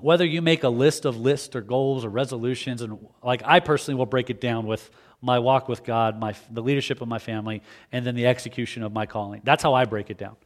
whether 0.00 0.24
you 0.24 0.40
make 0.40 0.62
a 0.62 0.68
list 0.68 1.04
of 1.04 1.18
lists 1.18 1.54
or 1.54 1.60
goals 1.60 2.04
or 2.04 2.08
resolutions, 2.08 2.82
and 2.82 2.98
like 3.22 3.42
I 3.44 3.60
personally 3.60 3.98
will 3.98 4.06
break 4.06 4.30
it 4.30 4.40
down 4.40 4.66
with 4.66 4.90
my 5.20 5.38
walk 5.38 5.68
with 5.68 5.84
God, 5.84 6.18
my, 6.18 6.34
the 6.50 6.62
leadership 6.62 7.00
of 7.02 7.08
my 7.08 7.18
family, 7.18 7.62
and 7.92 8.06
then 8.06 8.14
the 8.14 8.26
execution 8.26 8.82
of 8.82 8.92
my 8.92 9.04
calling. 9.04 9.42
That's 9.44 9.62
how 9.62 9.74
I 9.74 9.84
break 9.84 10.08
it 10.08 10.16
down. 10.16 10.36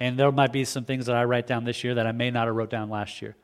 And 0.00 0.18
there 0.18 0.32
might 0.32 0.52
be 0.52 0.64
some 0.64 0.84
things 0.84 1.06
that 1.06 1.14
I 1.14 1.24
write 1.24 1.46
down 1.46 1.64
this 1.64 1.84
year 1.84 1.94
that 1.94 2.06
I 2.06 2.12
may 2.12 2.30
not 2.32 2.46
have 2.46 2.56
wrote 2.56 2.70
down 2.70 2.90
last 2.90 3.22
year. 3.22 3.36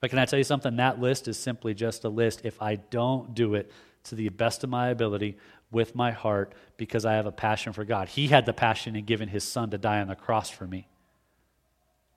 But 0.00 0.10
can 0.10 0.18
I 0.18 0.24
tell 0.24 0.38
you 0.38 0.44
something? 0.44 0.76
That 0.76 1.00
list 1.00 1.28
is 1.28 1.38
simply 1.38 1.74
just 1.74 2.04
a 2.04 2.08
list 2.08 2.40
if 2.44 2.60
I 2.60 2.76
don't 2.76 3.34
do 3.34 3.54
it 3.54 3.70
to 4.04 4.14
the 4.14 4.28
best 4.30 4.64
of 4.64 4.70
my 4.70 4.88
ability 4.88 5.36
with 5.70 5.94
my 5.94 6.10
heart 6.10 6.54
because 6.78 7.04
I 7.04 7.14
have 7.14 7.26
a 7.26 7.32
passion 7.32 7.72
for 7.72 7.84
God. 7.84 8.08
He 8.08 8.28
had 8.28 8.46
the 8.46 8.52
passion 8.52 8.96
in 8.96 9.04
giving 9.04 9.28
his 9.28 9.44
son 9.44 9.70
to 9.70 9.78
die 9.78 10.00
on 10.00 10.08
the 10.08 10.16
cross 10.16 10.48
for 10.48 10.66
me. 10.66 10.88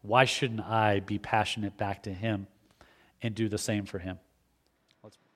Why 0.01 0.25
shouldn't 0.25 0.61
I 0.61 1.01
be 1.01 1.19
passionate 1.19 1.77
back 1.77 2.03
to 2.03 2.13
him 2.13 2.47
and 3.21 3.35
do 3.35 3.49
the 3.49 3.57
same 3.57 3.85
for 3.85 3.99
him? 3.99 4.19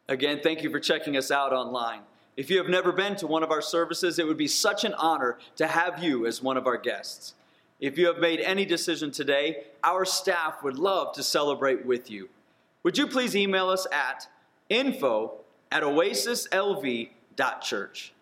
Again, 0.10 0.40
thank 0.42 0.64
you 0.64 0.70
for 0.70 0.80
checking 0.80 1.18
us 1.18 1.32
out 1.32 1.52
online. 1.52 2.00
If 2.38 2.50
you 2.50 2.58
have 2.60 2.70
never 2.70 2.94
been 2.94 3.18
to 3.18 3.28
one 3.28 3.44
of 3.44 3.52
our 3.52 3.62
services, 3.62 4.20
it 4.20 4.28
would 4.28 4.38
be 4.38 4.48
such 4.48 4.86
an 4.86 4.94
honor 4.94 5.38
to 5.58 5.68
have 5.68 6.02
you 6.02 6.26
as 6.26 6.42
one 6.42 6.56
of 6.56 6.66
our 6.66 6.78
guests. 6.78 7.34
If 7.80 7.98
you 7.98 8.08
have 8.08 8.20
made 8.20 8.40
any 8.40 8.66
decision 8.66 9.12
today, 9.12 9.66
our 9.84 10.06
staff 10.06 10.64
would 10.64 10.80
love 10.80 11.14
to 11.16 11.24
celebrate 11.24 11.86
with 11.86 12.10
you. 12.10 12.30
Would 12.88 12.98
you 12.98 13.08
please 13.08 13.36
email 13.36 13.68
us 13.68 13.86
at 13.92 14.30
info 14.70 15.42
at 15.74 15.84
oasislv.church? 15.84 18.14